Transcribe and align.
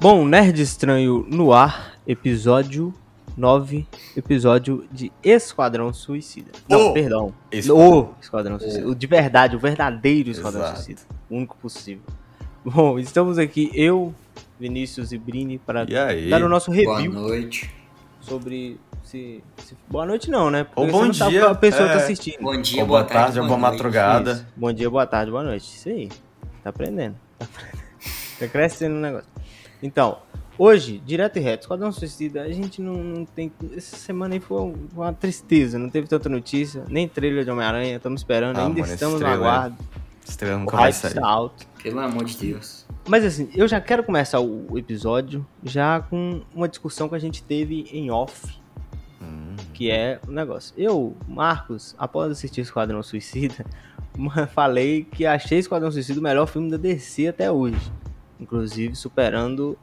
Bom, 0.00 0.24
Nerd 0.24 0.60
Estranho 0.62 1.26
no 1.28 1.52
ar, 1.52 1.94
episódio 2.06 2.94
9, 3.36 3.86
episódio 4.16 4.86
de 4.90 5.12
Esquadrão 5.22 5.92
Suicida. 5.92 6.50
Não, 6.68 6.92
perdão. 6.92 7.34
Esquadrão. 7.52 7.98
O 8.00 8.14
Esquadrão 8.20 8.58
Suicida. 8.58 8.88
O 8.88 8.94
de 8.94 9.06
verdade, 9.06 9.56
o 9.56 9.58
verdadeiro 9.58 10.30
Esquadrão 10.30 10.62
Exato. 10.62 10.76
Suicida. 10.78 11.00
O 11.28 11.36
único 11.36 11.56
possível. 11.58 12.02
Bom, 12.64 12.98
estamos 12.98 13.38
aqui, 13.38 13.70
eu, 13.74 14.14
Vinícius 14.58 15.12
e 15.12 15.18
Brini, 15.18 15.58
para 15.58 15.84
dar 15.84 16.42
o 16.42 16.48
nosso 16.48 16.70
Boa 16.72 16.96
review 16.98 17.12
noite. 17.12 17.70
sobre. 18.20 18.78
Se, 19.02 19.42
se- 19.64 19.76
Boa 19.88 20.06
noite, 20.06 20.30
não, 20.30 20.50
né? 20.50 20.60
Ou 20.76 20.84
Porque 20.84 20.92
bom 20.92 20.98
você 21.00 21.06
não 21.06 21.14
sabe 21.14 21.30
dia, 21.32 21.40
qual 21.40 21.52
a 21.52 21.54
pessoa 21.54 21.88
é. 21.88 21.92
tá 21.92 21.96
assistindo. 21.98 22.42
Bom 22.42 22.60
dia, 22.60 22.82
Ou 22.82 22.86
boa, 22.86 23.02
tarde, 23.02 23.40
ou 23.40 23.46
boa, 23.46 23.58
boa 23.58 23.70
noite. 23.70 23.78
madrugada. 23.82 24.32
Isso. 24.32 24.46
Bom 24.56 24.72
dia, 24.72 24.90
boa 24.90 25.06
tarde, 25.06 25.30
boa 25.32 25.42
noite. 25.42 25.64
Isso 25.64 25.88
aí. 25.88 26.08
Tá 26.62 26.70
aprendendo. 26.70 27.16
Tá, 27.40 27.46
aprendendo. 27.46 27.80
tá 28.38 28.48
crescendo 28.48 28.94
o 28.96 29.00
negócio. 29.00 29.28
Então, 29.82 30.18
hoje, 30.58 31.02
direto 31.04 31.36
e 31.36 31.40
reto, 31.40 31.62
Esquadrão 31.62 31.90
Suicida, 31.92 32.42
a 32.42 32.52
gente 32.52 32.80
não, 32.82 32.94
não 32.94 33.24
tem. 33.24 33.50
Essa 33.76 33.96
semana 33.96 34.34
aí 34.34 34.40
foi 34.40 34.74
uma 34.94 35.12
tristeza, 35.12 35.78
não 35.78 35.88
teve 35.90 36.06
tanta 36.06 36.28
notícia, 36.28 36.84
nem 36.88 37.08
trailer 37.08 37.44
de 37.44 37.50
Homem-Aranha, 37.50 37.96
estamos 37.96 38.20
esperando, 38.20 38.58
Ah, 38.58 38.66
ainda 38.66 38.80
mano, 38.80 38.92
estamos 38.92 39.14
no 39.14 39.20
trailer 39.20 39.38
aguardo. 39.40 39.76
Estrela 40.26 40.58
nunca 40.58 40.76
vai 40.76 40.92
sair. 40.92 41.12
está 41.12 41.26
alto. 41.26 41.66
Pelo 41.82 41.98
amor 41.98 42.24
de 42.24 42.36
Deus. 42.36 42.86
Mas 43.08 43.24
assim, 43.24 43.48
eu 43.54 43.66
já 43.66 43.80
quero 43.80 44.04
começar 44.04 44.38
o 44.38 44.78
episódio 44.78 45.44
já 45.64 46.00
com 46.00 46.42
uma 46.54 46.68
discussão 46.68 47.08
que 47.08 47.14
a 47.14 47.18
gente 47.18 47.42
teve 47.42 47.86
em 47.92 48.10
off, 48.10 48.60
Hum, 49.22 49.56
que 49.74 49.90
é 49.90 50.20
o 50.26 50.30
negócio. 50.30 50.72
Eu, 50.78 51.16
Marcos, 51.28 51.94
após 51.98 52.30
assistir 52.30 52.60
Esquadrão 52.60 53.02
Suicida, 53.02 53.66
falei 54.54 55.04
que 55.04 55.26
achei 55.26 55.58
Esquadrão 55.58 55.90
Suicida 55.90 56.20
o 56.20 56.22
melhor 56.22 56.46
filme 56.46 56.70
da 56.70 56.76
DC 56.76 57.26
até 57.28 57.50
hoje. 57.50 57.90
Inclusive 58.40 58.94
superando 58.94 59.76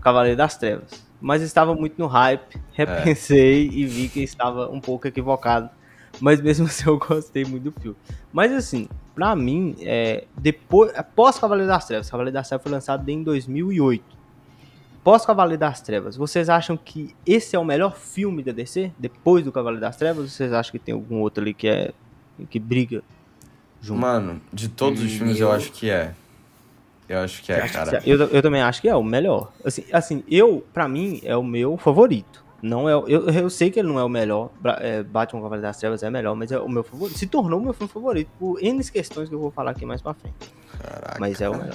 Cavaleiro 0.00 0.36
das 0.36 0.56
Trevas. 0.56 1.04
Mas 1.20 1.42
estava 1.42 1.74
muito 1.74 1.98
no 1.98 2.06
hype, 2.06 2.58
repensei 2.72 3.68
e 3.68 3.84
vi 3.86 4.08
que 4.08 4.22
estava 4.22 4.68
um 4.70 4.80
pouco 4.80 5.06
equivocado. 5.06 5.68
Mas 6.20 6.40
mesmo 6.40 6.66
assim 6.68 6.84
eu 6.88 6.98
gostei 6.98 7.44
muito 7.44 7.70
do 7.70 7.80
filme. 7.80 7.96
Mas 8.32 8.52
assim, 8.52 8.88
pra 9.14 9.36
mim, 9.36 9.76
é, 9.80 10.24
depois, 10.36 10.92
após 10.96 11.38
Cavaleiro 11.38 11.68
das 11.68 11.86
Trevas, 11.86 12.10
Cavaleiro 12.10 12.34
das 12.34 12.48
Trevas 12.48 12.62
foi 12.62 12.72
lançado 12.72 13.08
em 13.08 13.22
2008. 13.22 14.18
Pós 15.02 15.24
Cavaleiro 15.24 15.58
das 15.60 15.80
Trevas, 15.80 16.14
vocês 16.16 16.50
acham 16.50 16.76
que 16.76 17.14
esse 17.24 17.56
é 17.56 17.58
o 17.58 17.64
melhor 17.64 17.96
filme 17.96 18.42
da 18.42 18.52
DC? 18.52 18.92
Depois 18.98 19.42
do 19.44 19.50
Cavaleiro 19.50 19.80
das 19.80 19.96
Trevas? 19.96 20.24
Ou 20.24 20.28
vocês 20.28 20.52
acham 20.52 20.72
que 20.72 20.78
tem 20.78 20.92
algum 20.94 21.20
outro 21.20 21.42
ali 21.42 21.54
que 21.54 21.66
é 21.68 21.92
que 22.50 22.58
briga 22.58 23.02
junto? 23.80 24.00
Mano, 24.00 24.40
de 24.52 24.68
todos 24.68 25.00
os 25.02 25.12
Hum, 25.12 25.18
filmes 25.18 25.40
eu 25.40 25.48
eu- 25.48 25.52
acho 25.54 25.72
que 25.72 25.88
é. 25.88 26.14
Eu 27.10 27.18
acho 27.18 27.42
que 27.42 27.52
é, 27.52 27.68
cara. 27.68 28.00
Eu, 28.06 28.16
eu 28.16 28.40
também 28.40 28.62
acho 28.62 28.80
que 28.80 28.88
é 28.88 28.94
o 28.94 29.02
melhor. 29.02 29.50
Assim, 29.64 29.84
assim, 29.92 30.22
eu, 30.30 30.64
pra 30.72 30.86
mim, 30.86 31.20
é 31.24 31.36
o 31.36 31.42
meu 31.42 31.76
favorito. 31.76 32.44
Não 32.62 32.88
é, 32.88 32.92
eu, 32.92 33.28
eu 33.28 33.50
sei 33.50 33.68
que 33.68 33.80
ele 33.80 33.88
não 33.88 33.98
é 33.98 34.04
o 34.04 34.08
melhor. 34.08 34.50
É, 34.78 35.02
Batman 35.02 35.42
Cavaleiro 35.42 35.66
das 35.66 35.76
Trevas 35.76 36.04
é 36.04 36.10
melhor, 36.10 36.36
mas 36.36 36.52
é 36.52 36.60
o 36.60 36.68
meu 36.68 36.84
favorito. 36.84 37.18
Se 37.18 37.26
tornou 37.26 37.58
o 37.58 37.62
meu 37.64 37.72
filme 37.72 37.92
favorito 37.92 38.30
por 38.38 38.62
N 38.62 38.84
questões 38.84 39.28
que 39.28 39.34
eu 39.34 39.40
vou 39.40 39.50
falar 39.50 39.72
aqui 39.72 39.84
mais 39.84 40.00
pra 40.00 40.14
frente. 40.14 40.36
Caraca. 40.80 41.16
Mas 41.18 41.40
é 41.40 41.50
o 41.50 41.56
melhor. 41.56 41.74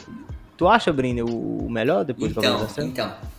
Tu 0.56 0.68
acha, 0.70 0.94
Brini, 0.94 1.22
o, 1.22 1.68
melhor 1.70 2.06
depois 2.06 2.32
do 2.32 2.36
Cavaleiro 2.36 2.56
Então, 2.56 2.66
das 2.66 2.74
Trevas? 2.74 2.92
então. 2.94 3.36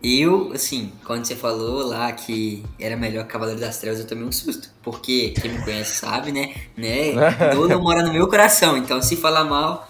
Eu, 0.00 0.52
assim, 0.52 0.92
quando 1.04 1.24
você 1.24 1.34
falou 1.34 1.84
lá 1.84 2.12
que 2.12 2.64
era 2.78 2.96
melhor 2.96 3.24
que 3.24 3.32
Cavaleiro 3.32 3.60
das 3.60 3.78
Trevas, 3.78 3.98
eu 3.98 4.06
tomei 4.06 4.22
um 4.22 4.30
susto. 4.30 4.70
Porque 4.84 5.30
quem 5.30 5.50
me 5.50 5.64
conhece 5.64 5.96
sabe, 5.96 6.30
né? 6.30 6.54
né? 6.76 7.12
Nolan 7.52 7.80
mora 7.80 8.04
no 8.04 8.12
meu 8.12 8.28
coração, 8.28 8.76
então 8.76 9.02
se 9.02 9.16
falar 9.16 9.42
mal. 9.42 9.87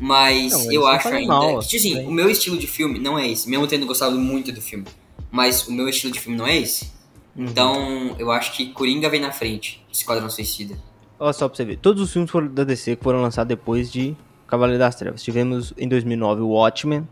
Mas 0.00 0.52
Não, 0.52 0.72
eu 0.72 0.86
acho 0.86 1.08
ainda. 1.08 1.26
mal, 1.32 1.58
que, 1.60 1.76
assim, 1.76 1.94
bem. 1.94 2.06
o 2.06 2.10
meu 2.10 2.30
estilo 2.30 2.56
de 2.56 2.66
filme 2.66 2.98
não 2.98 3.18
é 3.18 3.28
esse. 3.28 3.48
Mesmo 3.48 3.66
tendo 3.66 3.84
gostado 3.86 4.16
muito 4.18 4.52
do 4.52 4.60
filme. 4.60 4.84
Mas 5.30 5.66
o 5.66 5.72
meu 5.72 5.88
estilo 5.88 6.12
de 6.12 6.20
filme 6.20 6.36
não 6.38 6.46
é 6.46 6.56
esse. 6.56 6.90
Uhum. 7.36 7.44
Então, 7.46 8.16
eu 8.18 8.30
acho 8.30 8.52
que 8.52 8.66
Coringa 8.72 9.08
vem 9.10 9.20
na 9.20 9.32
frente. 9.32 9.84
Esquadrão 9.92 10.28
Suicida. 10.30 10.76
Olha 11.18 11.32
só 11.32 11.48
pra 11.48 11.56
você 11.56 11.64
ver. 11.64 11.78
Todos 11.78 12.02
os 12.02 12.12
filmes 12.12 12.30
da 12.52 12.64
DC 12.64 12.96
que 12.96 13.02
foram 13.02 13.20
lançados 13.20 13.48
depois 13.48 13.90
de 13.90 14.16
Cavaleiro 14.46 14.78
das 14.78 14.94
Trevas. 14.94 15.22
Tivemos 15.22 15.74
em 15.76 15.88
2009 15.88 16.42
o 16.42 16.48
Watchmen. 16.48 17.06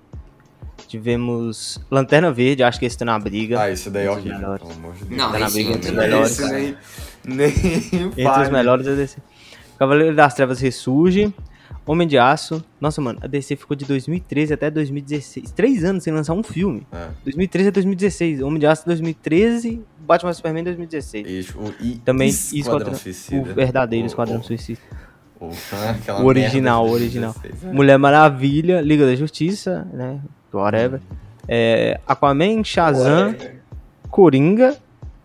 Tivemos 0.87 1.81
Lanterna 1.91 2.31
Verde, 2.33 2.63
acho 2.63 2.79
que 2.79 2.87
esse 2.87 2.97
tá 2.97 3.05
na 3.05 3.19
briga. 3.19 3.61
Ah, 3.61 3.71
esse 3.71 3.91
daí 3.91 4.07
é 4.07 4.13
Entre 4.13 4.19
os 4.21 4.27
horrível, 4.27 4.39
melhores. 4.41 4.63
pelo 4.63 4.75
amor 4.75 4.95
de 4.95 5.05
Deus. 5.05 5.19
Não, 5.21 5.33
Tá 5.33 5.39
na 5.39 5.47
esse 5.47 5.55
briga 5.55 5.71
não 5.71 5.77
entre 5.77 5.91
os 5.91 5.97
melhores. 5.97 6.39
Nem, 6.39 6.77
nem 7.25 7.49
Entre 8.27 8.43
os 8.43 8.51
melhores 8.51 8.87
da 8.87 8.95
DC. 8.95 9.19
Cavaleiro 9.79 10.15
das 10.15 10.35
Trevas 10.35 10.61
ressurge. 10.61 11.35
Homem 11.87 12.07
de 12.09 12.19
Aço. 12.19 12.65
Nossa, 12.81 13.01
mano, 13.01 13.19
a 13.23 13.27
DC 13.29 13.55
ficou 13.55 13.77
de 13.77 13.85
2013 13.85 14.53
até 14.53 14.69
2016. 14.71 15.53
Três 15.53 15.85
anos 15.85 16.03
sem 16.03 16.13
lançar 16.13 16.35
um 16.35 16.43
filme. 16.43 16.85
É. 16.93 17.07
2013 17.25 17.69
a 17.69 17.73
2016. 17.73 18.41
Homem 18.43 18.59
de 18.59 18.67
Aço 18.67 18.85
2013. 18.87 19.81
Batman 20.01 20.33
Superman 20.33 20.65
2016. 20.65 21.27
E, 21.27 21.57
o, 21.59 21.75
e 21.81 21.95
Também 21.99 22.29
Esquadrão 22.29 22.95
Suicida. 22.95 23.41
O 23.51 23.55
verdadeiro 23.55 24.05
O- 24.05 24.07
Esquadrão 24.09 24.41
o- 24.41 24.43
Suicida. 24.43 24.81
o- 25.41 25.47
O 26.23 26.25
original, 26.27 26.87
o 26.87 26.91
original. 26.91 27.33
2016, 27.33 27.65
é. 27.71 27.73
Mulher 27.73 27.99
Maravilha, 27.99 28.81
Liga 28.81 29.07
da 29.07 29.15
Justiça, 29.15 29.87
né? 29.93 30.19
Whatever. 30.53 31.01
É, 31.49 32.01
Aquaman, 32.07 32.65
Shazam, 32.65 33.35
Coringa, 34.11 34.77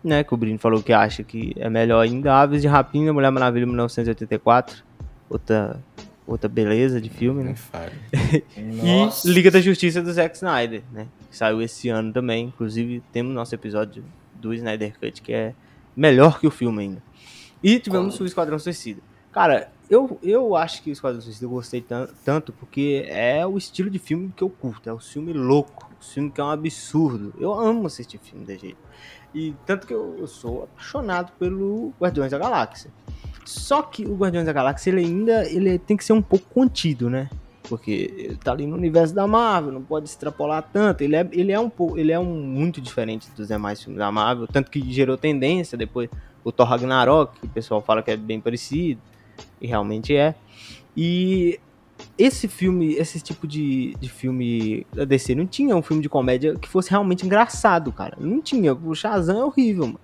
né? 0.04 0.22
Que 0.22 0.34
o 0.34 0.36
Brino 0.36 0.58
falou 0.58 0.82
que 0.82 0.92
acha 0.92 1.22
que 1.22 1.54
é 1.56 1.68
melhor 1.70 2.00
ainda. 2.00 2.34
Aves 2.34 2.62
de 2.62 2.68
Rapina, 2.68 3.12
Mulher 3.12 3.30
Maravilha 3.30 3.66
1984. 3.66 4.84
Outra, 5.30 5.80
outra 6.26 6.48
beleza 6.48 7.00
de 7.00 7.08
filme, 7.10 7.42
né? 7.42 7.54
Fale. 7.54 7.92
Nossa. 8.82 9.28
E 9.28 9.32
Liga 9.32 9.50
da 9.50 9.60
Justiça 9.60 10.00
do 10.02 10.12
Zack 10.12 10.36
Snyder, 10.36 10.82
né? 10.92 11.06
Que 11.30 11.36
saiu 11.36 11.60
esse 11.62 11.88
ano 11.88 12.12
também. 12.12 12.46
Inclusive, 12.46 13.02
temos 13.12 13.34
nosso 13.34 13.54
episódio 13.54 14.04
do 14.34 14.52
Snyder 14.54 14.98
Cut, 14.98 15.20
que 15.22 15.32
é 15.32 15.54
melhor 15.96 16.38
que 16.40 16.46
o 16.46 16.50
filme 16.50 16.82
ainda. 16.82 17.02
E 17.62 17.78
tivemos 17.78 18.18
o 18.20 18.24
Esquadrão 18.26 18.58
Suicida. 18.58 19.00
Cara, 19.30 19.70
eu, 19.88 20.18
eu 20.22 20.56
acho 20.56 20.82
que 20.82 20.90
o 20.90 20.92
Esquadrão 20.92 21.20
Suicida 21.20 21.46
eu 21.46 21.50
gostei 21.50 21.80
tan- 21.80 22.08
tanto 22.24 22.52
porque 22.52 23.04
é 23.08 23.46
o 23.46 23.56
estilo 23.56 23.88
de 23.88 23.98
filme 23.98 24.32
que 24.36 24.42
eu 24.42 24.50
curto. 24.50 24.88
É 24.88 24.92
o 24.92 24.98
filme 24.98 25.32
louco. 25.32 25.90
O 26.00 26.04
filme 26.04 26.30
que 26.30 26.40
é 26.40 26.44
um 26.44 26.50
absurdo. 26.50 27.32
Eu 27.38 27.52
amo 27.54 27.86
assistir 27.86 28.18
filme 28.18 28.44
desse 28.44 28.62
jeito. 28.62 28.78
E 29.34 29.54
tanto 29.64 29.86
que 29.86 29.94
eu, 29.94 30.16
eu 30.18 30.26
sou 30.26 30.64
apaixonado 30.64 31.32
pelo 31.38 31.92
Guardiões 32.00 32.30
da 32.30 32.38
Galáxia. 32.38 32.90
Só 33.44 33.82
que 33.82 34.04
o 34.04 34.14
Guardiões 34.14 34.46
da 34.46 34.52
Galáxia, 34.52 34.90
ele 34.90 35.00
ainda 35.00 35.48
ele 35.48 35.78
tem 35.78 35.96
que 35.96 36.04
ser 36.04 36.12
um 36.12 36.22
pouco 36.22 36.46
contido, 36.52 37.10
né? 37.10 37.28
Porque 37.64 38.12
ele 38.16 38.36
tá 38.36 38.52
ali 38.52 38.66
no 38.66 38.76
universo 38.76 39.14
da 39.14 39.26
Marvel, 39.26 39.72
não 39.72 39.82
pode 39.82 40.08
extrapolar 40.08 40.68
tanto. 40.72 41.02
Ele 41.02 41.16
é, 41.16 41.28
ele 41.32 41.52
é 41.52 41.60
um 41.60 41.70
ele 41.96 42.12
é 42.12 42.18
um 42.18 42.42
muito 42.42 42.80
diferente 42.80 43.30
dos 43.36 43.48
demais 43.48 43.82
filmes 43.82 43.98
da 43.98 44.10
Marvel, 44.12 44.46
tanto 44.46 44.70
que 44.70 44.92
gerou 44.92 45.16
tendência 45.16 45.76
depois 45.76 46.08
o 46.44 46.50
Thor 46.50 46.66
Ragnarok, 46.66 47.38
que 47.40 47.46
o 47.46 47.50
pessoal 47.50 47.80
fala 47.80 48.02
que 48.02 48.10
é 48.10 48.16
bem 48.16 48.40
parecido, 48.40 49.00
e 49.60 49.66
realmente 49.66 50.14
é. 50.14 50.34
E 50.96 51.58
esse 52.18 52.48
filme, 52.48 52.94
esse 52.94 53.20
tipo 53.20 53.46
de, 53.46 53.94
de 54.00 54.08
filme 54.08 54.86
da 54.92 55.04
DC 55.04 55.34
não 55.34 55.46
tinha 55.46 55.74
um 55.76 55.82
filme 55.82 56.02
de 56.02 56.08
comédia 56.08 56.54
que 56.56 56.68
fosse 56.68 56.90
realmente 56.90 57.24
engraçado, 57.24 57.92
cara. 57.92 58.16
Não 58.20 58.40
tinha. 58.40 58.74
O 58.74 58.94
Shazam 58.94 59.38
é 59.40 59.44
horrível, 59.44 59.86
mano. 59.86 60.00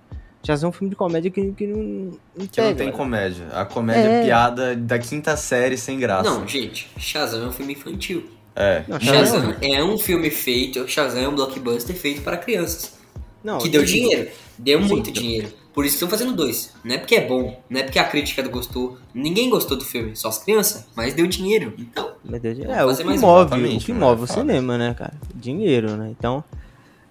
Shazam 0.49 0.67
é 0.67 0.69
um 0.69 0.73
filme 0.73 0.89
de 0.89 0.95
comédia 0.95 1.29
que, 1.29 1.51
que 1.51 1.67
não, 1.67 1.77
não 1.77 2.11
Que 2.13 2.41
não 2.41 2.47
pega, 2.47 2.67
tem 2.75 2.85
velho. 2.87 2.91
comédia. 2.93 3.45
A 3.53 3.65
comédia 3.65 4.09
É. 4.09 4.21
é 4.21 4.25
piada 4.25 4.75
da 4.75 4.97
quinta 4.97 5.37
série 5.37 5.77
sem 5.77 5.99
graça. 5.99 6.29
Não, 6.29 6.47
gente, 6.47 6.89
Shazam 6.97 7.43
é 7.43 7.47
um 7.47 7.51
filme 7.51 7.73
infantil. 7.73 8.25
É. 8.55 8.83
Não, 8.87 8.99
Shazam 8.99 9.41
Shazam 9.41 9.55
é 9.61 9.83
um 9.83 9.97
filme 9.97 10.29
feito, 10.31 10.87
Shazam 10.87 11.21
é 11.21 11.27
um 11.27 11.35
blockbuster 11.35 11.95
feito 11.95 12.21
para 12.21 12.35
crianças. 12.37 12.97
Não, 13.43 13.59
que 13.59 13.69
deu 13.69 13.85
dinheiro. 13.85 14.29
Deu 14.57 14.81
muito 14.81 15.11
deu. 15.11 15.13
dinheiro. 15.21 15.47
Por 15.71 15.85
isso 15.85 15.97
que 15.97 16.03
estão 16.03 16.09
fazendo 16.09 16.35
dois. 16.35 16.73
Não 16.83 16.95
é 16.95 16.97
porque 16.97 17.15
é 17.15 17.25
bom, 17.27 17.61
não 17.69 17.79
é 17.79 17.83
porque 17.83 17.99
a 17.99 18.03
crítica 18.03 18.41
gostou. 18.49 18.97
Ninguém 19.13 19.49
gostou 19.49 19.77
do 19.77 19.85
filme, 19.85 20.15
só 20.15 20.27
as 20.29 20.39
crianças, 20.43 20.87
mas 20.95 21.13
deu 21.13 21.27
dinheiro. 21.27 21.73
Então, 21.77 22.11
Meu 22.25 22.39
Deus, 22.39 22.57
Vamos 22.57 22.73
é, 22.75 22.83
o 22.83 22.87
fazer 22.87 23.03
que 23.03 23.17
move, 23.19 23.75
o 23.75 23.79
que 23.79 23.93
né, 23.93 23.99
move 23.99 24.23
o 24.23 24.27
cinema, 24.27 24.77
né, 24.77 24.93
cara? 24.97 25.13
Dinheiro, 25.33 25.95
né? 25.95 26.09
Então, 26.17 26.43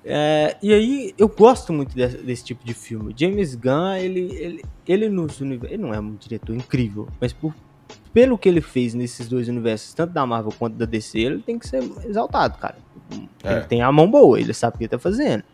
é, 0.05 0.57
e 0.63 0.73
aí 0.73 1.15
eu 1.19 1.29
gosto 1.29 1.73
muito 1.73 1.95
desse, 1.95 2.17
desse 2.19 2.45
tipo 2.45 2.65
de 2.65 2.75
filme. 2.75 3.15
James 3.17 3.55
Gunn, 3.55 3.95
ele, 3.97 4.21
ele, 4.37 4.63
ele 4.87 5.09
nos 5.09 5.41
universos, 5.41 5.75
ele 5.75 5.83
não 5.83 5.93
é 5.93 6.01
um 6.01 6.15
diretor 6.15 6.55
incrível, 6.55 7.09
mas 7.21 7.33
por, 7.33 7.55
pelo 8.13 8.39
que 8.39 8.49
ele 8.49 8.61
fez 8.61 8.95
nesses 8.95 9.29
dois 9.29 9.49
universos, 9.49 9.93
tanto 9.95 10.13
da 10.13 10.25
Marvel 10.27 10.53
quanto 10.59 10.77
da 10.77 10.87
DC, 10.87 11.19
ele 11.19 11.43
tem 11.43 11.59
que 11.59 11.67
ser 11.67 11.83
exaltado, 12.05 12.59
cara. 12.59 12.77
É. 13.43 13.53
Ele 13.53 13.65
tem 13.65 13.83
a 13.83 13.91
mão 13.91 14.11
boa, 14.11 14.41
ele 14.41 14.53
sabe 14.53 14.75
o 14.75 14.79
que 14.79 14.85
ele 14.85 14.89
tá 14.89 14.99
fazendo. 14.99 15.45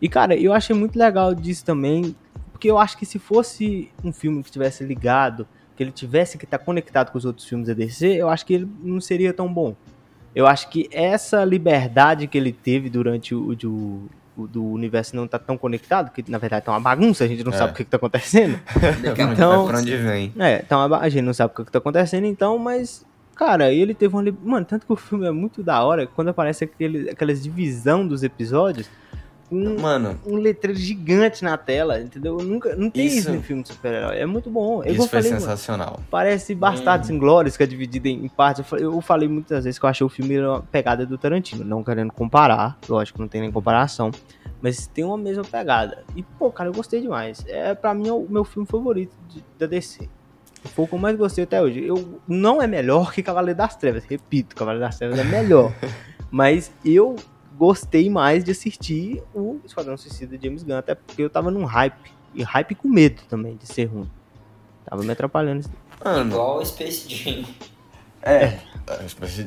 E, 0.00 0.08
cara, 0.08 0.36
eu 0.36 0.52
achei 0.52 0.74
muito 0.74 0.98
legal 0.98 1.34
disso 1.34 1.64
também, 1.64 2.14
porque 2.52 2.70
eu 2.70 2.78
acho 2.78 2.96
que 2.96 3.04
se 3.04 3.18
fosse 3.18 3.90
um 4.02 4.12
filme 4.12 4.42
que 4.42 4.50
tivesse 4.50 4.84
ligado, 4.84 5.46
que 5.76 5.82
ele 5.82 5.92
tivesse 5.92 6.38
que 6.38 6.44
estar 6.44 6.58
conectado 6.58 7.10
com 7.10 7.18
os 7.18 7.24
outros 7.24 7.46
filmes 7.48 7.68
da 7.68 7.74
DC, 7.74 8.06
eu 8.06 8.28
acho 8.28 8.44
que 8.44 8.54
ele 8.54 8.68
não 8.82 9.00
seria 9.00 9.32
tão 9.32 9.52
bom. 9.52 9.76
Eu 10.38 10.46
acho 10.46 10.68
que 10.70 10.88
essa 10.92 11.44
liberdade 11.44 12.28
que 12.28 12.38
ele 12.38 12.52
teve 12.52 12.88
durante 12.88 13.34
o, 13.34 13.56
o, 13.64 14.08
o 14.36 14.46
do 14.46 14.64
universo 14.64 15.16
não 15.16 15.26
tá 15.26 15.36
tão 15.36 15.58
conectado, 15.58 16.12
que 16.12 16.30
na 16.30 16.38
verdade 16.38 16.64
tá 16.64 16.70
uma 16.70 16.78
bagunça, 16.78 17.24
a 17.24 17.26
gente 17.26 17.42
não 17.42 17.52
É. 17.52 17.56
sabe 17.56 17.72
o 17.72 17.74
que, 17.74 17.82
que 17.84 17.90
tá 17.90 17.96
acontecendo. 17.96 18.56
Vai 19.16 19.32
Então- 19.32 19.66
pra 19.66 19.78
onde 19.80 19.96
vem. 19.96 20.32
É, 20.38 20.62
então 20.64 20.94
a 20.94 21.08
gente 21.08 21.24
não 21.24 21.34
sabe 21.34 21.52
o 21.52 21.56
que, 21.56 21.64
que 21.64 21.72
tá 21.72 21.78
acontecendo, 21.78 22.24
então, 22.24 22.56
mas, 22.56 23.04
cara, 23.34 23.72
ele 23.72 23.94
teve 23.94 24.14
uma. 24.14 24.22
Mano, 24.44 24.64
tanto 24.64 24.86
que 24.86 24.92
o 24.92 24.96
filme 24.96 25.26
é 25.26 25.32
muito 25.32 25.60
da 25.60 25.82
hora, 25.82 26.06
quando 26.06 26.28
aparece 26.28 26.62
aquele, 26.62 27.10
aquelas 27.10 27.42
divisão 27.42 28.06
dos 28.06 28.22
episódios, 28.22 28.88
um, 29.50 29.80
Mano, 29.80 30.18
um 30.26 30.36
letreiro 30.36 30.78
gigante 30.78 31.42
na 31.42 31.56
tela, 31.56 32.00
entendeu? 32.00 32.36
Nunca, 32.38 32.76
não 32.76 32.90
tem 32.90 33.06
isso, 33.06 33.18
Isso- 33.18 33.30
em 33.30 33.42
filme 33.42 33.62
de 33.62 33.68
super-herói. 33.70 34.18
É 34.18 34.26
muito 34.26 34.50
bom. 34.50 34.82
É 34.82 34.90
igual 34.90 34.92
isso 34.92 35.02
eu 35.04 35.08
foi 35.08 35.18
falei, 35.22 35.30
mano, 35.30 35.40
sensacional. 35.40 36.00
Parece 36.10 36.54
Bastardos 36.54 37.08
Inglórios, 37.10 37.56
que 37.56 37.62
é 37.62 37.66
dividido 37.66 38.08
em, 38.08 38.24
em 38.24 38.28
partes. 38.28 38.58
Eu 38.60 38.64
falei, 38.64 38.84
eu 38.84 39.00
falei 39.00 39.28
muitas 39.28 39.64
vezes 39.64 39.78
que 39.78 39.84
eu 39.84 39.88
achei 39.88 40.04
o 40.04 40.08
filme 40.10 40.38
uma 40.40 40.60
pegada 40.62 41.06
do 41.06 41.16
Tarantino, 41.16 41.64
não 41.64 41.82
querendo 41.82 42.12
comparar, 42.12 42.78
lógico, 42.88 43.20
não 43.20 43.28
tem 43.28 43.40
nem 43.40 43.50
comparação, 43.50 44.10
mas 44.60 44.86
tem 44.86 45.04
uma 45.04 45.16
mesma 45.16 45.44
pegada. 45.44 46.04
E, 46.14 46.22
pô, 46.22 46.50
cara, 46.50 46.68
eu 46.68 46.74
gostei 46.74 47.00
demais. 47.00 47.44
É, 47.48 47.74
pra 47.74 47.94
mim, 47.94 48.08
é 48.08 48.12
o 48.12 48.26
meu 48.28 48.44
filme 48.44 48.66
favorito 48.66 49.12
de- 49.28 49.42
da 49.58 49.66
DC. 49.66 50.08
Foi 50.74 50.84
o 50.84 50.88
que 50.88 50.94
eu 50.94 50.98
mais 50.98 51.16
gostei 51.16 51.44
até 51.44 51.62
hoje. 51.62 51.82
Eu, 51.86 52.20
não 52.26 52.60
é 52.60 52.66
melhor 52.66 53.12
que 53.12 53.22
Cavaleiro 53.22 53.56
das 53.56 53.76
Trevas, 53.76 54.04
repito, 54.04 54.54
Cavaleiro 54.56 54.84
das 54.84 54.98
Trevas 54.98 55.18
é 55.18 55.24
melhor. 55.24 55.72
mas 56.30 56.70
eu 56.84 57.14
gostei 57.58 58.08
mais 58.08 58.44
de 58.44 58.52
assistir 58.52 59.22
o 59.34 59.58
Esquadrão 59.64 59.96
Suicida 59.96 60.38
de 60.38 60.46
James 60.46 60.62
Gunn, 60.62 60.76
até 60.76 60.94
porque 60.94 61.22
eu 61.22 61.28
tava 61.30 61.50
num 61.50 61.64
hype. 61.64 62.12
E 62.34 62.42
hype 62.42 62.74
com 62.74 62.88
medo 62.88 63.20
também 63.28 63.56
de 63.56 63.66
ser 63.66 63.86
ruim. 63.86 64.08
Tava 64.88 65.02
me 65.02 65.10
atrapalhando. 65.10 65.64
Mano, 66.04 66.30
Igual 66.30 66.58
o 66.58 66.64
Space 66.64 67.08
Jam. 67.08 67.44
é. 68.22 68.58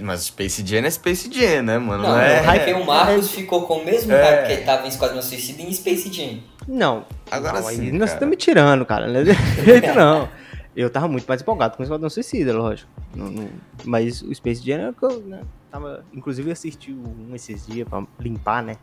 Mas 0.01 0.23
Space 0.25 0.63
Jam 0.65 0.85
é 0.85 0.89
Space 0.91 1.29
Jam, 1.31 1.63
né, 1.63 1.77
mano? 1.79 2.03
Não, 2.03 2.19
é. 2.19 2.41
o 2.41 2.43
hype 2.43 2.73
o 2.73 2.85
Marcos 2.85 3.31
ficou 3.31 3.65
com 3.65 3.75
o 3.79 3.85
mesmo 3.85 4.11
É. 4.11 4.21
hype 4.21 4.47
que 4.47 4.53
ele 4.53 4.61
tava 4.63 4.85
em 4.85 4.89
Esquadrão 4.89 5.21
Suicida 5.21 5.61
e 5.61 5.65
em 5.65 5.73
Space 5.73 6.11
Jam. 6.13 6.39
Não. 6.67 7.05
Agora 7.31 7.61
não, 7.61 7.69
sim, 7.69 7.91
Nós 7.91 7.99
cara. 8.09 8.13
estamos 8.13 8.29
me 8.31 8.35
tirando, 8.37 8.85
cara. 8.85 9.07
Não 9.07 9.19
é 9.21 9.23
desse 9.23 9.41
jeito, 9.65 9.93
não. 9.95 10.29
Eu 10.75 10.89
tava 10.89 11.07
muito 11.07 11.25
mais 11.27 11.41
empolgado 11.41 11.75
com 11.75 11.81
o 11.81 11.85
Esquadrão 11.85 12.09
Suicida, 12.09 12.53
lógico. 12.53 12.89
Não- 13.15 13.29
não- 13.31 13.49
mas 13.83 14.21
o 14.21 14.33
Space 14.35 14.63
Jam 14.65 14.75
era 14.79 14.93
que 14.93 15.03
eu 15.03 15.19
né, 15.21 15.41
tava. 15.71 16.03
Inclusive 16.13 16.51
assisti 16.51 16.91
um 16.91 17.33
esses 17.33 17.65
dias 17.65 17.88
pra 17.88 18.03
limpar, 18.19 18.62
né? 18.63 18.77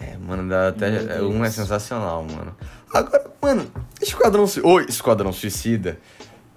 É, 0.00 0.16
mano, 0.16 0.48
dá 0.48 0.68
até, 0.68 1.16
é, 1.18 1.22
um 1.22 1.44
é 1.44 1.50
sensacional, 1.50 2.22
mano. 2.24 2.54
Agora, 2.94 3.30
mano, 3.42 3.66
Esquadrão 4.00 4.46
Suicida. 4.46 4.68
Oi, 4.68 4.86
Esquadrão 4.88 5.32
Suicida. 5.32 5.98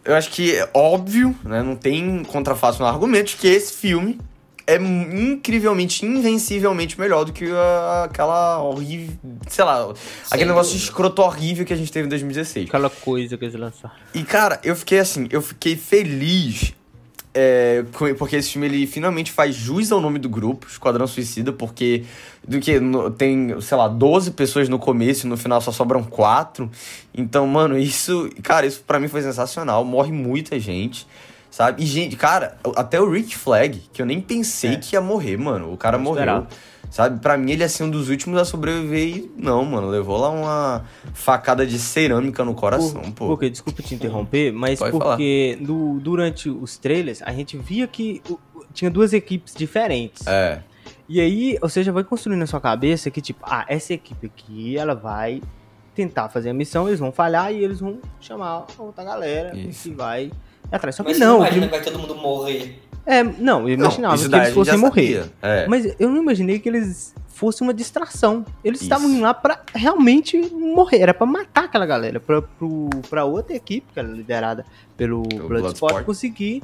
Eu 0.06 0.16
acho 0.16 0.30
que 0.30 0.56
é 0.56 0.70
óbvio, 0.74 1.36
né? 1.44 1.62
Não 1.64 1.76
tem 1.76 2.24
contrafato 2.24 2.80
no 2.80 2.86
argumento 2.86 3.36
que 3.38 3.48
esse 3.48 3.74
filme 3.74 4.20
é 4.68 4.76
incrivelmente, 4.78 6.06
invencivelmente 6.06 7.00
melhor 7.00 7.26
do 7.26 7.34
que 7.34 7.46
a- 7.52 8.04
aquela 8.06 8.62
horrível. 8.62 9.16
Sei 9.48 9.64
lá, 9.66 9.92
aquele 10.30 10.46
negócio 10.50 10.74
dúvida. 10.74 10.90
escroto 10.92 11.22
horrível 11.22 11.66
que 11.66 11.74
a 11.74 11.76
gente 11.76 11.92
teve 11.92 12.06
em 12.06 12.10
2016. 12.10 12.68
Aquela 12.68 12.90
coisa 12.90 13.38
que 13.38 13.46
eles 13.46 13.60
lançaram. 13.60 13.96
E, 14.14 14.24
cara, 14.24 14.60
eu 14.64 14.76
fiquei 14.76 15.00
assim, 15.00 15.28
eu 15.32 15.42
fiquei 15.42 15.76
feliz. 15.76 16.74
É, 17.34 17.84
porque 18.18 18.36
esse 18.36 18.52
filme 18.52 18.68
ele 18.68 18.86
finalmente 18.88 19.32
faz 19.32 19.56
jus 19.56 19.92
ao 19.92 20.02
nome 20.02 20.20
do 20.20 20.28
grupo, 20.28 20.68
Esquadrão 20.68 21.08
Suicida, 21.08 21.52
porque 21.54 22.04
do 22.48 22.60
que 22.60 22.80
no- 22.80 23.10
tem, 23.10 23.60
sei 23.62 23.78
lá, 23.78 23.88
12 23.88 24.32
pessoas 24.32 24.68
no 24.68 24.78
começo 24.80 25.26
e 25.26 25.30
no 25.30 25.38
final 25.38 25.62
só 25.62 25.72
sobram 25.72 26.04
quatro. 26.04 26.70
Então, 27.14 27.46
mano, 27.48 27.78
isso, 27.78 28.30
cara, 28.44 28.66
isso 28.66 28.84
pra 28.86 29.00
mim 29.00 29.08
foi 29.08 29.22
sensacional. 29.22 29.86
Morre 29.86 30.12
muita 30.12 30.60
gente, 30.60 31.08
sabe? 31.50 31.82
E 31.84 31.86
gente, 31.86 32.16
cara, 32.16 32.58
até 32.76 33.00
o 33.00 33.10
Rick 33.10 33.38
Flag, 33.38 33.82
que 33.94 34.02
eu 34.02 34.06
nem 34.06 34.20
pensei 34.20 34.72
É. 34.74 34.76
que 34.78 34.96
ia 34.96 35.02
morrer, 35.02 35.38
mano. 35.38 35.72
O 35.72 35.78
cara 35.78 35.98
morreu. 35.98 36.14
esperava. 36.22 36.48
Sabe, 36.92 37.22
pra 37.22 37.38
mim 37.38 37.54
ele 37.54 37.62
ia 37.64 37.70
ser 37.70 37.86
um 37.86 37.90
dos 37.90 38.10
últimos 38.10 38.38
a 38.38 38.44
sobreviver 38.44 39.08
e 39.18 39.32
não, 39.38 39.64
mano, 39.64 39.88
levou 39.88 40.18
lá 40.18 40.30
uma 40.30 40.86
facada 41.14 41.66
de 41.66 41.80
cerâmica 41.80 42.44
no 42.44 42.54
coração, 42.54 43.02
Por, 43.02 43.12
pô. 43.14 43.28
porque, 43.28 43.50
desculpa 43.50 43.82
te 43.82 43.96
interromper, 43.96 44.52
mas 44.52 44.78
Pode 44.78 44.92
porque 44.92 45.58
no- 45.62 46.00
durante 46.02 46.50
os 46.50 46.78
trailers 46.78 47.22
a 47.22 47.32
gente 47.32 47.56
via 47.58 47.88
que 47.88 48.22
tinha 48.74 48.92
duas 48.92 49.14
equipes 49.14 49.54
diferentes. 49.56 50.28
É. 50.28 50.62
E 51.08 51.22
aí, 51.22 51.58
ou 51.62 51.70
seja, 51.70 51.94
vai 51.94 52.04
construindo 52.04 52.40
na 52.42 52.46
sua 52.46 52.60
cabeça 52.60 53.10
que, 53.10 53.22
tipo, 53.22 53.40
ah, 53.44 53.66
essa 53.70 53.94
equipe 53.94 54.28
aqui, 54.28 54.78
ela 54.78 54.94
vai 54.94 55.42
tentar 55.96 56.28
fazer 56.28 56.50
a 56.50 56.54
missão, 56.54 56.88
eles 56.90 57.00
vão 57.00 57.12
falhar 57.12 57.54
e 57.54 57.64
eles 57.64 57.80
vão 57.80 58.00
chamar 58.20 58.66
a 58.78 58.82
outra 58.82 59.04
galera 59.06 59.56
Isso. 59.58 59.90
que 59.90 59.96
vai 59.96 60.30
atrás. 60.78 60.96
Só 60.96 61.04
que 61.04 61.10
Mas 61.10 61.20
não, 61.20 61.28
não 61.28 61.36
o 61.40 61.42
imagina 61.42 61.66
que 61.68 61.72
vai 61.72 61.82
todo 61.82 62.00
mundo 62.00 62.16
morrer. 62.16 62.80
é, 63.06 63.24
não, 63.24 63.62
eu 63.68 63.76
imaginava 63.76 64.16
isso 64.16 64.30
que 64.30 64.36
eles 64.36 64.54
fossem 64.54 64.78
morrer. 64.78 65.30
É. 65.42 65.68
Mas 65.68 65.96
eu 66.00 66.10
não 66.10 66.22
imaginei 66.22 66.60
que 66.60 66.70
eles 66.70 67.14
fossem 67.28 67.66
uma 67.68 67.74
distração. 67.74 68.46
Eles 68.64 68.80
Isso. 68.82 68.86
estavam 68.86 69.10
indo 69.10 69.22
lá 69.22 69.34
pra 69.34 69.62
realmente 69.74 70.38
morrer, 70.54 71.00
era 71.00 71.12
pra 71.14 71.26
matar 71.26 71.64
aquela 71.64 71.88
galera, 71.88 72.20
pra, 72.20 72.40
pro, 72.44 72.88
pra 73.10 73.26
outra 73.26 73.56
equipe, 73.56 73.88
que 73.92 74.00
era 74.00 74.08
liderada 74.08 74.64
pelo 74.96 75.24
Pelo 75.24 75.48
Bloodsport, 75.48 75.80
Bloodsport. 75.80 76.06
conseguir 76.06 76.62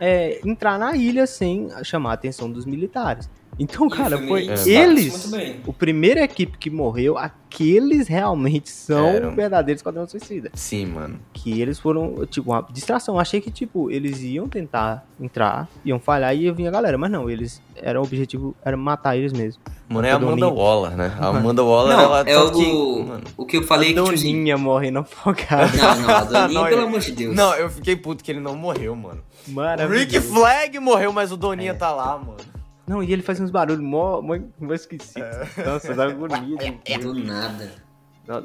é, 0.00 0.40
entrar 0.42 0.78
na 0.78 0.96
ilha 0.96 1.26
sem 1.26 1.68
chamar 1.82 2.12
a 2.12 2.14
atenção 2.14 2.50
dos 2.50 2.64
militares. 2.64 3.28
Então, 3.58 3.86
o 3.86 3.90
cara, 3.90 4.18
foi 4.18 4.42
isso 4.46 4.68
eles, 4.68 5.32
o 5.66 5.72
primeira 5.72 6.22
equipe 6.24 6.58
que 6.58 6.68
morreu, 6.70 7.16
aqueles 7.16 8.08
realmente 8.08 8.68
são 8.68 9.06
Eram. 9.06 9.34
verdadeiros 9.34 9.78
Esquadrão 9.80 10.06
Suicida. 10.08 10.50
Sim, 10.54 10.86
mano. 10.86 11.20
Que 11.32 11.60
eles 11.60 11.78
foram, 11.78 12.26
tipo, 12.26 12.50
uma 12.50 12.66
distração. 12.72 13.18
Achei 13.18 13.40
que, 13.40 13.50
tipo, 13.50 13.90
eles 13.90 14.20
iam 14.22 14.48
tentar 14.48 15.06
entrar, 15.20 15.68
iam 15.84 16.00
falhar 16.00 16.34
e 16.34 16.42
ia 16.42 16.52
vir 16.52 16.66
a 16.66 16.70
galera. 16.70 16.98
Mas 16.98 17.10
não, 17.10 17.30
eles, 17.30 17.62
era 17.76 18.00
o 18.00 18.04
objetivo, 18.04 18.56
era 18.64 18.76
matar 18.76 19.16
eles 19.16 19.32
mesmo. 19.32 19.62
Mano, 19.88 20.06
é 20.06 20.10
a 20.10 20.16
Amanda 20.16 20.36
Doninha. 20.46 20.48
Waller, 20.62 20.96
né? 20.96 21.16
A 21.20 21.26
Amanda 21.28 21.62
Waller, 21.62 21.96
Não, 21.96 22.02
ela 22.04 22.20
é 22.20 22.24
tanto 22.34 22.58
o, 22.58 22.60
que- 22.62 23.02
mano. 23.08 23.24
o 23.36 23.46
que 23.46 23.56
eu 23.58 23.62
falei 23.62 23.90
a 23.90 23.94
que, 23.94 24.00
tipo 24.00 24.14
assim, 24.14 24.32
Doninha 24.32 24.58
morrendo 24.58 24.98
afogada. 25.00 25.70
Não, 25.76 26.00
não, 26.00 26.10
a 26.10 26.24
Doninha, 26.24 26.64
pelo 26.64 26.80
eu- 26.80 26.86
amor 26.88 27.00
de 27.00 27.12
Deus. 27.12 27.36
Não, 27.36 27.54
eu 27.54 27.70
fiquei 27.70 27.94
puto 27.94 28.24
que 28.24 28.32
ele 28.32 28.40
não 28.40 28.56
morreu, 28.56 28.96
mano. 28.96 29.20
O 29.46 29.52
Maravilhoso. 29.52 30.00
Rick 30.04 30.20
Flag 30.20 30.78
morreu, 30.80 31.12
mas 31.12 31.30
o 31.30 31.36
Doninha 31.36 31.70
É. 31.72 31.74
tá 31.74 31.92
lá, 31.92 32.16
mano. 32.18 32.38
Não, 32.86 33.02
e 33.02 33.12
ele 33.12 33.22
faz 33.22 33.40
uns 33.40 33.50
barulhos 33.50 33.80
mó, 33.80 34.20
mó, 34.20 34.38
mó 34.60 34.74
esquisitos. 34.74 35.16
É. 35.16 35.64
Nossa, 35.64 35.94
dá 35.94 36.04
agonia. 36.04 36.56
de- 36.56 36.98
Do 36.98 37.14
nada. 37.14 37.72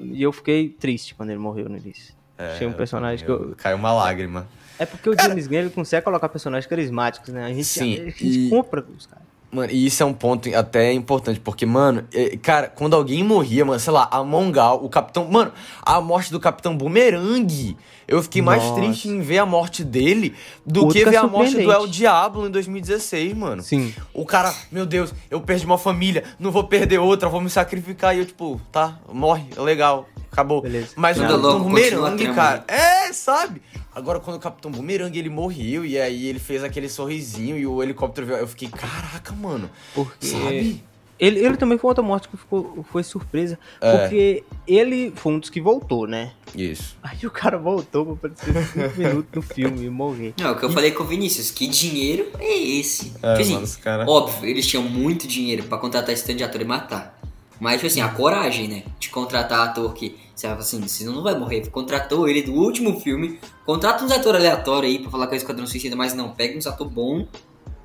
E 0.02 0.22
eu 0.22 0.32
fiquei 0.32 0.70
triste 0.70 1.16
quando 1.16 1.30
ele 1.30 1.40
morreu 1.40 1.68
no 1.70 1.78
início. 1.78 2.14
É, 2.38 2.54
Achei 2.54 2.68
um 2.68 2.74
personagem 2.74 3.26
que 3.26 3.32
eu... 3.32 3.54
Caiu 3.58 3.76
uma 3.78 3.92
lágrima. 3.94 4.48
É 4.78 4.86
porque 4.86 5.10
o 5.10 5.14
James 5.20 5.46
Gunn 5.46 5.58
ele 5.58 5.70
consegue 5.70 6.06
colocar 6.06 6.30
personagens 6.30 6.66
carismáticos, 6.70 7.30
né? 7.34 7.44
A 7.46 7.50
gente, 7.50 7.66
Sim, 7.66 8.00
a 8.00 8.04
gente 8.06 8.26
e- 8.28 8.50
compra 8.50 8.86
os 8.98 9.06
caras. 9.06 9.28
Mano, 9.52 9.72
e 9.72 9.86
isso 9.88 10.04
é 10.04 10.06
um 10.06 10.14
ponto 10.14 10.48
até 10.56 10.94
importante, 10.94 11.40
porque, 11.40 11.66
mano, 11.66 12.06
é, 12.14 12.38
cara, 12.38 12.68
quando 12.70 12.96
alguém 12.96 13.24
morria, 13.24 13.66
mano, 13.66 13.80
sei 13.80 13.92
lá, 13.92 14.08
a 14.12 14.24
Mongal, 14.24 14.86
o 14.86 14.88
Capitão. 14.90 15.28
Mano, 15.28 15.52
a 15.82 16.00
morte 16.00 16.32
do 16.32 16.40
Capitão 16.40 16.78
Boomerang. 16.78 17.76
Eu 18.10 18.24
fiquei 18.24 18.42
mais 18.42 18.64
Nossa. 18.64 18.82
triste 18.82 19.08
em 19.08 19.22
ver 19.22 19.38
a 19.38 19.46
morte 19.46 19.84
dele 19.84 20.36
do 20.66 20.88
que 20.88 21.04
é 21.04 21.06
ver 21.06 21.18
a 21.18 21.28
morte 21.28 21.56
do. 21.56 21.72
El 21.72 21.86
Diablo 21.86 22.48
em 22.48 22.50
2016, 22.50 23.36
mano. 23.36 23.62
Sim. 23.62 23.94
O 24.12 24.26
cara, 24.26 24.52
meu 24.72 24.84
Deus, 24.84 25.14
eu 25.30 25.40
perdi 25.40 25.64
uma 25.64 25.78
família, 25.78 26.24
não 26.40 26.52
vou 26.52 26.64
perder 26.64 26.98
outra, 26.98 27.30
vou 27.30 27.40
me 27.40 27.52
sacrificar. 27.52 28.16
E 28.16 28.20
eu, 28.20 28.26
tipo, 28.26 28.60
tá, 28.72 28.98
morre, 29.14 29.46
legal, 29.58 30.10
acabou. 30.32 30.60
Beleza. 30.60 30.94
Mas 30.96 31.18
o 31.18 31.22
Capitão 31.22 31.72
trama. 31.72 32.34
cara, 32.34 32.66
é, 32.68 33.14
sabe? 33.14 33.62
Agora, 33.94 34.20
quando 34.20 34.38
o 34.38 34.40
Capitão 34.40 34.72
Boomerang 34.72 35.18
ele 35.18 35.30
morreu 35.30 35.86
e 35.86 36.00
aí 36.00 36.26
ele 36.26 36.40
fez 36.40 36.64
aquele 36.64 36.90
sorrisinho 36.90 37.58
e 37.58 37.68
o 37.68 37.84
helicóptero 37.84 38.26
veio, 38.26 38.40
eu 38.40 38.48
fiquei, 38.48 38.70
caraca, 38.70 39.34
mano. 39.34 39.70
Porque 39.94 40.26
Sabe? 40.26 40.84
Ele, 41.20 41.40
ele 41.46 41.58
também 41.58 41.78
foi 41.78 41.90
outra 41.90 42.04
morte 42.04 42.30
que 42.30 42.38
ficou, 42.38 42.86
foi 42.92 43.04
surpresa. 43.04 43.60
É. 43.82 43.98
Porque 43.98 44.44
ele 44.68 45.12
foi 45.16 45.34
um 45.34 45.40
dos 45.40 45.50
que 45.50 45.60
voltou, 45.60 46.08
né? 46.08 46.32
Isso. 46.56 46.96
Aí 47.04 47.18
o 47.26 47.32
cara 47.32 47.58
voltou 47.58 48.16
pra 48.16 48.30
aparecer 48.32 48.66
5 48.90 48.98
minutos 48.98 49.30
no 49.34 49.42
filme 49.42 49.86
e 49.86 49.90
morrer. 49.90 50.34
Não, 50.40 50.48
é 50.48 50.52
o 50.52 50.56
que 50.58 50.64
eu 50.66 50.72
falei 50.72 50.92
com 50.92 51.04
o 51.04 51.06
Vinícius, 51.08 51.52
que 51.52 51.68
dinheiro 51.68 52.28
é 52.40 52.58
esse? 52.58 53.14
É, 53.22 53.34
Tipo 53.34 53.42
assim, 53.42 53.54
mano, 53.54 53.64
os 53.66 53.76
cara- 53.76 54.06
óbvio, 54.10 54.50
eles 54.50 54.66
tinham 54.66 54.84
muito 54.84 55.28
dinheiro 55.28 55.64
pra 55.64 55.78
contratar 55.78 56.12
esse 56.12 56.24
tanto 56.26 56.38
de 56.38 56.44
ator 56.44 56.62
e 56.62 56.66
matar. 56.66 57.20
Mas, 57.60 57.74
tipo 57.76 57.88
assim, 57.88 58.00
a 58.00 58.08
coragem, 58.08 58.70
né? 58.70 58.84
De 58.98 59.10
contratar 59.10 59.68
ator 59.68 59.94
que, 59.94 60.16
você 60.34 60.48
fala 60.48 60.60
assim, 60.62 60.80
você 60.80 61.04
não 61.04 61.22
vai 61.22 61.38
morrer. 61.38 61.68
Contratou 61.70 62.26
ele 62.30 62.42
do 62.42 62.54
último 62.54 63.02
filme, 63.02 63.38
contrata 63.66 64.02
uns 64.06 64.12
atores 64.14 64.40
aleatórios 64.40 64.94
aí 64.94 65.00
pra 65.00 65.12
falar 65.12 65.28
com 65.28 65.34
a 65.34 65.38
Esquadrão 65.38 65.68
Suicida, 65.68 65.94
mas 65.94 66.14
não, 66.14 66.30
pega 66.32 66.58
uns 66.58 66.66
atores 66.66 66.94
bons 66.94 67.28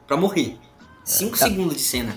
pra 0.07 0.17
morrer. 0.17 0.57
Cinco 1.05 1.37
Tá. 1.37 1.49
segundos 1.49 1.75
de 1.75 1.83
cena. 1.83 2.17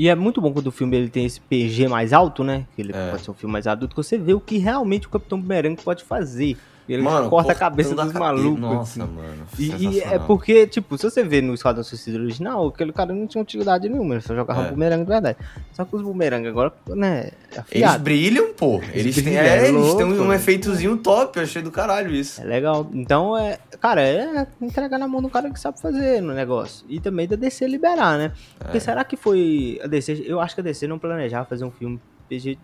E 0.00 0.08
é 0.08 0.14
muito 0.14 0.40
bom 0.40 0.50
quando 0.50 0.68
o 0.68 0.72
filme 0.72 0.96
ele 0.96 1.10
tem 1.10 1.26
esse 1.26 1.38
PG 1.42 1.86
mais 1.86 2.14
alto, 2.14 2.42
né? 2.42 2.64
Que 2.74 2.80
ele 2.80 2.90
É. 2.94 3.10
pode 3.10 3.22
ser 3.22 3.30
um 3.32 3.34
filme 3.34 3.52
mais 3.52 3.66
adulto, 3.66 3.94
que 3.94 4.02
você 4.02 4.16
vê 4.16 4.32
o 4.32 4.40
que 4.40 4.56
realmente 4.56 5.06
o 5.06 5.10
Capitão 5.10 5.38
Boomerang 5.38 5.76
pode 5.76 6.02
fazer. 6.04 6.56
Ele 6.92 7.02
Mano, 7.02 7.30
corta 7.30 7.52
a 7.52 7.54
cabeça 7.54 7.94
dos 7.94 8.12
malucos. 8.12 8.60
Nossa, 8.60 9.02
assim. 9.04 9.12
mano. 9.12 9.46
E, 9.58 9.86
e 9.96 10.00
é 10.00 10.18
porque, 10.18 10.66
tipo, 10.66 10.96
se 10.98 11.04
você 11.08 11.22
vê 11.22 11.40
no 11.40 11.54
Esquadrão 11.54 11.84
Suicida 11.84 12.18
original, 12.18 12.68
aquele 12.68 12.92
cara 12.92 13.12
não 13.14 13.26
tinha 13.26 13.40
utilidade 13.42 13.88
nenhuma, 13.88 14.14
ele 14.14 14.22
só 14.22 14.34
jogava 14.34 14.66
É. 14.66 14.70
bumerangue 14.70 15.04
de 15.04 15.08
verdade. 15.10 15.38
Só 15.72 15.84
que 15.84 15.94
os 15.96 16.02
bumerangue 16.02 16.48
agora, 16.48 16.72
né, 16.88 17.18
é 17.20 17.32
Eles 17.50 17.58
afiado. 17.58 18.02
brilham, 18.04 18.52
pô. 18.54 18.80
Eles, 18.92 19.14
têm, 19.14 19.24
brilham, 19.24 19.40
é, 19.42 19.48
é 19.48 19.68
eles 19.68 19.94
têm 19.94 20.04
louco, 20.06 20.22
um 20.22 20.28
né? 20.28 20.36
efeitozinho 20.36 20.96
top, 20.96 21.38
eu 21.38 21.44
achei 21.44 21.62
do 21.62 21.70
caralho 21.70 22.14
isso. 22.14 22.40
É 22.40 22.44
legal. 22.44 22.88
Então, 22.92 23.36
é, 23.38 23.58
cara, 23.80 24.02
é 24.02 24.46
entregar 24.60 24.98
na 24.98 25.06
mão 25.06 25.22
do 25.22 25.28
cara 25.30 25.50
que 25.50 25.60
sabe 25.60 25.80
fazer 25.80 26.20
no 26.20 26.34
negócio. 26.34 26.84
E 26.88 26.98
também 27.00 27.26
da 27.28 27.36
DC 27.36 27.66
liberar, 27.66 28.18
né? 28.18 28.32
Porque 28.58 28.76
É. 28.78 28.80
será 28.80 29.04
que 29.04 29.16
foi 29.16 29.80
a 29.82 29.86
DC, 29.86 30.24
eu 30.26 30.40
acho 30.40 30.54
que 30.54 30.60
a 30.60 30.64
DC 30.64 30.86
não 30.86 30.98
planejava 30.98 31.44
fazer 31.44 31.64
um 31.64 31.70
filme 31.70 32.00
PG 32.28 32.58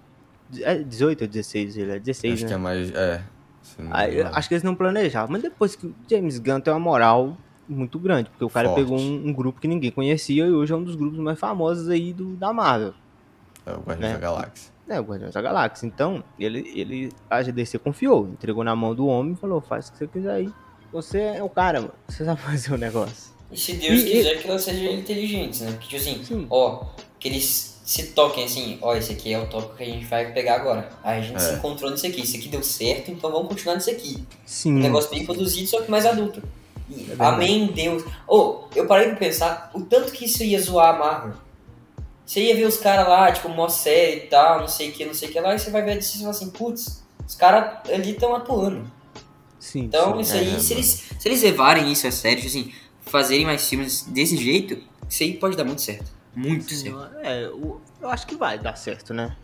é 0.62 0.76
18 0.76 1.23
ou 1.23 1.26
16, 1.28 1.76
ele 1.76 1.90
é 1.90 1.99
16, 1.99 2.35
Acho 2.35 2.42
né? 2.45 2.49
que 2.49 2.54
é 2.54 2.56
mais. 2.56 2.95
É. 2.95 3.21
Aí, 3.90 4.23
acho 4.23 4.49
que 4.49 4.54
eles 4.54 4.62
não 4.62 4.75
planejavam, 4.75 5.30
mas 5.33 5.42
depois 5.42 5.76
que 5.76 5.87
o 5.87 5.95
James 6.11 6.38
Gunn 6.38 6.61
tem 6.61 6.73
uma 6.73 6.80
moral, 6.80 7.37
muito 7.68 7.99
grande, 7.99 8.30
porque 8.30 8.45
o 8.45 8.49
cara 8.50 8.68
Forte. 8.68 8.83
pegou 8.83 8.99
um, 8.99 9.28
um 9.28 9.33
grupo 9.33 9.61
que 9.61 9.68
ninguém 9.68 9.90
conhecia 9.90 10.47
e 10.47 10.50
hoje 10.50 10.73
é 10.73 10.76
um 10.76 10.83
dos 10.85 10.95
grupos 10.95 11.18
mais 11.18 11.38
famosos 11.38 11.88
aí 11.88 12.12
do, 12.12 12.37
da 12.37 12.52
Marvel. 12.52 12.95
É 13.66 13.73
o 13.73 13.80
Guardiões 13.80 14.00
né? 14.00 14.12
da 14.14 14.18
Galáxia. 14.21 14.73
É, 14.88 15.00
o 15.00 15.02
Guardiões 15.02 15.35
da 15.35 15.42
Galáxia. 15.42 15.87
Então, 15.87 16.23
ele, 16.38 16.61
ele, 16.75 17.12
a 17.28 17.42
GDC 17.42 17.78
confiou, 17.80 18.28
entregou 18.28 18.62
na 18.62 18.76
mão 18.76 18.95
do 18.95 19.06
homem 19.09 19.33
e 19.33 19.37
falou, 19.37 19.61
faz 19.61 19.88
o 19.88 19.92
que 19.92 19.99
você 19.99 20.06
quiser 20.06 20.30
aí. 20.33 20.49
Você 20.92 21.18
é 21.18 21.42
o 21.42 21.49
cara, 21.50 21.80
mano. 21.80 21.92
Você 22.09 22.25
sabe 22.25 22.40
fazer 22.40 22.73
o 22.73 22.78
negócio. 22.78 23.35
E 23.50 23.56
se 23.59 23.73
Deus 23.75 24.00
E- 24.02 24.04
quiser 24.11 24.40
que 24.40 24.49
elas 24.49 24.62
sejam 24.62 24.92
inteligentes, 24.92 25.61
né? 25.62 25.73
Porque, 25.73 25.88
tipo 25.88 25.97
assim, 25.97 26.23
Sim. 26.25 26.47
ó, 26.49 26.85
que 27.18 27.28
eles 27.28 27.75
se 27.86 28.08
toquem 28.08 28.44
assim, 28.44 28.78
ó, 28.82 28.96
esse 28.96 29.12
aqui 29.12 29.32
é 29.32 29.38
o 29.38 29.46
tópico 29.46 29.76
que 29.76 29.82
a 29.84 29.86
gente 29.86 30.04
vai 30.06 30.32
pegar 30.32 30.56
agora. 30.56 30.90
Aí 31.04 31.20
a 31.20 31.22
gente 31.22 31.36
É. 31.36 31.38
se 31.38 31.54
encontrou 31.54 31.88
nisso 31.90 32.04
aqui, 32.04 32.20
isso 32.20 32.36
aqui 32.36 32.48
deu 32.48 32.62
certo, 32.62 33.12
então 33.12 33.30
vamos 33.30 33.46
continuar 33.48 33.76
nisso 33.76 33.88
aqui. 33.90 34.24
Sim. 34.44 34.72
Um 34.74 34.80
negócio 34.80 35.08
bem 35.08 35.24
produzido, 35.24 35.68
só 35.68 35.80
que 35.80 35.88
mais 35.90 36.04
adulto. 36.04 36.42
E, 36.90 37.12
É 37.12 37.24
amém, 37.24 37.68
Deus. 37.68 38.02
Ô, 38.26 38.64
eu 38.74 38.86
parei 38.86 39.08
pra 39.10 39.16
pensar 39.16 39.70
o 39.72 39.82
tanto 39.82 40.10
que 40.12 40.24
isso 40.24 40.42
ia 40.42 40.60
zoar 40.60 40.96
a 40.96 40.98
Marvel. 40.98 41.34
Você 42.26 42.40
ia 42.42 42.56
ver 42.56 42.66
os 42.66 42.76
caras 42.76 43.06
lá, 43.08 43.30
tipo, 43.30 43.48
mó 43.48 43.68
série 43.68 44.16
e 44.16 44.20
tal, 44.26 44.58
não 44.60 44.68
sei 44.68 44.90
o 44.90 44.92
que, 44.92 45.04
não 45.04 45.14
sei 45.14 45.28
o 45.28 45.32
que 45.32 45.38
lá, 45.38 45.54
e 45.54 45.58
você 45.60 45.70
vai 45.70 45.82
ver 45.82 45.92
a 45.92 45.94
e 45.96 46.02
fala 46.02 46.30
assim, 46.30 46.50
putz, 46.50 47.04
os 47.24 47.36
caras 47.36 47.88
ali 47.88 48.10
estão 48.10 48.34
atuando. 48.34 48.90
Sim, 49.60 49.82
Então, 49.82 50.14
sim. 50.14 50.20
isso 50.22 50.34
aí, 50.34 50.56
é, 50.56 50.58
se, 50.58 50.72
eles, 50.72 51.04
se 51.20 51.28
eles 51.28 51.40
levarem 51.42 51.90
isso 51.92 52.04
a 52.04 52.10
sério, 52.10 52.38
tipo 52.38 52.48
assim, 52.48 52.72
fazerem 53.02 53.46
mais 53.46 53.68
filmes 53.68 54.02
desse 54.08 54.36
jeito, 54.36 54.76
isso 55.08 55.22
aí 55.22 55.34
pode 55.34 55.56
dar 55.56 55.64
muito 55.64 55.82
certo. 55.82 56.15
Muito 56.36 56.72
Sim, 56.72 56.92
certo. 56.92 57.16
é, 57.22 57.44
eu, 57.46 57.80
eu 58.00 58.08
acho 58.10 58.26
que 58.26 58.36
vai 58.36 58.58
dar 58.58 58.76
certo, 58.76 59.14
né? 59.14 59.34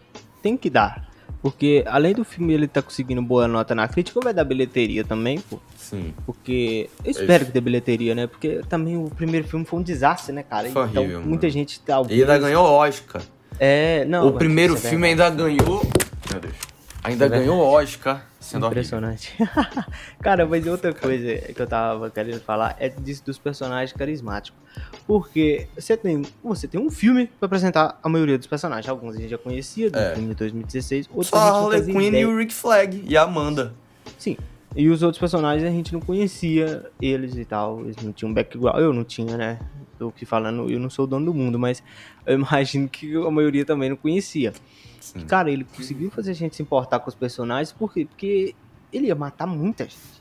Tem 0.42 0.56
que 0.56 0.68
dar. 0.68 1.10
Porque 1.40 1.82
além 1.86 2.14
do 2.14 2.24
filme 2.24 2.52
ele 2.52 2.68
tá 2.68 2.80
conseguindo 2.80 3.20
boa 3.20 3.48
nota 3.48 3.74
na 3.74 3.88
crítica, 3.88 4.20
vai 4.22 4.32
dar 4.32 4.44
bilheteria 4.44 5.02
também, 5.02 5.40
pô. 5.40 5.58
Sim. 5.76 6.14
Porque. 6.24 6.88
Eu 7.04 7.10
espero 7.10 7.46
que 7.46 7.50
dê 7.50 7.60
bilheteria, 7.60 8.14
né? 8.14 8.28
Porque 8.28 8.60
também 8.68 8.96
o 8.96 9.10
primeiro 9.10 9.48
filme 9.48 9.64
foi 9.64 9.80
um 9.80 9.82
desastre, 9.82 10.32
né, 10.32 10.44
cara? 10.44 10.70
Foi 10.70 10.86
então, 10.86 11.02
horrível, 11.02 11.20
muita 11.22 11.46
mano. 11.46 11.52
gente 11.52 11.80
tá. 11.80 12.00
E 12.08 12.20
ainda 12.20 12.38
ganhou 12.38 12.64
Oscar. 12.64 13.22
É, 13.58 14.04
não. 14.04 14.28
o 14.28 14.32
primeiro 14.32 14.74
é 14.74 14.76
filme 14.76 15.08
ainda 15.08 15.28
ganhou. 15.30 15.82
Meu 16.30 16.40
Deus. 16.40 16.71
Ainda 17.04 17.26
É 17.26 17.28
ganhou 17.28 17.60
Oscar. 17.60 18.24
Sendo. 18.38 18.66
Impressionante. 18.66 19.36
cara, 20.22 20.46
mas 20.46 20.66
outra 20.66 20.92
coisa 20.92 21.52
que 21.52 21.60
eu 21.60 21.66
tava 21.66 22.10
querendo 22.10 22.40
falar 22.40 22.76
é 22.78 22.88
disso 22.88 23.24
dos 23.24 23.38
personagens 23.38 23.92
carismáticos. 23.92 24.58
Porque 25.06 25.66
você 25.76 25.96
tem, 25.96 26.22
você 26.42 26.68
tem 26.68 26.80
um 26.80 26.90
filme 26.90 27.26
pra 27.38 27.46
apresentar 27.46 27.98
a 28.02 28.08
maioria 28.08 28.38
dos 28.38 28.46
personagens. 28.46 28.88
Alguns 28.88 29.16
a 29.16 29.18
gente 29.20 29.30
já 29.30 29.38
conhecia, 29.38 29.90
do 29.90 29.98
É. 29.98 30.14
filme 30.14 30.28
de 30.30 30.34
2016, 30.36 31.08
outros 31.10 31.28
Só 31.28 31.36
a 31.38 31.50
Harley 31.50 31.84
Quinn 31.84 32.14
e 32.18 32.24
o 32.26 32.36
Rick 32.36 32.54
Flag. 32.54 33.04
E 33.06 33.16
a 33.16 33.22
Amanda. 33.22 33.74
Sim. 34.18 34.36
E 34.74 34.88
os 34.88 35.02
outros 35.02 35.18
personagens 35.20 35.68
a 35.68 35.72
gente 35.72 35.92
não 35.92 36.00
conhecia 36.00 36.86
eles 37.00 37.36
e 37.36 37.44
tal. 37.44 37.80
Eles 37.80 37.96
não 37.96 38.12
tinham 38.12 38.32
background. 38.32 38.78
Eu 38.80 38.92
não 38.92 39.04
tinha, 39.04 39.36
né? 39.36 39.58
Tô 40.02 40.08
aqui 40.08 40.26
falando, 40.26 40.68
eu 40.68 40.80
não 40.80 40.90
sou 40.90 41.04
o 41.04 41.06
dono 41.06 41.26
do 41.26 41.32
mundo, 41.32 41.60
mas 41.60 41.80
eu 42.26 42.34
imagino 42.40 42.88
que 42.88 43.14
a 43.14 43.30
maioria 43.30 43.64
também 43.64 43.88
não 43.88 43.96
conhecia. 43.96 44.52
Sim. 44.98 45.20
Cara, 45.26 45.48
ele 45.48 45.62
conseguiu 45.62 46.10
fazer 46.10 46.32
a 46.32 46.34
gente 46.34 46.56
se 46.56 46.62
importar 46.62 46.98
com 46.98 47.08
os 47.08 47.14
personagens, 47.14 47.70
por 47.70 47.92
quê? 47.92 48.04
Porque 48.04 48.52
ele 48.92 49.06
ia 49.06 49.14
matar 49.14 49.46
muita 49.46 49.84
gente. 49.84 50.20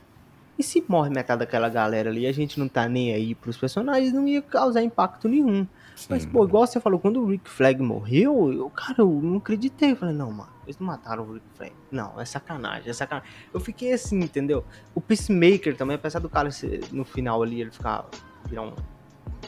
E 0.59 0.61
se 0.61 0.85
morre 0.87 1.09
metade 1.09 1.39
daquela 1.39 1.67
galera 1.67 2.11
ali 2.11 2.27
a 2.27 2.31
gente 2.31 2.59
não 2.59 2.67
tá 2.67 2.87
nem 2.87 3.11
aí 3.11 3.33
pros 3.33 3.57
personagens, 3.57 4.13
não 4.13 4.27
ia 4.27 4.39
causar 4.39 4.83
impacto 4.83 5.27
nenhum. 5.27 5.65
Mas, 6.07 6.21
Sim. 6.21 6.29
pô, 6.29 6.45
igual 6.45 6.67
você 6.67 6.79
falou, 6.79 6.99
quando 6.99 7.19
o 7.19 7.25
Rick 7.25 7.49
Flag 7.49 7.81
morreu, 7.81 8.53
eu, 8.53 8.69
cara, 8.69 8.99
eu 8.99 9.09
não 9.09 9.37
acreditei. 9.37 9.93
Eu 9.93 9.95
falei, 9.95 10.13
não, 10.13 10.31
mano, 10.31 10.51
eles 10.63 10.77
não 10.77 10.85
mataram 10.85 11.23
o 11.23 11.33
Rick 11.33 11.45
Flag. 11.55 11.73
Não, 11.91 12.21
é 12.21 12.25
sacanagem, 12.25 12.87
é 12.87 12.93
sacanagem. 12.93 13.27
Eu 13.51 13.59
fiquei 13.59 13.93
assim, 13.93 14.19
entendeu? 14.19 14.63
O 14.93 15.01
Peacemaker 15.01 15.75
também, 15.75 15.95
apesar 15.95 16.19
do 16.19 16.29
cara 16.29 16.51
ser, 16.51 16.81
no 16.91 17.03
final 17.03 17.41
ali, 17.41 17.61
ele 17.61 17.71
ficar, 17.71 18.05
virar 18.47 18.61
um, 18.61 18.73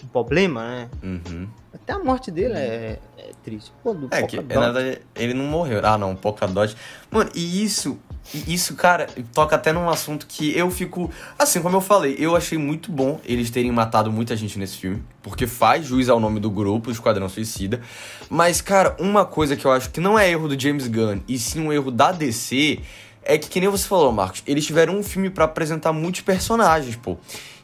um 0.04 0.08
problema, 0.08 0.64
né? 0.64 0.90
Uhum. 1.04 1.48
Até 1.74 1.94
a 1.94 2.00
morte 2.00 2.32
dele 2.32 2.54
é, 2.54 3.00
é 3.18 3.32
triste. 3.44 3.72
Pô, 3.84 3.94
do 3.94 4.08
É 4.12 4.24
que, 4.24 4.38
Polka 4.38 4.56
na 4.60 4.68
Dot. 4.68 4.74
verdade, 4.74 5.02
ele 5.16 5.34
não 5.34 5.46
morreu. 5.46 5.82
Ah, 5.84 5.98
não, 5.98 6.16
Polkadot. 6.16 6.76
Mano, 7.12 7.30
e 7.36 7.64
isso, 7.64 7.98
e 8.34 8.54
isso, 8.54 8.76
cara, 8.76 9.08
toca 9.34 9.56
até 9.56 9.74
num 9.74 9.90
assunto 9.90 10.26
que 10.28 10.58
eu 10.58 10.70
fico. 10.72 11.12
Assim, 11.38 11.62
como 11.62 11.76
eu 11.76 11.82
falei, 11.82 12.16
eu 12.18 12.36
achei 12.36 12.58
muito 12.58 12.92
bom 12.92 13.20
eles 13.26 13.50
terem 13.50 13.72
matado 13.72 14.12
muita 14.12 14.36
gente 14.36 14.58
nesse 14.58 14.78
filme. 14.78 15.04
Porque 15.22 15.46
faz 15.48 15.86
juiz 15.86 16.10
ao 16.10 16.20
nome 16.20 16.40
do 16.40 16.50
grupo, 16.50 16.90
o 16.90 16.94
Esquadrão 16.94 17.28
Suicida. 17.28 17.82
Mas, 18.30 18.62
cara, 18.62 18.96
uma 19.00 19.26
coisa 19.26 19.56
que 19.56 19.66
eu 19.66 19.72
acho 19.72 19.90
que 19.90 20.00
não 20.00 20.18
é 20.18 20.30
erro 20.30 20.48
do 20.48 20.60
James 20.60 20.88
Gunn, 20.88 21.20
e 21.28 21.38
sim 21.38 21.60
um 21.60 21.74
erro 21.74 21.92
da 21.92 22.12
DC, 22.12 22.80
é 23.24 23.38
que, 23.38 23.50
que 23.50 23.60
nem 23.60 23.70
você 23.70 23.88
falou, 23.88 24.12
Marcos, 24.12 24.44
eles 24.46 24.66
tiveram 24.66 24.98
um 24.98 25.04
filme 25.04 25.30
pra 25.30 25.46
apresentar 25.46 25.92
muitos 25.92 26.22
personagens, 26.22 26.96
pô. 26.96 27.18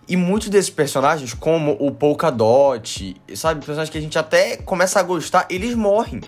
E 0.09 0.17
muitos 0.17 0.49
desses 0.49 0.71
personagens, 0.71 1.35
como 1.35 1.77
o 1.79 1.91
Polkadot, 1.91 3.15
sabe, 3.35 3.63
personagens 3.63 3.91
que 3.91 3.97
a 3.99 4.01
gente 4.01 4.17
até 4.17 4.57
começa 4.57 4.99
a 4.99 5.03
gostar, 5.03 5.45
eles 5.51 5.75
morrem. 5.75 6.19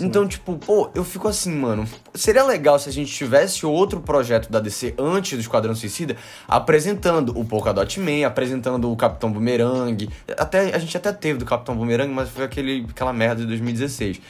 Então, 0.00 0.28
tipo, 0.28 0.56
pô, 0.56 0.90
eu 0.94 1.02
fico 1.02 1.26
assim, 1.26 1.50
mano. 1.50 1.84
Seria 2.14 2.44
legal 2.44 2.78
se 2.78 2.88
a 2.88 2.92
gente 2.92 3.12
tivesse 3.12 3.66
outro 3.66 4.00
projeto 4.00 4.48
da 4.48 4.60
DC 4.60 4.94
antes 4.96 5.32
do 5.32 5.40
Esquadrão 5.40 5.74
Suicida, 5.74 6.16
apresentando 6.46 7.36
o 7.36 7.44
Polkadot 7.44 7.98
Man, 7.98 8.24
apresentando 8.24 8.92
o 8.92 8.96
Capitão 8.96 9.32
Boomerang. 9.32 10.08
Até, 10.36 10.74
a 10.74 10.78
gente 10.78 10.96
até 10.96 11.12
teve 11.12 11.40
do 11.40 11.44
Capitão 11.44 11.74
Boomerang, 11.74 12.12
mas 12.12 12.28
foi 12.28 12.44
aquele, 12.44 12.86
aquela 12.88 13.12
merda 13.12 13.40
de 13.40 13.48
2016. 13.48 14.20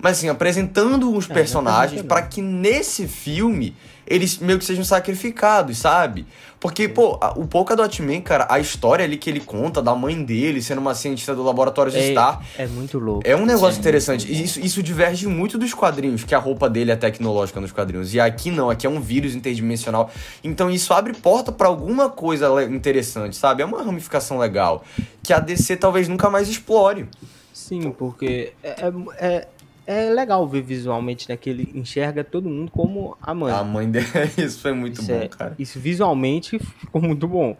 Mas 0.00 0.18
assim, 0.18 0.28
apresentando 0.28 1.14
os 1.14 1.28
É, 1.28 1.34
personagens 1.34 2.00
para 2.02 2.22
que 2.22 2.40
nesse 2.40 3.06
filme 3.06 3.76
eles 4.08 4.38
meio 4.38 4.58
que 4.58 4.64
sejam 4.64 4.84
sacrificados, 4.84 5.78
sabe? 5.78 6.26
Porque, 6.60 6.88
pô, 6.88 7.18
o 7.36 7.46
Polkadot 7.46 8.02
Man, 8.02 8.20
cara, 8.20 8.46
a 8.50 8.58
história 8.58 9.04
ali 9.04 9.16
que 9.16 9.30
ele 9.30 9.38
conta 9.38 9.80
da 9.80 9.94
mãe 9.94 10.20
dele 10.24 10.60
sendo 10.60 10.80
uma 10.80 10.92
cientista 10.92 11.32
do 11.32 11.42
Laboratório 11.44 11.96
É, 11.96 12.10
Star, 12.10 12.42
é 12.58 12.66
muito 12.66 12.98
louco. 12.98 13.22
é 13.24 13.36
um 13.36 13.46
negócio 13.46 13.74
Sim, 13.74 13.80
interessante. 13.80 14.26
muito 14.26 14.40
E 14.40 14.44
isso, 14.44 14.58
isso 14.58 14.82
diverge 14.82 15.28
muito 15.28 15.56
dos 15.56 15.72
quadrinhos, 15.72 16.24
que 16.24 16.34
a 16.34 16.38
roupa 16.38 16.68
dele 16.68 16.90
é 16.90 16.96
tecnológica 16.96 17.60
nos 17.60 17.70
quadrinhos. 17.70 18.12
E 18.12 18.18
aqui 18.18 18.50
não, 18.50 18.70
aqui 18.70 18.88
é 18.88 18.90
um 18.90 19.00
vírus 19.00 19.36
interdimensional. 19.36 20.10
Então 20.42 20.68
isso 20.68 20.92
abre 20.92 21.12
porta 21.12 21.52
pra 21.52 21.68
alguma 21.68 22.08
coisa 22.10 22.48
interessante, 22.64 23.36
sabe? 23.36 23.62
É 23.62 23.64
uma 23.64 23.80
ramificação 23.82 24.38
legal. 24.38 24.82
Que 25.22 25.32
a 25.32 25.38
DC 25.38 25.76
talvez 25.76 26.08
nunca 26.08 26.28
mais 26.28 26.48
explore. 26.48 27.06
Sim, 27.52 27.90
porque 27.90 28.52
é, 28.64 28.90
é, 29.18 29.48
é, 29.88 30.06
é 30.06 30.10
legal 30.10 30.46
ver 30.46 30.60
visualmente, 30.60 31.26
né? 31.28 31.36
Que 31.36 31.48
ele 31.48 31.72
enxerga 31.74 32.22
todo 32.22 32.48
mundo 32.48 32.70
como 32.70 33.16
a 33.22 33.34
mãe. 33.34 33.52
A 33.52 33.64
mãe 33.64 33.90
dele, 33.90 34.06
isso 34.36 34.60
foi 34.60 34.74
muito 34.74 35.00
isso, 35.00 35.10
bom, 35.10 35.18
é- 35.18 35.28
cara. 35.28 35.54
isso 35.58 35.80
visualmente 35.80 36.58
ficou 36.58 37.00
muito 37.00 37.26
bom. 37.26 37.56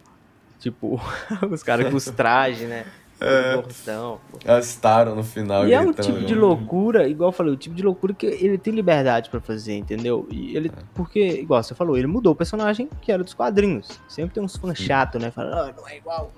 Tipo, 0.60 1.00
os 1.50 1.62
caras 1.62 1.88
com 1.88 1.96
os 1.96 2.04
trajes, 2.04 2.68
né? 2.68 2.84
É. 3.20 3.56
Gordão, 3.56 4.20
pô. 4.30 4.38
Gastaram 4.44 5.16
no 5.16 5.24
final. 5.24 5.66
E 5.66 5.72
é 5.72 5.80
um 5.80 5.92
tipo 5.92 6.20
de 6.20 6.36
loucura, 6.36 7.08
igual 7.08 7.30
eu 7.30 7.32
falei, 7.32 7.52
o 7.52 7.56
tipo 7.56 7.74
de 7.74 7.82
loucura 7.82 8.14
que 8.14 8.24
ele 8.24 8.56
tem 8.56 8.72
liberdade 8.72 9.28
pra 9.28 9.40
fazer, 9.40 9.74
entendeu? 9.74 10.28
E 10.30 10.56
ele, 10.56 10.70
porque, 10.94 11.18
igual 11.40 11.60
você 11.60 11.74
falou, 11.74 11.98
ele 11.98 12.06
mudou 12.06 12.32
o 12.32 12.36
personagem 12.36 12.88
que 13.02 13.10
era 13.10 13.24
dos 13.24 13.34
quadrinhos. 13.34 13.98
Sempre 14.08 14.34
tem 14.34 14.40
uns 14.40 14.56
fãs 14.56 14.78
chatos, 14.78 15.20
né? 15.20 15.32
Falando, 15.32 15.54
ah, 15.54 15.74
não 15.76 15.88
é 15.88 15.96
igual 15.96 16.30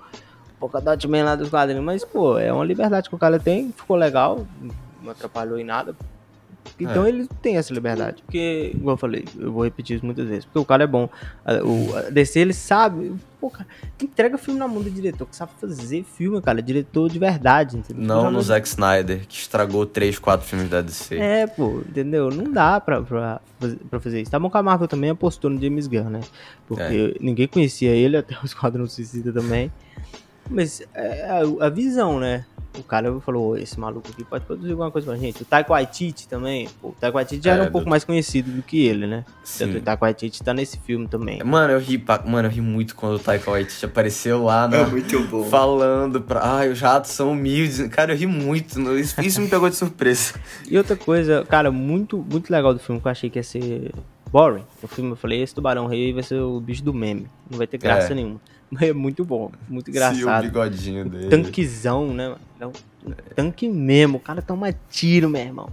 o 0.55 0.59
Polkadot 0.59 1.07
Man 1.07 1.23
lá 1.23 1.35
dos 1.35 1.49
quadrinhos. 1.49 1.85
Mas, 1.85 2.03
pô, 2.03 2.39
é 2.39 2.51
uma 2.51 2.65
liberdade 2.65 3.09
que 3.09 3.15
o 3.15 3.19
cara 3.19 3.39
tem, 3.39 3.71
ficou 3.71 3.95
legal, 3.95 4.47
não 5.03 5.11
atrapalhou 5.11 5.57
em 5.57 5.63
nada. 5.63 5.95
Então 6.79 7.05
É. 7.05 7.09
ele 7.09 7.27
tem 7.41 7.57
essa 7.57 7.73
liberdade. 7.73 8.21
Porque, 8.21 8.71
igual 8.75 8.93
eu 8.93 8.97
falei, 8.97 9.25
eu 9.37 9.51
vou 9.51 9.63
repetir 9.63 9.95
isso 9.97 10.05
muitas 10.05 10.27
vezes. 10.27 10.45
Porque 10.45 10.59
o 10.59 10.65
cara 10.65 10.83
é 10.83 10.87
bom. 10.87 11.09
A- 11.43 11.53
O 11.63 11.95
a 11.97 12.01
DC, 12.11 12.39
ele 12.39 12.53
sabe. 12.53 13.13
Pô, 13.39 13.49
cara, 13.49 13.67
entrega 14.01 14.37
filme 14.37 14.59
na 14.59 14.67
mão 14.67 14.81
do 14.83 14.89
diretor, 14.91 15.25
que 15.27 15.35
sabe 15.35 15.51
fazer 15.59 16.03
filme, 16.03 16.39
cara. 16.39 16.61
Diretor 16.61 17.09
de 17.09 17.17
verdade, 17.17 17.77
entendeu? 17.77 18.03
Não 18.05 18.21
Já 18.23 18.31
no 18.31 18.41
Zack 18.43 18.67
Snyder, 18.67 19.25
que 19.27 19.35
estragou 19.35 19.87
3, 19.87 20.19
4 20.19 20.45
filmes 20.47 20.69
da 20.69 20.81
DC. 20.81 21.15
é, 21.17 21.47
pô, 21.47 21.79
entendeu? 21.87 22.29
Não 22.29 22.51
dá 22.51 22.79
pra, 22.79 23.01
pra, 23.01 23.41
fazer- 23.59 23.77
pra 23.89 23.99
fazer 23.99 24.21
isso. 24.21 24.29
Tá 24.29 24.37
bom 24.39 24.49
que 24.49 24.57
a 24.57 24.61
Marvel 24.63 24.87
também 24.87 25.09
apostou 25.09 25.49
no 25.49 25.59
James 25.59 25.87
Gunn, 25.87 26.09
né? 26.11 26.19
Porque 26.67 27.17
ninguém 27.19 27.47
conhecia 27.47 27.89
ele, 27.89 28.17
até 28.17 28.35
o 28.41 28.45
Esquadrão 28.45 28.85
Suicida 28.87 29.33
também. 29.33 29.71
Mas 30.47 30.83
é 30.93 31.27
a, 31.59 31.65
a 31.65 31.69
visão, 31.69 32.19
né? 32.19 32.45
O 32.79 32.83
cara 32.83 33.13
falou, 33.19 33.49
"Ô, 33.51 33.57
esse 33.57 33.77
maluco 33.77 34.07
aqui 34.09 34.23
pode 34.23 34.45
produzir 34.45 34.71
alguma 34.71 34.89
coisa 34.89 35.07
pra 35.11 35.17
gente. 35.19 35.41
O 35.41 35.45
Taika 35.45 35.71
Waititi 35.73 36.25
também, 36.27 36.69
pô, 36.81 36.89
o 36.89 36.95
Taika 36.97 37.15
Waititi 37.15 37.43
já 37.43 37.51
É, 37.51 37.53
era 37.55 37.63
um 37.63 37.65
do- 37.65 37.71
pouco 37.71 37.89
mais 37.89 38.03
conhecido 38.05 38.49
do 38.49 38.61
que 38.61 38.85
ele, 38.85 39.05
né? 39.07 39.25
Tanto 39.57 39.73
Sim. 39.73 39.77
o 39.77 39.81
Taika 39.81 40.05
Waititi 40.05 40.41
tá 40.41 40.53
nesse 40.53 40.79
filme 40.79 41.05
também. 41.07 41.43
Mano, 41.43 41.73
eu 41.73 41.79
ri, 41.79 42.01
mano, 42.25 42.47
eu 42.47 42.51
ri 42.51 42.61
muito 42.61 42.95
quando 42.95 43.15
o 43.15 43.19
Taika 43.19 43.51
Waititi 43.51 43.85
apareceu 43.85 44.43
lá 44.45 44.69
na, 44.69 44.77
É 44.77 44.85
muito 44.85 45.19
bom. 45.27 45.43
falando 45.49 46.21
pra. 46.21 46.39
Ai, 46.43 46.69
os 46.69 46.79
ratos 46.79 47.11
são 47.11 47.31
humildes. 47.33 47.85
Cara, 47.89 48.13
eu 48.13 48.17
ri 48.17 48.25
muito. 48.25 48.79
Isso, 48.97 49.19
isso 49.21 49.41
me 49.41 49.49
pegou 49.49 49.69
de 49.69 49.75
surpresa. 49.75 50.33
E 50.69 50.77
outra 50.77 50.95
coisa, 50.95 51.45
cara, 51.49 51.69
muito, 51.71 52.17
muito 52.17 52.49
legal 52.49 52.73
do 52.73 52.79
filme 52.79 53.01
que 53.01 53.07
eu 53.07 53.11
achei 53.11 53.29
que 53.29 53.37
ia 53.37 53.43
ser 53.43 53.91
boring. 54.31 54.63
O 54.81 54.87
filme 54.87 55.11
eu 55.11 55.15
falei, 55.17 55.41
esse 55.41 55.53
tubarão 55.53 55.87
rei 55.87 56.13
vai 56.13 56.23
ser 56.23 56.39
o 56.39 56.59
bicho 56.61 56.81
do 56.83 56.93
meme. 56.93 57.27
Não 57.49 57.57
vai 57.57 57.67
ter 57.67 57.77
graça 57.77 58.13
É. 58.13 58.15
nenhuma. 58.15 58.39
Mas 58.71 58.81
é 58.89 58.93
muito 58.93 59.25
bom, 59.25 59.51
muito 59.67 59.85
Sim, 59.87 59.91
o 59.91 59.95
engraçado. 59.95 60.43
bigodinho 60.43 61.09
dele. 61.09 61.29
Tanquezão, 61.29 62.13
né? 62.13 62.29
mano? 62.29 62.39
É 62.59 62.65
um 62.65 62.71
tanque 63.35 63.67
mesmo. 63.67 64.17
O 64.17 64.19
cara 64.21 64.41
toma 64.41 64.73
tiro, 64.89 65.29
meu 65.29 65.41
irmão. 65.41 65.69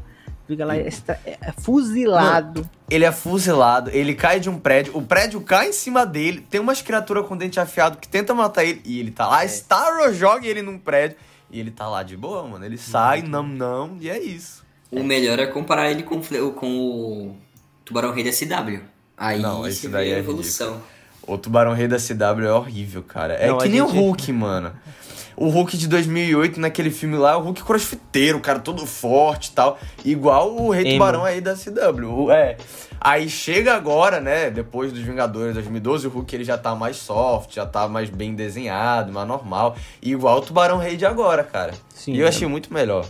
Fica 0.46 0.64
lá, 0.64 0.76
é, 0.76 0.88
é- 1.26 1.38
é 1.42 1.52
fuzilado. 1.58 2.68
Ele 2.90 3.04
é 3.04 3.12
fuzilado, 3.12 3.90
ele 3.90 4.14
cai 4.14 4.40
de 4.40 4.48
um 4.48 4.58
prédio, 4.58 4.96
o 4.96 5.02
prédio 5.02 5.42
cai 5.42 5.68
em 5.68 5.72
cima 5.74 6.06
dele, 6.06 6.40
tem 6.48 6.58
umas 6.58 6.80
criaturas 6.80 7.26
com 7.26 7.36
dente 7.36 7.60
afiado 7.60 7.98
que 7.98 8.08
tenta 8.08 8.34
matar 8.34 8.64
ele, 8.64 8.80
e 8.82 8.98
ele 8.98 9.10
tá 9.10 9.26
lá, 9.28 9.44
Starro 9.44 10.10
joga 10.14 10.46
ele 10.46 10.62
num 10.62 10.78
prédio, 10.78 11.18
e 11.50 11.60
ele 11.60 11.70
tá 11.70 11.86
lá 11.86 12.02
de 12.02 12.16
boa, 12.16 12.48
mano. 12.48 12.64
Ele 12.64 12.78
sai, 12.78 13.20
não, 13.20 13.42
não, 13.42 13.98
e 14.00 14.08
é 14.08 14.18
isso. 14.18 14.64
O 14.90 15.02
melhor 15.02 15.38
é 15.38 15.46
comparar 15.46 15.90
ele 15.90 16.02
com, 16.02 16.16
o 16.16 16.52
com 16.52 16.66
o 16.66 17.36
Tubarão 17.84 18.10
Rei 18.14 18.24
da 18.24 18.30
CW. 18.30 18.80
Aí 19.18 19.38
Não, 19.42 19.66
esse 19.66 19.82
você 19.82 19.88
daí 19.88 20.08
vê 20.08 20.14
a 20.14 20.16
é 20.16 20.18
evolução. 20.20 20.80
O 21.28 21.36
Tubarão 21.38 21.74
Rei 21.74 21.86
da 21.86 21.98
CW 21.98 22.46
é 22.46 22.52
horrível, 22.52 23.02
cara. 23.02 23.34
É 23.34 23.48
Não, 23.48 23.58
que 23.58 23.68
nem 23.68 23.82
o 23.82 23.86
gente- 23.88 23.98
Hulk, 23.98 24.32
mano. 24.32 24.72
O 25.36 25.48
Hulk 25.50 25.76
de 25.76 25.86
2008, 25.86 26.58
naquele 26.58 26.90
filme 26.90 27.16
lá, 27.16 27.32
é 27.32 27.36
o 27.36 27.40
Hulk 27.40 27.62
crossfiteiro, 27.62 28.40
cara, 28.40 28.58
todo 28.58 28.84
forte 28.86 29.48
e 29.48 29.52
tal. 29.52 29.78
Igual 30.04 30.56
o 30.56 30.70
Rei 30.70 30.82
Emo. 30.84 30.92
Tubarão 30.94 31.24
aí 31.24 31.40
da 31.40 31.54
CW. 31.54 32.24
O- 32.24 32.30
É. 32.32 32.56
Aí 33.00 33.28
chega 33.28 33.74
agora, 33.76 34.20
né, 34.20 34.50
depois 34.50 34.92
dos 34.92 35.02
Vingadores 35.02 35.54
2012, 35.54 36.08
o 36.08 36.10
Hulk 36.10 36.34
ele 36.34 36.42
já 36.42 36.58
tá 36.58 36.74
mais 36.74 36.96
soft, 36.96 37.54
já 37.54 37.64
tá 37.64 37.86
mais 37.86 38.10
bem 38.10 38.34
desenhado, 38.34 39.12
mais 39.12 39.28
normal. 39.28 39.76
Igual 40.02 40.38
o 40.38 40.40
Tubarão 40.40 40.78
Rei 40.78 40.96
de 40.96 41.06
agora, 41.06 41.44
cara. 41.44 41.72
Sim, 41.94 42.14
e 42.14 42.18
eu 42.18 42.26
é. 42.26 42.28
achei 42.30 42.48
muito 42.48 42.74
melhor. 42.74 43.06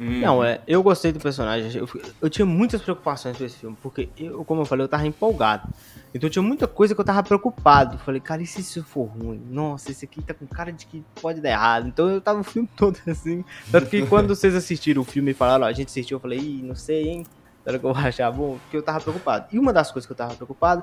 Não, 0.00 0.42
é, 0.44 0.60
eu 0.66 0.80
gostei 0.82 1.10
do 1.12 1.18
personagem. 1.20 1.70
Eu, 1.74 1.88
eu 2.22 2.30
tinha 2.30 2.46
muitas 2.46 2.80
preocupações 2.80 3.36
com 3.36 3.44
esse 3.44 3.56
filme, 3.58 3.76
porque, 3.82 4.08
eu, 4.18 4.44
como 4.44 4.62
eu 4.62 4.64
falei, 4.64 4.84
eu 4.84 4.88
tava 4.88 5.06
empolgado. 5.06 5.68
Então 6.14 6.28
tinha 6.28 6.42
muita 6.42 6.66
coisa 6.66 6.94
que 6.94 7.00
eu 7.00 7.04
tava 7.04 7.22
preocupado. 7.22 7.98
Falei, 7.98 8.20
cara, 8.20 8.42
e 8.42 8.46
se 8.46 8.60
isso 8.60 8.82
for 8.82 9.04
ruim? 9.04 9.42
Nossa, 9.50 9.90
esse 9.90 10.04
aqui 10.04 10.22
tá 10.22 10.34
com 10.34 10.46
cara 10.46 10.72
de 10.72 10.86
que 10.86 11.04
pode 11.20 11.40
dar 11.40 11.50
errado. 11.50 11.88
Então 11.88 12.08
eu 12.08 12.20
tava 12.20 12.40
o 12.40 12.44
filme 12.44 12.68
todo 12.76 12.98
assim. 13.06 13.44
Tanto 13.70 13.86
que 13.88 14.06
quando 14.06 14.28
vocês 14.28 14.54
assistiram 14.54 15.02
o 15.02 15.04
filme 15.04 15.32
e 15.32 15.34
falaram, 15.34 15.64
ó, 15.64 15.68
a 15.68 15.72
gente 15.72 15.88
assistiu, 15.88 16.16
eu 16.16 16.20
falei, 16.20 16.38
ih, 16.38 16.62
não 16.62 16.74
sei, 16.74 17.08
hein? 17.08 17.26
Será 17.64 17.78
que 17.78 17.84
eu 17.84 17.92
vou 17.92 18.02
achar 18.02 18.30
bom? 18.30 18.58
Porque 18.62 18.76
eu 18.76 18.82
tava 18.82 19.00
preocupado. 19.00 19.46
E 19.52 19.58
uma 19.58 19.72
das 19.72 19.90
coisas 19.90 20.06
que 20.06 20.12
eu 20.12 20.16
tava 20.16 20.34
preocupado 20.34 20.82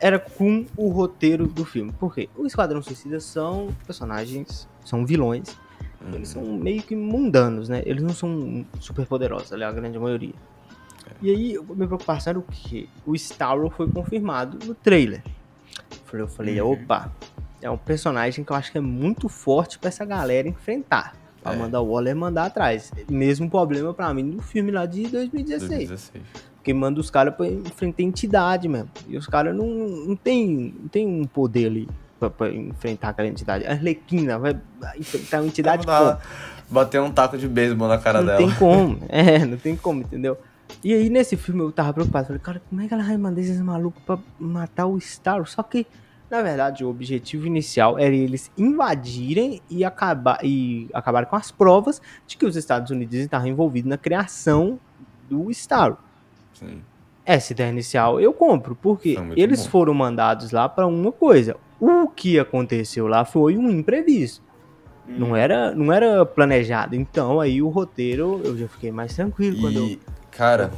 era 0.00 0.18
com 0.18 0.66
o 0.76 0.88
roteiro 0.88 1.46
do 1.46 1.64
filme. 1.64 1.92
Por 1.92 2.14
quê? 2.14 2.28
O 2.36 2.46
Esquadrão 2.46 2.82
Suicida 2.82 3.20
são 3.20 3.68
personagens, 3.86 4.68
são 4.84 5.06
vilões 5.06 5.56
eles 6.12 6.28
são 6.28 6.42
meio 6.42 6.82
que 6.82 6.94
mundanos, 6.94 7.68
né? 7.68 7.82
Eles 7.86 8.02
não 8.02 8.12
são 8.12 8.66
super 8.80 9.06
poderosos, 9.06 9.52
ali, 9.52 9.64
a 9.64 9.72
grande 9.72 9.98
maioria. 9.98 10.34
E 11.22 11.30
aí, 11.30 11.58
minha 11.74 11.86
preocupação 11.86 12.30
era 12.32 12.38
o 12.38 12.42
quê? 12.50 12.86
O 13.06 13.14
Starro 13.14 13.70
foi 13.70 13.88
confirmado 13.88 14.58
no 14.66 14.74
trailer. 14.74 15.22
Eu 16.12 16.28
falei, 16.28 16.60
Uhum. 16.60 16.72
opa, 16.72 17.10
é 17.60 17.68
um 17.68 17.76
personagem 17.76 18.44
que 18.44 18.52
eu 18.52 18.56
acho 18.56 18.70
que 18.70 18.78
é 18.78 18.80
muito 18.80 19.28
forte 19.28 19.78
pra 19.78 19.88
essa 19.88 20.04
galera 20.04 20.46
enfrentar. 20.48 21.14
Pra 21.42 21.52
É. 21.52 21.56
mandar 21.56 21.80
o 21.80 21.88
Waller 21.92 22.14
mandar 22.16 22.46
atrás. 22.46 22.92
Mesmo 23.10 23.50
problema 23.50 23.92
pra 23.92 24.12
mim 24.14 24.30
do 24.30 24.40
filme 24.40 24.70
lá 24.70 24.86
de 24.86 25.08
2016. 25.08 25.88
2016. 25.88 26.24
Porque 26.54 26.72
manda 26.72 27.00
os 27.00 27.10
caras 27.10 27.34
pra 27.34 27.46
enfrentar 27.46 28.02
entidade 28.02 28.68
mesmo. 28.68 28.88
E 29.08 29.16
os 29.16 29.26
caras 29.26 29.54
não, 29.54 29.66
não, 29.66 30.16
tem, 30.16 30.74
não 30.80 30.88
tem 30.88 31.06
um 31.06 31.24
poder 31.24 31.66
ali 31.66 31.88
pra, 32.18 32.30
pra 32.30 32.50
enfrentar 32.50 33.08
aquela 33.10 33.28
entidade. 33.28 33.66
A 33.66 33.72
Arlequina 33.72 34.38
vai 34.38 34.58
enfrentar 34.98 35.40
uma 35.40 35.46
entidade 35.48 35.84
dar- 35.84 36.20
Bater 36.70 37.00
um 37.02 37.10
taco 37.10 37.36
de 37.36 37.46
beisebol 37.46 37.88
na 37.88 37.98
cara 37.98 38.20
não 38.20 38.26
dela. 38.26 38.38
tem 38.38 38.50
como. 38.54 38.98
É, 39.10 39.44
não 39.44 39.58
tem 39.58 39.76
como, 39.76 40.00
entendeu? 40.00 40.38
E 40.82 40.92
aí, 40.92 41.08
nesse 41.08 41.36
filme, 41.36 41.62
eu 41.62 41.72
tava 41.72 41.92
preocupado. 41.92 42.26
Falei, 42.26 42.40
cara, 42.42 42.62
como 42.68 42.80
é 42.82 42.88
que 42.88 42.94
ela 42.94 43.02
vai 43.02 43.16
mandar 43.16 43.40
esses 43.40 43.60
malucos 43.60 44.02
pra 44.04 44.18
matar 44.38 44.86
o 44.86 45.00
Star? 45.00 45.46
Só 45.46 45.62
que, 45.62 45.86
na 46.30 46.42
verdade, 46.42 46.84
o 46.84 46.88
objetivo 46.90 47.46
inicial 47.46 47.98
era 47.98 48.14
eles 48.14 48.50
invadirem 48.56 49.62
e 49.70 49.84
acabar 49.84 50.38
e 50.42 50.88
acabar 50.92 51.24
com 51.26 51.36
as 51.36 51.50
provas 51.50 52.02
de 52.26 52.36
que 52.36 52.44
os 52.44 52.56
Estados 52.56 52.90
Unidos 52.90 53.16
estavam 53.16 53.48
envolvidos 53.48 53.88
na 53.88 53.96
criação 53.96 54.78
do 55.28 55.52
Star. 55.52 55.96
Sim. 56.52 56.82
Essa 57.24 57.52
ideia 57.52 57.70
inicial 57.70 58.20
eu 58.20 58.32
compro, 58.34 58.74
porque 58.74 59.18
muito 59.18 59.38
eles 59.38 59.64
bom. 59.64 59.70
foram 59.70 59.94
mandados 59.94 60.50
lá 60.50 60.68
pra 60.68 60.86
uma 60.86 61.10
coisa. 61.10 61.56
O 61.80 62.08
que 62.08 62.38
aconteceu 62.38 63.06
lá 63.06 63.24
foi 63.24 63.56
um 63.56 63.70
imprevisto. 63.70 64.42
Hum. 65.08 65.16
Não 65.18 65.36
era, 65.36 65.74
não 65.74 65.92
era 65.92 66.24
planejado. 66.26 66.94
Então 66.94 67.40
aí 67.40 67.62
o 67.62 67.68
roteiro 67.68 68.40
eu 68.44 68.56
já 68.56 68.68
fiquei 68.68 68.92
mais 68.92 69.14
tranquilo 69.14 69.60
quando 69.60 69.76
eu 69.78 69.86
E, 69.86 70.00
cara, 70.36 70.70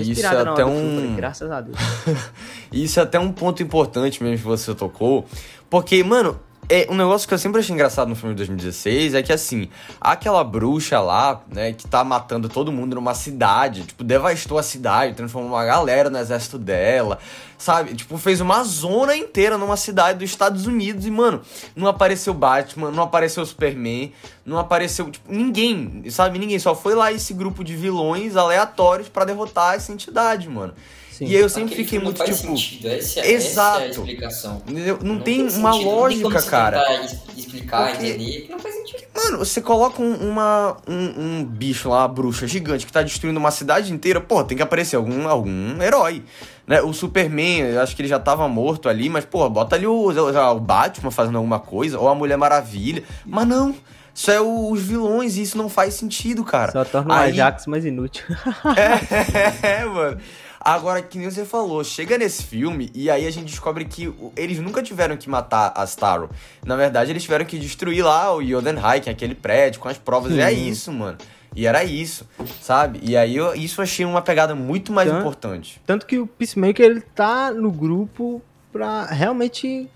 isso 0.00 0.24
é 0.26 0.26
até 0.40 0.64
filme, 0.64 1.08
um- 1.08 1.16
graças 1.16 1.50
a 1.50 1.60
Deus. 1.60 1.76
Isso 2.72 2.98
é 2.98 3.02
até 3.04 3.18
um 3.20 3.30
ponto 3.30 3.62
importante 3.62 4.22
mesmo 4.22 4.38
que 4.38 4.44
você 4.44 4.74
tocou. 4.74 5.26
Porque, 5.70 6.02
mano, 6.02 6.38
é 6.68 6.86
um 6.90 6.94
negócio 6.94 7.26
que 7.28 7.34
eu 7.34 7.38
sempre 7.38 7.60
achei 7.60 7.74
engraçado 7.74 8.08
no 8.08 8.16
filme 8.16 8.34
de 8.34 8.38
2016 8.38 9.14
é 9.14 9.22
que, 9.22 9.32
assim, 9.32 9.68
aquela 10.00 10.42
bruxa 10.42 11.00
lá, 11.00 11.42
né, 11.52 11.72
que 11.72 11.86
tá 11.86 12.02
matando 12.02 12.48
todo 12.48 12.72
mundo 12.72 12.94
numa 12.94 13.14
cidade, 13.14 13.84
tipo, 13.84 14.02
devastou 14.02 14.58
a 14.58 14.62
cidade, 14.62 15.14
transformou 15.14 15.50
uma 15.50 15.64
galera 15.64 16.08
no 16.08 16.18
exército 16.18 16.58
dela, 16.58 17.18
sabe? 17.58 17.94
Tipo, 17.94 18.16
fez 18.18 18.40
uma 18.40 18.62
zona 18.64 19.16
inteira 19.16 19.58
numa 19.58 19.76
cidade 19.76 20.18
dos 20.18 20.30
Estados 20.30 20.66
Unidos 20.66 21.06
e, 21.06 21.10
mano, 21.10 21.42
não 21.76 21.88
apareceu 21.88 22.32
Batman, 22.32 22.90
não 22.90 23.04
apareceu 23.04 23.44
Superman, 23.44 24.12
não 24.44 24.58
apareceu, 24.58 25.10
tipo, 25.10 25.32
ninguém, 25.32 26.04
sabe? 26.10 26.38
Ninguém, 26.38 26.58
só 26.58 26.74
foi 26.74 26.94
lá 26.94 27.12
esse 27.12 27.34
grupo 27.34 27.62
de 27.62 27.76
vilões 27.76 28.36
aleatórios 28.36 29.08
pra 29.08 29.24
derrotar 29.24 29.74
essa 29.74 29.92
entidade, 29.92 30.48
mano. 30.48 30.74
Sim. 31.16 31.26
E 31.26 31.36
aí 31.36 31.42
eu 31.42 31.48
sempre 31.48 31.74
Aquele 31.74 31.84
fiquei 31.84 31.98
muito, 32.00 32.18
não 32.18 32.26
faz 32.26 32.40
tipo... 32.40 32.48
sentido. 32.58 32.88
Essa, 32.88 33.20
essa 33.20 33.28
é 33.28 33.32
Exato. 33.32 33.78
a 33.80 33.86
explicação. 33.86 34.62
Entendeu? 34.66 34.98
Não, 35.02 35.20
tem, 35.20 35.38
sentido, 35.48 35.58
uma 35.60 35.70
não 35.70 35.76
tem 35.78 35.84
como 35.86 35.96
lógica, 36.00 36.40
você 36.40 36.50
cara. 36.50 36.80
tentar 36.80 37.04
es- 37.04 37.24
Explicar, 37.36 37.90
Porque- 37.92 38.06
entender, 38.08 38.40
que 38.42 38.50
não 38.52 38.58
faz 38.58 38.74
sentido. 38.74 39.04
Mano, 39.14 39.38
você 39.38 39.60
coloca 39.60 40.02
um, 40.02 40.12
uma, 40.28 40.76
um, 40.88 40.94
um 41.40 41.44
bicho 41.44 41.88
lá, 41.88 41.98
uma 42.00 42.08
bruxa 42.08 42.48
gigante 42.48 42.84
que 42.84 42.92
tá 42.92 43.00
destruindo 43.02 43.38
uma 43.38 43.52
cidade 43.52 43.92
inteira, 43.92 44.20
pô, 44.20 44.42
tem 44.42 44.56
que 44.56 44.62
aparecer 44.62 44.96
algum, 44.96 45.28
algum 45.28 45.80
herói. 45.80 46.24
Né? 46.66 46.82
O 46.82 46.92
Superman, 46.92 47.60
eu 47.60 47.80
acho 47.80 47.94
que 47.94 48.02
ele 48.02 48.08
já 48.08 48.18
tava 48.18 48.48
morto 48.48 48.88
ali, 48.88 49.08
mas, 49.08 49.24
pô, 49.24 49.48
bota 49.48 49.76
ali 49.76 49.86
o, 49.86 50.10
o 50.10 50.60
Batman 50.60 51.10
fazendo 51.12 51.36
alguma 51.38 51.60
coisa, 51.60 51.98
ou 51.98 52.08
a 52.08 52.14
Mulher 52.14 52.36
Maravilha. 52.36 53.04
Mas 53.24 53.46
não, 53.46 53.74
isso 54.12 54.30
é 54.32 54.40
o- 54.40 54.70
os 54.72 54.80
vilões 54.82 55.36
e 55.36 55.42
isso 55.42 55.56
não 55.56 55.68
faz 55.68 55.94
sentido, 55.94 56.42
cara. 56.44 56.72
Só 56.72 56.84
torna 56.84 57.14
o 57.14 57.16
Aí- 57.16 57.30
Ajax 57.30 57.66
mais 57.66 57.84
inútil. 57.84 58.24
É, 59.62 59.84
mano. 59.84 60.18
Agora, 60.64 61.02
que 61.02 61.18
nem 61.18 61.30
você 61.30 61.44
falou, 61.44 61.84
chega 61.84 62.16
nesse 62.16 62.42
filme 62.42 62.90
e 62.94 63.10
aí 63.10 63.26
a 63.26 63.30
gente 63.30 63.46
descobre 63.50 63.84
que 63.84 64.12
eles 64.34 64.58
nunca 64.60 64.82
tiveram 64.82 65.14
que 65.16 65.28
matar 65.28 65.72
a 65.76 65.84
Starro. 65.84 66.30
Na 66.64 66.74
verdade, 66.74 67.10
eles 67.10 67.22
tiveram 67.22 67.44
que 67.44 67.58
destruir 67.58 68.02
lá 68.02 68.34
o 68.34 68.42
Jodenheim, 68.42 69.00
que 69.02 69.10
aquele 69.10 69.34
prédio, 69.34 69.78
com 69.80 69.88
as 69.88 69.98
provas. 69.98 70.32
E 70.32 70.40
é 70.40 70.48
Sim. 70.50 70.68
isso, 70.68 70.90
mano. 70.92 71.18
E 71.54 71.66
era 71.66 71.84
isso, 71.84 72.26
sabe? 72.62 72.98
E 73.02 73.14
aí 73.16 73.36
eu, 73.36 73.54
isso 73.54 73.80
eu 73.80 73.82
achei 73.82 74.04
uma 74.06 74.22
pegada 74.22 74.54
muito 74.54 74.90
mais 74.90 75.06
Então- 75.08 75.20
importante. 75.20 75.80
Tanto 75.86 76.06
que 76.06 76.18
o 76.18 76.26
Peacemaker 76.26 76.84
ele 76.86 77.00
tá 77.00 77.52
no 77.52 77.70
grupo 77.70 78.40
pra 78.72 79.04
realmente 79.06 79.88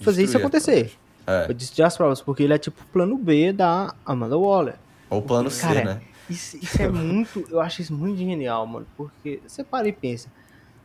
fazer 0.00 0.24
isso 0.24 0.32
Destruir. 0.32 0.42
acontecer. 0.46 0.92
É. 1.26 1.52
Destruir 1.54 1.86
as 1.86 1.96
provas, 1.96 2.20
porque 2.20 2.42
ele 2.42 2.52
é 2.54 2.58
tipo 2.58 2.82
o 2.82 2.86
plano 2.92 3.16
B 3.16 3.52
da 3.52 3.94
Amanda 4.04 4.36
Waller. 4.36 4.74
Ou 5.08 5.20
o 5.20 5.22
plano 5.22 5.50
C, 5.50 5.62
Cara, 5.66 5.84
né? 5.84 6.00
Isso, 6.28 6.56
isso 6.56 6.82
é 6.82 6.88
muito. 6.88 7.46
Eu 7.50 7.60
acho 7.60 7.82
isso 7.82 7.94
muito 7.94 8.18
genial, 8.18 8.66
mano. 8.66 8.86
Porque 8.96 9.40
você 9.46 9.64
para 9.64 9.88
e 9.88 9.92
pensa. 9.92 10.30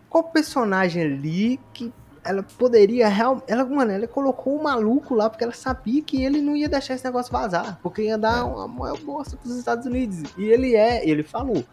Qual 0.10 0.24
personagem 0.24 1.04
ali 1.04 1.60
que 1.74 1.92
ela 2.24 2.44
poderia 2.58 3.08
realmente. 3.08 3.44
Ela, 3.48 3.66
mano, 3.66 3.92
ela 3.92 4.08
colocou 4.08 4.56
o 4.56 4.64
maluco 4.64 5.14
lá 5.14 5.30
porque 5.30 5.44
ela 5.44 5.54
sabia 5.54 6.02
que 6.02 6.24
ele 6.24 6.42
não 6.42 6.56
ia 6.56 6.70
deixar 6.70 6.94
esse 6.94 7.04
negócio 7.04 7.32
vazar. 7.32 7.80
Porque 7.84 8.04
ia 8.04 8.18
dar 8.18 8.46
uma 8.46 8.68
maior 8.68 9.00
bosta 9.00 9.36
pros 9.36 9.56
Estados 9.58 9.86
Unidos. 9.86 10.24
E 10.38 10.46
ele 10.46 10.76
é, 10.76 11.08
ele 11.08 11.24
falou. 11.24 11.64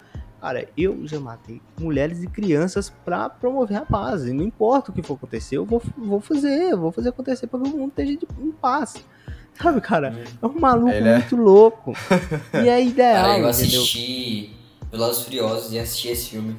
Cara, 0.41 0.67
eu 0.75 1.07
já 1.07 1.21
matei 1.21 1.61
mulheres 1.79 2.23
e 2.23 2.27
crianças 2.27 2.89
pra 3.05 3.29
promover 3.29 3.77
a 3.77 3.85
paz. 3.85 4.25
E 4.25 4.33
não 4.33 4.43
importa 4.43 4.91
o 4.91 4.95
que 4.95 5.03
for 5.03 5.15
acontecer, 5.15 5.59
eu 5.59 5.67
vou, 5.67 5.83
vou 5.97 6.21
fazer. 6.21 6.73
Eu 6.73 6.79
vou 6.79 6.91
fazer 6.91 7.11
acontecer 7.11 7.47
pra 7.47 7.61
que 7.61 7.69
o 7.69 7.77
mundo 7.77 7.91
esteja 7.91 8.19
em 8.39 8.51
paz. 8.51 9.05
Sabe, 9.61 9.81
cara? 9.81 10.25
É 10.43 10.47
um 10.47 10.59
maluco 10.59 10.91
Ele 10.91 11.09
é- 11.09 11.19
muito 11.19 11.37
louco. 11.37 11.93
E 12.55 12.69
é 12.69 12.83
ideal, 12.85 13.25
Cara, 13.27 13.39
eu 13.39 13.49
assisti 13.49 14.51
Velozes 14.91 15.21
e 15.21 15.25
Furiosos 15.25 15.73
e 15.73 15.79
assisti 15.79 16.09
esse 16.09 16.31
filme. 16.31 16.57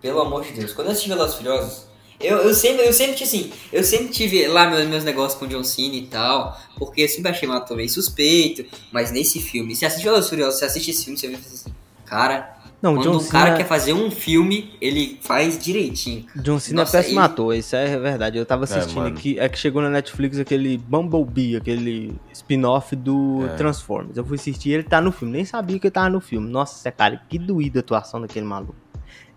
Pelo 0.00 0.20
amor 0.20 0.42
de 0.44 0.52
Deus. 0.52 0.72
Quando 0.72 0.88
eu 0.88 0.92
assisti 0.92 1.08
Velozes 1.08 1.34
e 1.34 1.36
Furiosos, 1.38 1.86
eu, 2.20 2.38
eu 2.38 2.54
sempre, 2.54 2.86
eu 2.86 2.92
sempre, 2.92 3.22
assim, 3.22 3.52
eu 3.72 3.82
sempre 3.84 4.08
tive 4.08 4.46
lá 4.48 4.68
meus, 4.68 4.86
meus 4.88 5.04
negócios 5.04 5.38
com 5.38 5.44
o 5.44 5.48
John 5.48 5.62
Cena 5.64 5.94
e 5.94 6.06
tal, 6.06 6.56
porque 6.76 7.02
eu 7.02 7.08
sempre 7.08 7.30
achei 7.30 7.48
uma 7.48 7.58
ator 7.58 7.76
meio 7.76 7.88
suspeito, 7.88 8.64
mas 8.92 9.10
nesse 9.10 9.40
filme, 9.40 9.74
você 9.74 9.86
assiste 9.86 10.04
Velozes 10.04 10.26
e 10.26 10.30
Furiosos, 10.30 10.58
você 10.58 10.64
assiste 10.64 10.90
esse 10.90 11.04
filme, 11.04 11.18
você 11.18 11.28
vê 11.28 11.34
assim, 11.36 11.72
cara, 12.16 12.52
Não, 12.82 12.94
quando 12.96 13.12
John 13.12 13.18
um 13.24 13.28
cara 13.28 13.56
quer 13.56 13.64
fazer 13.64 13.92
um 13.92 14.10
filme, 14.10 14.74
ele 14.80 15.18
faz 15.22 15.56
direitinho. 15.58 16.26
John 16.36 16.58
Cena 16.58 16.82
Nossa, 16.82 16.96
é 16.98 17.00
péssimo 17.00 17.20
ele- 17.20 17.24
ator, 17.26 17.54
isso 17.54 17.76
é 17.76 17.96
verdade. 17.98 18.36
Eu 18.38 18.44
tava 18.44 18.64
assistindo 18.64 18.96
mano. 18.96 19.14
aqui, 19.16 19.38
é 19.38 19.48
que 19.48 19.56
chegou 19.58 19.80
na 19.80 19.88
Netflix 19.88 20.38
aquele 20.38 20.76
Bumblebee, 20.78 21.56
aquele 21.56 22.12
spin-off 22.32 22.94
do 22.96 23.44
É. 23.46 23.54
Transformers. 23.56 24.16
Eu 24.16 24.24
fui 24.24 24.34
assistir, 24.36 24.70
ele 24.70 24.82
tá 24.82 25.00
no 25.00 25.12
filme, 25.12 25.32
nem 25.32 25.44
sabia 25.44 25.78
que 25.78 25.86
ele 25.86 25.92
tava 25.92 26.08
no 26.10 26.20
filme. 26.20 26.48
Nossa, 26.50 26.90
cara, 26.90 27.22
que 27.28 27.38
doída 27.38 27.78
a 27.78 27.80
atuação 27.80 28.20
daquele 28.20 28.44
maluco. 28.46 28.74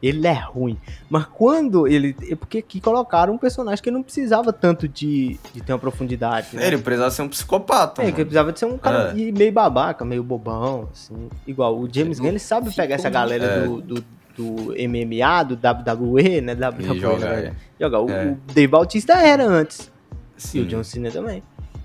Ele 0.06 0.28
é 0.28 0.34
ruim. 0.34 0.78
Mas 1.10 1.26
quando 1.26 1.88
ele. 1.88 2.15
É 2.30 2.36
porque 2.36 2.60
aqui 2.60 2.80
colocaram 2.80 3.34
um 3.34 3.38
personagem 3.38 3.82
que 3.84 3.89
não 3.89 4.04
precisava 4.04 4.54
tanto 4.54 4.88
de, 4.88 5.39
de 5.54 5.62
ter 5.62 5.74
uma 5.74 5.80
profundidade. 5.80 6.50
Né? 6.54 6.68
Ele 6.68 6.78
precisava 6.78 7.10
ser 7.12 7.22
um 7.24 7.28
psicopata, 7.30 8.02
É, 8.02 8.06
que 8.06 8.12
mano. 8.12 8.26
precisava 8.26 8.52
de 8.54 8.60
ser 8.60 8.65
um 8.65 8.78
cara 8.78 9.12
É. 9.12 9.18
e 9.18 9.32
meio 9.32 9.52
babaca, 9.52 10.06
meio 10.06 10.24
bobão, 10.24 10.89
assim. 10.94 11.30
Igual 11.48 11.78
o 11.80 11.89
James 11.91 12.20
Gunn, 12.20 12.28
ele 12.28 12.39
sabe 12.39 12.74
pegar 12.76 12.96
essa 12.96 13.10
galera 13.10 13.46
É. 13.46 13.62
do, 13.65 13.82
do, 13.82 14.06
do 14.38 14.74
MMA, 14.88 15.44
do 15.44 15.56
WWE, 15.56 16.41
né? 16.41 16.54
WWE, 16.54 16.98
E 16.98 17.00
joga, 17.00 17.30
né? 17.30 17.54
é. 17.80 17.84
Joga. 17.84 18.00
O, 18.02 18.10
É. 18.12 18.26
o 18.28 18.38
Dave 18.54 18.68
Bautista 18.68 19.13
era 19.13 19.44
antes. 19.46 19.91
E 20.38 20.41
Sim. 20.41 20.62
o 20.62 20.65
John 20.65 20.84
Cena 20.84 21.10
também. 21.10 21.41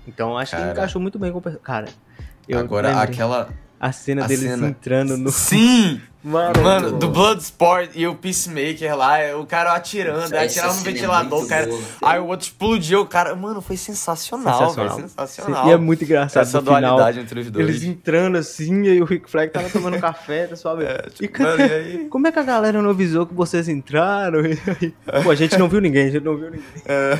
Então 0.07 0.37
acho 0.37 0.51
que 0.51 0.57
Cara. 0.57 0.69
ele 0.69 0.77
encaixou 0.77 1.01
muito 1.01 1.17
bem 1.17 1.31
com 1.31 1.37
o 1.39 1.41
Cara, 1.59 1.87
eu 2.47 2.59
Agora, 2.59 2.99
aquela. 3.01 3.49
a 3.79 3.91
cena 3.91 4.25
a 4.25 4.27
deles 4.27 4.43
cena- 4.49 4.67
entrando 4.67 5.17
no. 5.17 5.31
Sim! 5.31 6.01
Mano, 6.23 6.61
Mano, 6.61 6.91
do 6.99 7.09
Bloodsport 7.09 7.89
e 7.95 8.05
o 8.05 8.13
Peacemaker 8.13 8.95
lá, 8.95 9.17
é 9.17 9.35
o 9.35 9.43
cara 9.43 9.73
atirando, 9.73 10.35
aí 10.35 10.45
atirava 10.45 10.73
no 10.73 10.79
é 10.79 10.83
ventilador, 10.83 11.47
cara. 11.47 11.65
boa. 11.65 11.81
Aí 12.01 12.19
o 12.19 12.27
outro 12.27 12.45
explodiu, 12.45 13.01
o 13.01 13.05
cara. 13.07 13.35
Mano, 13.35 13.59
foi 13.59 13.75
sensacional, 13.75 14.59
Sensacional. 14.59 14.95
velho. 14.97 15.09
Sensacional. 15.09 15.67
E 15.67 15.71
é 15.71 15.77
muito 15.77 16.03
engraçado 16.03 16.43
Essa 16.43 16.59
no 16.61 16.65
final. 16.67 16.95
dualidade 16.95 17.19
entre 17.19 17.39
os 17.39 17.49
dois. 17.49 17.67
Eles 17.67 17.83
entrando 17.83 18.37
assim, 18.37 18.83
e 18.83 19.01
o 19.01 19.05
Rick 19.05 19.29
Flag 19.31 19.51
tava 19.51 19.67
tomando 19.69 19.97
café, 20.01 20.45
tá 20.45 20.55
suave. 20.55 20.83
É, 20.85 21.05
e 21.07 21.09
tipo, 21.09 21.33
cara, 21.33 21.57
mano, 21.57 21.63
e 21.65 21.73
aí? 21.73 22.05
como 22.09 22.27
é 22.27 22.31
que 22.31 22.39
a 22.39 22.43
galera 22.43 22.81
não 22.81 22.91
avisou 22.91 23.25
que 23.25 23.33
vocês 23.33 23.67
entraram? 23.67 24.41
E 24.81 25.23
Pô, 25.23 25.31
a 25.31 25.35
gente 25.35 25.57
não 25.57 25.67
viu 25.67 25.81
ninguém, 25.81 26.07
a 26.07 26.11
gente 26.11 26.23
não 26.23 26.35
viu 26.37 26.51
ninguém. 26.51 26.65
É, 26.85 27.17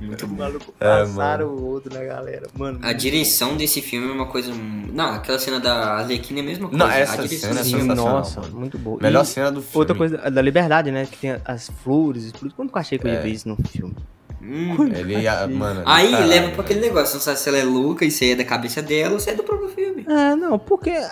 Muito 0.00 0.26
bom. 0.26 0.36
maluco 0.36 0.74
É, 0.78 0.84
passaram 1.00 1.48
o 1.48 1.64
outro 1.66 1.92
na 1.92 2.04
galera. 2.04 2.46
Mano, 2.56 2.78
A 2.82 2.92
direção 2.92 3.56
desse 3.56 3.80
filme 3.80 4.08
é 4.08 4.12
uma 4.12 4.26
coisa. 4.26 4.52
Não, 4.54 5.14
aquela 5.14 5.38
cena 5.38 5.58
da 5.58 5.96
Arlequina 5.98 6.40
é 6.40 6.42
a 6.42 6.46
mesma 6.46 6.68
coisa. 6.68 6.84
Não, 6.84 6.90
essa 6.92 7.14
a 7.14 7.16
direção 7.26 7.48
cena 7.50 7.60
é 7.60 7.64
filme- 7.64 7.80
sensacional, 7.82 8.14
nossa, 8.18 8.40
mano. 8.40 8.58
muito 8.60 8.78
boa. 8.78 8.98
Melhor 9.00 9.22
E 9.22 9.26
cena 9.26 9.50
do 9.50 9.60
filme. 9.62 9.78
Outra 9.78 9.94
coisa, 9.96 10.16
da 10.30 10.42
liberdade, 10.42 10.90
né? 10.90 11.06
Que 11.10 11.16
tem 11.18 11.36
as 11.44 11.68
flores. 11.82 12.32
Quando 12.56 12.70
que 12.70 12.76
eu 12.76 12.80
achei 12.80 12.98
que 12.98 13.06
eu 13.06 13.10
ia 13.12 13.18
É. 13.18 13.22
ver 13.22 13.30
isso 13.30 13.48
no 13.48 13.56
filme? 13.56 13.96
Hum. 14.42 14.86
Ele, 14.96 15.28
ah, 15.28 15.46
mano. 15.46 15.82
Aí 15.84 16.10
caralho, 16.10 16.28
leva 16.30 16.50
pra 16.52 16.62
aquele 16.62 16.80
negócio, 16.80 17.14
não 17.16 17.20
sabe 17.20 17.38
se 17.38 17.46
ela 17.48 17.58
é 17.58 17.62
louca 17.62 18.06
e 18.06 18.10
se 18.10 18.32
é 18.32 18.34
da 18.34 18.42
cabeça 18.44 18.80
dela 18.80 19.12
ou 19.12 19.20
se 19.20 19.28
é 19.28 19.34
do 19.34 19.42
próprio 19.42 19.68
filme. 19.68 20.06
É, 20.08 20.34
não, 20.34 20.58
porque 20.58 20.88
é, 20.88 21.10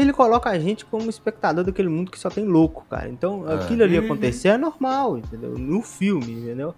ele 0.00 0.12
coloca 0.12 0.48
a 0.48 0.56
gente 0.60 0.84
como 0.84 1.10
espectador 1.10 1.64
daquele 1.64 1.88
mundo 1.88 2.10
que 2.12 2.18
só 2.20 2.30
tem 2.30 2.44
louco, 2.44 2.86
cara. 2.88 3.08
Então, 3.08 3.50
É. 3.50 3.54
aquilo 3.56 3.82
ali 3.82 3.98
Uhum. 3.98 4.04
acontecer 4.04 4.48
é 4.48 4.56
normal, 4.56 5.18
entendeu? 5.18 5.58
No 5.58 5.82
filme, 5.82 6.32
entendeu? 6.32 6.72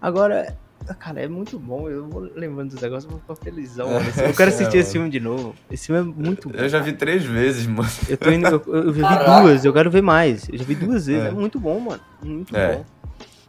Agora, 0.00 0.56
cara, 0.94 1.20
é 1.20 1.28
muito 1.28 1.58
bom. 1.58 1.88
Eu 1.88 2.06
vou 2.08 2.30
lembrando 2.34 2.70
dos 2.70 2.80
negócios, 2.80 3.04
eu 3.04 3.10
vou 3.10 3.20
ficar 3.20 3.36
felizão. 3.50 3.88
mano. 3.90 4.06
Eu 4.24 4.34
quero 4.34 4.50
assistir 4.50 4.76
É, 4.76 4.80
esse 4.80 4.92
filme 4.92 5.10
de 5.10 5.20
novo. 5.20 5.54
Esse 5.70 5.86
filme 5.86 6.00
é 6.00 6.04
muito 6.26 6.48
bom. 6.48 6.56
Eu 6.58 6.68
já 6.68 6.78
vi 6.80 6.92
três 6.92 7.24
vezes, 7.24 7.66
mano. 7.66 7.88
Eu, 8.08 8.16
tô 8.16 8.30
indo, 8.30 8.46
eu, 8.46 8.62
eu 8.66 8.84
já 8.86 8.92
vi 8.92 9.00
Caraca. 9.00 9.40
duas, 9.42 9.64
eu 9.64 9.72
quero 9.72 9.90
ver 9.90 10.02
mais. 10.02 10.48
Eu 10.48 10.58
já 10.58 10.64
vi 10.64 10.74
duas 10.74 11.06
vezes, 11.06 11.24
é, 11.24 11.28
É. 11.28 11.30
muito 11.30 11.58
bom, 11.58 11.80
mano. 11.80 12.00
Muito 12.22 12.56
É. 12.56 12.76
bom. 12.76 12.84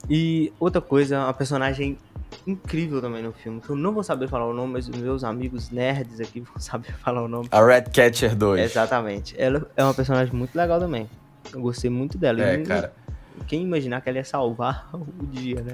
E 0.09 0.51
outra 0.59 0.79
coisa, 0.81 1.19
uma 1.19 1.33
personagem 1.33 1.97
incrível 2.45 3.01
também 3.01 3.21
no 3.23 3.33
filme, 3.33 3.59
que 3.59 3.69
eu 3.69 3.75
não 3.75 3.91
vou 3.93 4.03
saber 4.03 4.27
falar 4.29 4.45
o 4.47 4.53
nome, 4.53 4.73
mas 4.73 4.87
os 4.87 4.97
meus 4.97 5.23
amigos 5.23 5.69
nerds 5.69 6.19
aqui 6.21 6.39
vão 6.47 6.57
saber 6.59 6.93
falar 6.93 7.23
o 7.23 7.27
nome. 7.27 7.47
A 7.51 7.65
Red 7.65 7.83
Catcher 7.93 8.35
2. 8.35 8.61
Exatamente. 8.71 9.35
Ela 9.37 9.65
é 9.75 9.83
uma 9.83 9.93
personagem 9.93 10.33
muito 10.33 10.55
legal 10.55 10.79
também. 10.79 11.09
Eu 11.53 11.61
gostei 11.61 11.89
muito 11.89 12.17
dela. 12.17 12.41
É, 12.41 12.55
E 12.55 12.63
cara. 12.63 12.93
Quem 13.45 13.61
imaginar 13.63 14.01
que 14.01 14.09
ela 14.09 14.17
ia 14.17 14.23
salvar 14.23 14.89
o 14.93 15.25
dia, 15.27 15.61
né? 15.61 15.73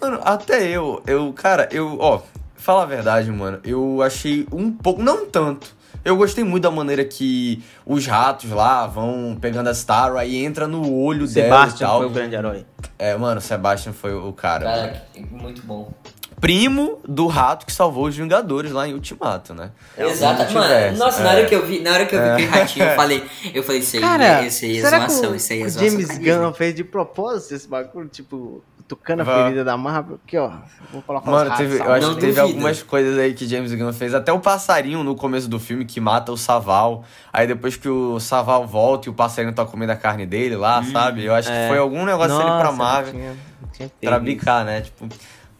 Mano, 0.00 0.20
até 0.22 0.68
eu, 0.68 1.02
eu, 1.06 1.32
cara, 1.32 1.68
eu, 1.72 1.98
ó, 2.00 2.22
fala 2.54 2.82
a 2.82 2.86
verdade, 2.86 3.30
mano, 3.30 3.60
eu 3.64 4.02
achei 4.02 4.46
um 4.52 4.70
pouco, 4.70 5.02
não 5.02 5.26
tanto. 5.26 5.74
Eu 6.02 6.16
gostei 6.16 6.42
muito 6.42 6.62
da 6.62 6.70
maneira 6.70 7.04
que 7.04 7.62
os 7.84 8.06
ratos 8.06 8.50
lá 8.50 8.86
vão 8.86 9.36
pegando 9.38 9.68
a 9.68 9.74
Star 9.74 10.16
aí 10.16 10.42
entra 10.42 10.66
no 10.66 10.94
olho 10.94 11.26
dela 11.26 11.28
e 11.28 11.28
Sebastian 11.28 11.86
tal. 11.86 11.98
foi 11.98 12.06
o 12.06 12.10
grande 12.10 12.34
herói. 12.34 12.64
É, 12.98 13.14
mano, 13.16 13.38
o 13.38 13.42
Sebastian 13.42 13.92
foi 13.92 14.14
o 14.14 14.32
cara. 14.32 14.64
mano. 14.64 14.92
Cara, 14.92 15.26
muito 15.30 15.62
bom. 15.62 15.92
Primo 16.40 17.00
do 17.06 17.26
rato 17.26 17.66
que 17.66 17.72
salvou 17.72 18.06
os 18.06 18.16
Vingadores 18.16 18.72
lá 18.72 18.88
em 18.88 18.94
Ultimato, 18.94 19.52
né? 19.52 19.70
Exato, 19.96 20.52
mano. 20.54 20.96
Nossa, 20.96 21.22
na 21.22 21.32
é. 21.32 21.36
hora 21.36 21.46
que 21.46 21.54
eu 21.54 21.66
vi, 21.66 21.80
na 21.80 21.92
hora 21.92 22.06
que 22.06 22.14
eu 22.16 22.20
vi 22.20 22.28
aquele 22.28 22.46
ratinho, 22.46 22.86
eu 22.86 22.96
falei, 22.96 23.24
eu 23.54 23.62
falei, 23.62 23.80
isso 23.80 23.96
aí, 23.96 24.02
Cara, 24.02 24.42
é, 24.42 24.46
isso 24.46 24.64
aí 24.64 24.78
é 24.78 24.80
será 24.80 24.98
zoação, 25.00 25.20
que 25.20 25.26
o, 25.26 25.36
isso 25.36 25.52
aí 25.52 25.60
é 25.60 25.64
o 25.64 25.70
zoação. 25.70 25.90
James. 25.90 26.18
Gunn 26.18 26.52
fez 26.54 26.74
de 26.74 26.84
propósito 26.84 27.54
esse 27.54 27.68
bagulho? 27.68 28.08
Tipo, 28.08 28.64
tocando 28.88 29.20
a 29.20 29.24
ferida 29.24 29.62
da 29.62 29.76
Marvel? 29.76 30.18
Aqui, 30.26 30.36
ó. 30.36 30.50
Vou 30.92 31.02
colocar 31.02 31.30
Mano, 31.30 31.44
os 31.44 31.48
ratos 31.50 31.66
teve, 31.66 31.78
eu 31.78 31.92
acho 31.92 32.06
Não 32.06 32.14
que 32.14 32.20
teve 32.20 32.32
duvido. 32.32 32.48
algumas 32.48 32.82
coisas 32.82 33.18
aí 33.18 33.34
que 33.34 33.46
James 33.46 33.72
Gunn 33.72 33.92
fez. 33.92 34.14
Até 34.14 34.32
o 34.32 34.40
passarinho 34.40 35.04
no 35.04 35.14
começo 35.14 35.48
do 35.48 35.60
filme 35.60 35.84
que 35.84 36.00
mata 36.00 36.32
o 36.32 36.36
Saval. 36.36 37.04
Aí 37.32 37.46
depois 37.46 37.76
que 37.76 37.88
o 37.88 38.18
Saval 38.18 38.66
volta 38.66 39.08
e 39.08 39.10
o 39.10 39.14
passarinho 39.14 39.54
tá 39.54 39.64
comendo 39.64 39.92
a 39.92 39.96
carne 39.96 40.26
dele 40.26 40.56
lá, 40.56 40.82
sabe? 40.82 41.24
Eu 41.24 41.34
acho 41.34 41.50
é. 41.50 41.62
que 41.62 41.68
foi 41.68 41.78
algum 41.78 42.04
negócio 42.04 42.36
ali 42.36 42.60
pra 42.60 42.72
Marvel. 42.72 43.12
Tinha, 43.12 43.36
tinha 43.72 43.90
Pra 44.00 44.18
bicar, 44.18 44.64
né? 44.64 44.80
Tipo. 44.80 45.08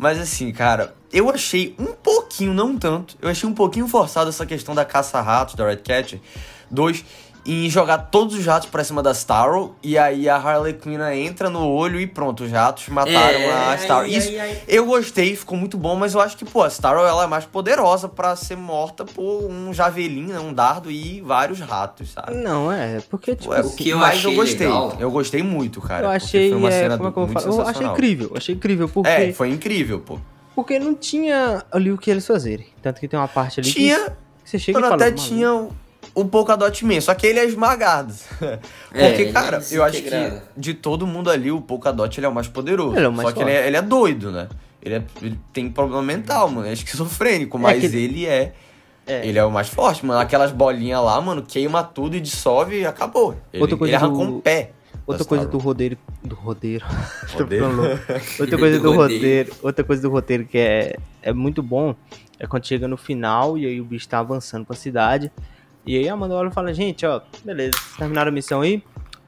Mas 0.00 0.18
assim, 0.18 0.50
cara, 0.50 0.94
eu 1.12 1.28
achei 1.28 1.74
um 1.78 1.92
pouquinho, 1.92 2.54
não 2.54 2.78
tanto, 2.78 3.18
eu 3.20 3.28
achei 3.28 3.46
um 3.46 3.52
pouquinho 3.52 3.86
forçado 3.86 4.30
essa 4.30 4.46
questão 4.46 4.74
da 4.74 4.82
caça-ratos, 4.82 5.54
da 5.54 5.68
Red 5.68 5.76
Cat. 5.76 6.18
Dois, 6.70 7.04
em 7.46 7.68
jogar 7.70 7.98
todos 7.98 8.34
os 8.36 8.44
ratos 8.44 8.68
pra 8.68 8.84
cima 8.84 9.02
da 9.02 9.12
Starro, 9.12 9.74
e 9.82 9.96
aí 9.96 10.28
a 10.28 10.36
Harley 10.36 10.74
Quinn 10.74 11.00
entra 11.14 11.48
no 11.48 11.66
olho 11.66 11.98
e 12.00 12.06
pronto, 12.06 12.44
os 12.44 12.50
ratos 12.50 12.88
mataram 12.88 13.38
É, 13.40 13.50
a 13.72 13.74
Starro. 13.76 14.06
Isso, 14.06 14.28
aí, 14.28 14.38
aí. 14.40 14.58
eu 14.68 14.84
gostei, 14.84 15.34
ficou 15.34 15.56
muito 15.56 15.78
bom, 15.78 15.96
mas 15.96 16.14
eu 16.14 16.20
acho 16.20 16.36
que, 16.36 16.44
pô, 16.44 16.62
a 16.62 16.68
Starro 16.68 17.00
ela 17.00 17.24
é 17.24 17.26
mais 17.26 17.44
poderosa 17.44 18.08
pra 18.08 18.36
ser 18.36 18.56
morta 18.56 19.04
por 19.04 19.44
um 19.50 19.72
javelin, 19.72 20.26
né, 20.26 20.38
um 20.38 20.52
dardo 20.52 20.90
e 20.90 21.20
vários 21.22 21.60
ratos, 21.60 22.10
sabe? 22.12 22.34
Não, 22.34 22.70
é, 22.70 23.00
porque, 23.08 23.34
tipo, 23.34 23.48
Pô, 23.50 23.54
é- 23.54 23.60
o 23.62 23.70
que 23.70 23.88
eu 23.88 23.98
mas 23.98 24.18
achei 24.18 24.30
eu 24.32 24.36
gostei, 24.36 24.66
legal- 24.66 24.96
eu 25.00 25.10
gostei 25.10 25.42
muito, 25.42 25.80
cara. 25.80 26.06
eu 26.06 26.10
achei, 26.10 26.50
foi 26.50 26.58
uma 26.58 26.68
é, 26.68 26.72
cena 26.82 26.96
como 26.98 27.08
é 27.08 27.12
que 27.12 27.18
eu 27.18 27.26
vou 27.26 27.34
muito 27.34 27.42
falar? 27.56 27.62
Eu 27.64 27.68
achei 27.68 27.86
incrível, 27.86 28.32
achei 28.36 28.54
incrível, 28.54 28.88
porque, 28.88 29.08
É, 29.10 29.32
foi 29.32 29.48
incrível, 29.48 30.00
pô. 30.00 30.18
porque 30.54 30.78
não 30.78 30.94
tinha 30.94 31.64
ali 31.72 31.90
o 31.90 31.96
que 31.96 32.10
eles 32.10 32.26
fazerem. 32.26 32.66
Tanto 32.82 33.00
que 33.00 33.08
tem 33.08 33.18
uma 33.18 33.28
parte 33.28 33.60
ali 33.60 33.68
que- 33.72 33.74
Tinha, 33.80 34.10
que 34.44 34.50
você 34.50 34.58
chega 34.58 34.78
e 34.78 34.82
fala, 34.82 34.94
até 34.94 35.04
"Mano, 35.06 35.16
tinha 35.16 35.68
o, 36.14 36.24
Polkadot 36.24 36.84
Man, 36.84 37.00
só 37.00 37.14
que 37.14 37.26
ele 37.26 37.38
é 37.38 37.44
esmagado. 37.46 38.12
É, 38.92 39.08
Porque, 39.08 39.22
ele 39.22 39.32
cara, 39.32 39.58
é 39.58 39.76
eu 39.76 39.84
acho 39.84 40.02
que 40.02 40.10
de 40.56 40.74
todo 40.74 41.06
mundo 41.06 41.30
ali, 41.30 41.50
o 41.52 41.60
Polkadot 41.60 42.18
ele 42.18 42.26
é 42.26 42.28
o 42.28 42.34
mais 42.34 42.48
poderoso. 42.48 42.96
Ele 42.96 43.06
é 43.06 43.08
o 43.08 43.12
mais 43.12 43.28
só 43.28 43.34
que 43.34 43.40
ele 43.40 43.50
é, 43.52 43.66
ele 43.68 43.76
é 43.76 43.82
doido, 43.82 44.32
né? 44.32 44.48
Ele, 44.82 44.94
é- 44.96 45.04
ele 45.22 45.38
tem 45.52 45.70
problema 45.70 46.02
mental, 46.02 46.50
mano. 46.50 46.66
É 46.66 46.72
esquizofrênico, 46.72 47.56
mas 47.58 47.78
que- 47.80 47.86
ele 47.96 48.26
é, 48.26 48.52
É. 49.06 49.26
Ele 49.26 49.38
é 49.38 49.44
o 49.44 49.50
mais 49.50 49.68
forte, 49.68 50.04
mano. 50.04 50.20
Aquelas 50.20 50.52
bolinhas 50.52 51.02
lá, 51.02 51.20
mano, 51.20 51.42
queima 51.42 51.82
tudo 51.82 52.16
e 52.16 52.20
dissolve 52.20 52.80
e 52.80 52.86
acabou. 52.86 53.36
Ele, 53.52 53.62
Outra 53.62 53.76
coisa 53.76 53.90
ele 53.94 53.96
arrancou 54.04 54.26
do- 54.26 54.36
um 54.36 54.40
pé. 54.40 54.70
Outra 55.06 55.24
da 55.24 55.28
coisa 55.28 55.46
do 55.46 55.58
rodeiro. 55.58 55.96
Do 56.22 56.34
rodeiro. 56.36 56.84
Tô 57.32 57.38
Rodeiro? 57.44 57.66
Outra 58.38 58.58
coisa 58.58 58.76
Do 58.78 58.82
do 58.82 58.92
rodeiro. 58.92 59.14
roteiro. 59.14 59.52
Outra 59.62 59.84
coisa 59.84 60.02
do 60.02 60.10
roteiro 60.10 60.44
que 60.44 60.58
é, 60.58 60.96
é 61.22 61.32
muito 61.32 61.62
bom 61.62 61.94
é 62.38 62.46
quando 62.46 62.66
chega 62.66 62.86
no 62.86 62.96
final 62.96 63.56
e 63.58 63.66
aí 63.66 63.80
o 63.80 63.84
bicho 63.84 64.08
tá 64.08 64.18
avançando 64.20 64.64
pra 64.66 64.76
cidade. 64.76 65.32
E 65.86 65.96
aí 65.96 66.08
a 66.08 66.14
e 66.14 66.50
fala, 66.52 66.74
gente, 66.74 67.06
ó, 67.06 67.20
beleza, 67.44 67.76
terminaram 67.96 68.28
a 68.28 68.32
missão 68.32 68.60
aí, 68.60 68.82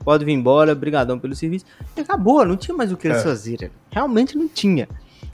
pode 0.04 0.24
vir 0.24 0.32
embora, 0.32 0.74
brigadão 0.74 1.18
pelo 1.18 1.34
serviço. 1.34 1.64
E 1.96 2.00
acabou, 2.00 2.44
não 2.44 2.56
tinha 2.56 2.76
mais 2.76 2.92
o 2.92 2.96
que 2.96 3.06
eles 3.08 3.18
É. 3.18 3.22
fazerem. 3.22 3.70
Realmente 3.90 4.36
não 4.36 4.48
tinha. 4.48 4.88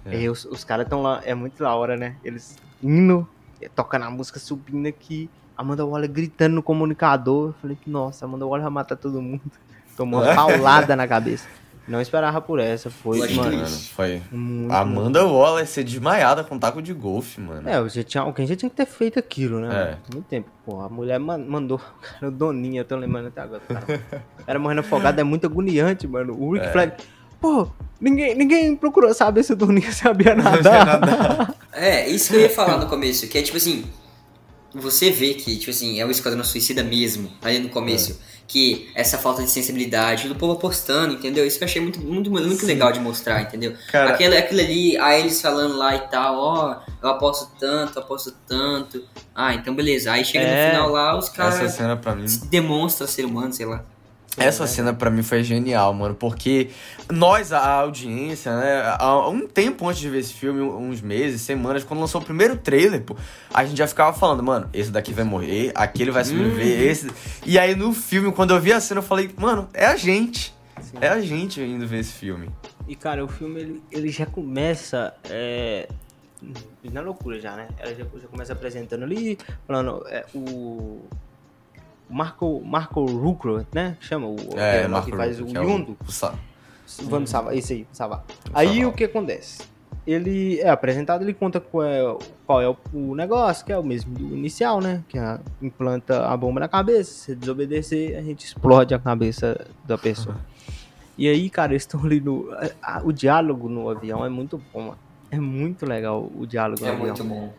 É. 0.05 0.11
Aí 0.17 0.29
os, 0.29 0.45
os 0.45 0.65
caras 0.65 0.87
estão 0.87 1.03
lá, 1.03 1.21
é 1.25 1.35
muito 1.35 1.63
da 1.63 1.75
hora, 1.75 1.97
né? 1.97 2.17
Eles 2.25 2.57
indo, 2.83 3.29
eh, 3.61 3.69
tocando 3.69 4.05
a 4.05 4.11
música, 4.11 4.39
subindo 4.39 4.87
aqui. 4.87 5.29
Amanda 5.57 5.85
Waller 5.85 6.11
gritando 6.11 6.55
no 6.55 6.63
comunicador. 6.63 7.49
Eu 7.49 7.55
falei 7.61 7.77
que, 7.81 7.91
nossa, 7.91 8.25
Amanda 8.25 8.47
Waller 8.47 8.63
vai 8.63 8.73
matar 8.73 8.97
todo 8.97 9.21
mundo. 9.21 9.43
Tomou 9.97 10.23
uma 10.23 10.33
paulada 10.35 10.95
na 10.95 11.09
cabeça. 11.09 11.49
Não 11.89 12.01
esperava 12.01 12.41
por 12.41 12.61
essa. 12.61 12.91
Foi, 12.91 13.19
Plot 13.19 13.35
mano, 13.35 13.51
Mano, 13.53 13.67
twist. 13.67 13.93
foi. 13.95 14.23
muito, 14.31 14.73
Amanda 14.73 15.25
Waller 15.27 15.67
ser 15.67 15.85
desmaiada 15.85 16.45
com 16.45 16.59
taco 16.59 16.83
de 16.83 16.93
golfe, 16.93 17.41
mano. 17.41 17.69
É, 17.69 17.89
já 17.89 18.03
tinha, 18.03 18.23
alguém 18.23 18.47
já 18.47 18.55
tinha 18.55 18.69
que 18.69 18.77
ter 18.77 18.87
feito 18.87 19.19
aquilo, 19.19 19.59
né? 19.61 19.69
É. 19.69 19.85
mano? 19.87 19.97
Muito 20.13 20.27
tempo. 20.27 20.49
Pô, 20.67 20.81
a 20.81 20.89
mulher 20.89 21.19
man- 21.19 21.39
mandou. 21.39 21.79
Cara, 22.03 22.29
o 22.29 22.31
Doninha, 22.31 22.83
eu 22.83 22.85
tô 22.85 22.95
lembrando 22.97 23.29
até 23.29 23.41
agora. 23.41 23.63
Cara, 23.67 24.01
o 24.41 24.45
cara 24.45 24.59
morrendo 24.59 24.81
afogado 24.81 25.19
é 25.21 25.25
muito 25.25 25.47
agoniante, 25.47 26.07
mano. 26.07 26.37
O 26.39 26.53
Rick 26.53 26.67
É. 26.67 26.73
Flag. 26.73 26.93
Pô, 27.41 27.69
ninguém, 28.01 28.35
ninguém 28.35 28.75
procurou 28.77 29.15
saber 29.15 29.43
se 29.45 29.53
o 29.53 29.57
Doninha 29.57 29.91
sabia 29.93 30.35
nadar. 30.35 30.85
nadar. 30.87 31.55
É, 31.73 32.09
isso 32.09 32.31
que 32.31 32.37
eu 32.37 32.41
ia 32.41 32.51
falar 32.51 32.77
no 32.79 32.87
começo, 32.87 33.27
que 33.29 33.39
é 33.39 33.43
tipo 33.43 33.57
assim, 33.57 33.85
você 34.75 35.11
vê 35.11 35.35
que, 35.35 35.57
tipo 35.57 35.71
assim, 35.71 36.01
é 36.01 36.05
o 36.05 36.11
Esquadrão 36.11 36.45
Suicida 36.45 36.83
mesmo, 36.85 37.31
ali 37.41 37.59
no 37.61 37.69
começo, 37.71 38.21
que 38.49 38.91
essa 38.95 39.19
falta 39.19 39.43
de 39.43 39.51
sensibilidade 39.51 40.27
do 40.27 40.35
povo 40.35 40.55
apostando, 40.55 41.13
entendeu? 41.13 41.47
Isso 41.47 41.59
que 41.59 41.65
eu 41.65 41.69
achei 41.69 41.83
muito, 41.83 42.01
muito, 42.01 42.31
muito 42.31 42.65
legal 42.65 42.91
de 42.91 42.99
mostrar, 42.99 43.43
entendeu? 43.43 43.75
Cara, 43.93 44.11
Aquilo, 44.11 44.35
aquilo 44.35 44.61
ali, 44.61 44.97
aí 44.97 45.21
eles 45.21 45.41
falando 45.41 45.77
lá 45.77 45.95
e 45.95 46.01
tal, 46.09 46.37
ó, 46.39 46.77
eu 47.03 47.09
aposto 47.11 47.51
tanto, 47.61 47.99
aposto 47.99 48.33
tanto. 48.49 49.05
Ah, 49.35 49.53
então 49.55 49.75
beleza. 49.75 50.11
Aí 50.13 50.25
chega 50.25 50.45
É. 50.47 50.65
no 50.67 50.71
final 50.73 50.91
lá, 50.91 51.17
os 51.19 51.29
caras 51.29 51.79
demonstram 52.51 53.07
ser 53.07 53.27
humano, 53.27 53.53
sei 53.53 53.67
lá. 53.67 53.85
Essa 54.39 54.67
cena 54.67 54.95
pra 54.95 55.11
mim 55.11 55.23
foi 55.23 55.43
genial, 55.43 55.93
mano, 55.93 56.15
porque 56.15 56.71
nós, 57.11 57.53
a 57.53 57.67
audiência, 57.75 58.57
né, 58.57 58.83
há 58.99 59.29
um 59.29 59.47
tempo 59.47 59.89
antes 59.89 60.01
de 60.01 60.09
ver 60.09 60.21
esse 60.21 60.35
filme, 60.35 60.61
uns 60.61 61.01
meses, 61.01 61.41
semanas, 61.43 61.85
quando 61.85 62.01
lançou 62.01 62.21
o 62.21 62.25
primeiro 62.25 62.57
trailer, 62.57 63.03
pô, 63.03 63.17
a 63.53 63.65
gente 63.65 63.77
já 63.77 63.87
ficava 63.87 64.17
falando, 64.17 64.43
mano, 64.43 64.69
esse 64.73 64.91
daqui 64.91 65.13
vai 65.13 65.25
morrer, 65.25 65.73
aquele 65.75 66.11
vai 66.11 66.25
sobreviver, 66.25 66.83
esse. 66.83 67.11
E 67.45 67.59
aí 67.59 67.75
no 67.75 67.93
filme, 67.93 68.33
quando 68.33 68.55
eu 68.55 68.61
vi 68.61 68.73
a 68.73 68.81
cena, 68.81 69.01
eu 69.01 69.05
falei, 69.05 69.31
mano, 69.37 69.69
é 69.75 69.87
a 69.87 69.97
gente. 69.97 70.55
Sim. 70.81 70.99
É 71.01 71.09
a 71.09 71.21
gente 71.21 71.61
indo 71.61 71.87
ver 71.87 71.99
esse 71.99 72.13
filme. 72.13 72.49
E, 72.87 72.95
cara, 72.95 73.25
o 73.25 73.29
filme, 73.29 73.61
ele, 73.61 73.83
ele 73.91 74.09
já 74.11 74.25
começa... 74.25 75.13
É... 75.29 75.89
Na 76.85 77.01
loucura 77.01 77.41
já, 77.41 77.57
né? 77.57 77.69
Ela 77.79 77.95
já, 77.95 78.05
já 78.05 78.29
começa 78.29 78.53
apresentando 78.53 79.03
ali, 79.03 79.37
falando... 79.67 80.07
É, 80.09 80.25
o... 80.35 81.03
Marco, 82.09 82.63
Marco 82.65 83.05
Rucro, 83.05 83.67
né? 83.73 83.97
Chama 84.01 84.27
o, 84.27 84.35
o 84.35 84.59
É, 84.59 84.83
que 84.83 84.89
Marco 84.89 85.17
faz 85.17 85.39
Ruffalo, 85.39 85.49
o 85.49 85.53
que 85.53 85.59
é 85.59 85.63
Yundo. 85.75 85.97
o 86.07 86.11
Sa- 86.13 86.35
Vamos 87.03 87.29
salvar, 87.29 87.55
isso 87.57 87.73
aí, 87.73 87.87
salvar. 87.93 88.21
O 88.21 88.51
Aí 88.59 88.77
Saval. 88.77 88.91
o 88.91 88.93
que 88.95 89.05
acontece? 89.05 89.63
Ele 90.07 90.59
é 90.61 90.71
apresentado, 90.71 91.23
ele 91.23 91.35
conta 91.35 91.61
qual 91.61 91.85
é, 91.85 92.17
qual 92.47 92.63
é 92.63 92.69
o, 92.69 92.77
o 92.95 93.15
negócio, 93.15 93.65
que 93.67 93.71
é 93.71 93.77
o 93.77 93.83
mesmo 93.83 94.15
do 94.15 94.35
inicial, 94.35 94.81
né? 94.81 95.05
Que 95.07 95.19
é, 95.19 95.39
implanta 95.61 96.27
a 96.27 96.35
bomba 96.35 96.61
na 96.61 96.69
cabeça, 96.69 97.13
se 97.13 97.35
desobedecer, 97.35 98.17
a 98.17 98.23
gente 98.23 98.47
explode 98.47 98.95
a 98.95 98.99
cabeça 98.99 99.67
da 99.85 99.99
pessoa. 99.99 100.37
E 101.19 101.29
aí, 101.29 101.51
cara, 101.51 101.73
eles 101.73 101.83
estão 101.83 102.03
ali 102.03 102.21
no. 102.21 102.51
a- 102.53 102.71
a- 102.99 103.03
o 103.05 103.13
diálogo 103.13 103.69
no 103.69 103.91
avião 103.91 104.25
é 104.25 104.31
muito 104.31 104.59
bom, 104.73 104.81
mano. 104.83 104.99
É 105.31 105.39
muito 105.39 105.85
legal 105.85 106.31
o 106.35 106.47
diálogo 106.47 106.83
É 106.87 106.91
no 106.93 106.99
muito 107.01 107.21
avião. 107.23 107.29
bom. 107.29 107.53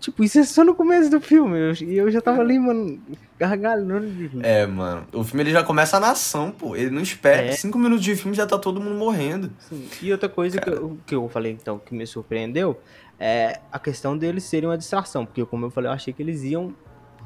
Tipo, 0.00 0.24
isso 0.24 0.38
é 0.38 0.44
só 0.44 0.64
no 0.64 0.74
começo 0.74 1.10
do 1.10 1.20
filme. 1.20 1.58
eu- 1.58 1.72
E 1.86 1.96
eu, 1.96 2.10
já 2.10 2.20
tava 2.20 2.40
ali, 2.40 2.58
mano, 2.58 2.98
gargalhando 3.38 4.06
de 4.06 4.26
rir. 4.26 4.40
É, 4.44 4.66
mano. 4.66 5.06
O 5.12 5.22
filme 5.24 5.42
ele 5.42 5.50
já 5.50 5.62
começa 5.62 6.00
na 6.00 6.10
ação, 6.12 6.50
pô. 6.50 6.74
Ele 6.76 6.90
não 6.90 7.02
espera. 7.02 7.42
É. 7.48 7.52
Cinco 7.52 7.78
minutos 7.78 8.04
de 8.04 8.16
filme 8.16 8.36
já 8.36 8.46
tá 8.46 8.58
todo 8.58 8.80
mundo 8.80 8.96
morrendo. 8.96 9.50
Sim. 9.58 9.86
E 10.02 10.10
outra 10.12 10.28
coisa 10.28 10.58
que 10.58 10.68
eu, 10.70 10.98
que 11.06 11.14
eu 11.14 11.28
falei, 11.28 11.52
então, 11.52 11.78
que 11.78 11.94
me 11.94 12.06
surpreendeu, 12.06 12.80
é 13.18 13.60
a 13.70 13.78
questão 13.78 14.16
deles 14.16 14.44
serem 14.44 14.68
uma 14.68 14.78
distração. 14.78 15.24
Porque, 15.26 15.44
como 15.44 15.66
eu 15.66 15.70
falei, 15.70 15.90
eu 15.90 15.94
achei 15.94 16.12
que 16.12 16.22
eles 16.22 16.42
iam 16.42 16.74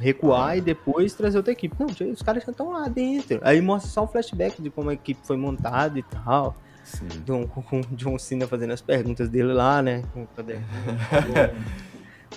recuar 0.01 0.57
e 0.57 0.61
depois 0.61 1.12
trazer 1.14 1.37
outra 1.38 1.53
equipe. 1.53 1.75
Não, 1.79 1.87
os 2.12 2.23
caras 2.23 2.44
já 2.44 2.51
estão 2.51 2.71
lá 2.71 2.88
dentro. 2.88 3.40
Aí 3.42 3.61
mostra 3.61 3.90
só 3.90 4.05
um 4.05 4.07
flashback 4.07 4.61
de 4.62 4.71
como 4.71 4.90
a 4.90 4.94
equipe 4.94 5.21
foi 5.25 5.37
montada 5.37 5.99
e 5.99 6.03
tal. 6.03 6.57
Sim. 6.85 7.07
John, 7.27 7.47
com 7.47 7.81
o 7.81 7.85
John 7.90 8.18
Cena 8.18 8.47
fazendo 8.47 8.73
as 8.73 8.81
perguntas 8.81 9.29
dele 9.29 9.53
lá, 9.53 9.83
né? 9.83 10.03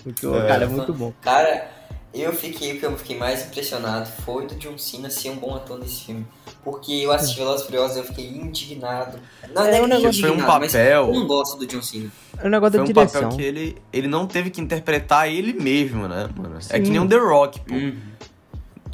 Com 0.03 0.27
o 0.27 0.35
É. 0.37 0.47
Cara, 0.47 0.63
é 0.63 0.67
muito 0.67 0.93
bom. 0.93 1.13
Cara, 1.21 1.69
eu 2.13 2.33
fiquei, 2.33 2.73
o 2.73 2.79
que 2.79 2.85
eu 2.85 2.97
fiquei 2.97 3.17
mais 3.17 3.45
impressionado 3.45 4.07
foi 4.23 4.45
do 4.47 4.55
John 4.55 4.77
Cena 4.77 5.09
ser 5.09 5.29
um 5.29 5.37
bom 5.37 5.55
ator 5.55 5.79
nesse 5.79 6.05
filme. 6.05 6.25
Porque 6.63 6.91
eu 6.93 7.11
assisti 7.11 7.37
Velozes 7.39 7.65
Furiosos 7.65 7.97
e 7.97 7.99
eu 7.99 8.03
fiquei 8.03 8.29
indignado. 8.29 9.17
Não, 9.53 9.65
É, 9.65 9.71
não 9.71 9.79
um 9.85 9.89
que 9.89 9.95
negócio- 9.97 10.21
Foi 10.21 10.31
um 10.31 10.45
papel- 10.45 11.07
eu 11.07 11.13
não 11.13 11.25
gosto 11.27 11.57
do 11.57 11.65
John 11.65 11.81
Cena. 11.81 12.11
É 12.37 12.45
um 12.47 12.49
negócio 12.49 12.71
Foi 12.79 12.79
da 12.79 12.83
um 12.83 12.93
direção. 12.93 13.21
papel 13.23 13.37
que 13.37 13.43
ele, 13.43 13.77
ele 13.93 14.07
não 14.07 14.27
teve 14.27 14.49
que 14.49 14.59
interpretar 14.61 15.27
ele 15.31 15.53
mesmo, 15.53 16.07
né, 16.07 16.29
mano? 16.35 16.57
É 16.57 16.61
Sim. 16.61 16.83
que 16.83 16.89
nem 16.89 16.99
o 16.99 17.07
The 17.07 17.17
Rock, 17.17 17.59
pô. 17.61 17.75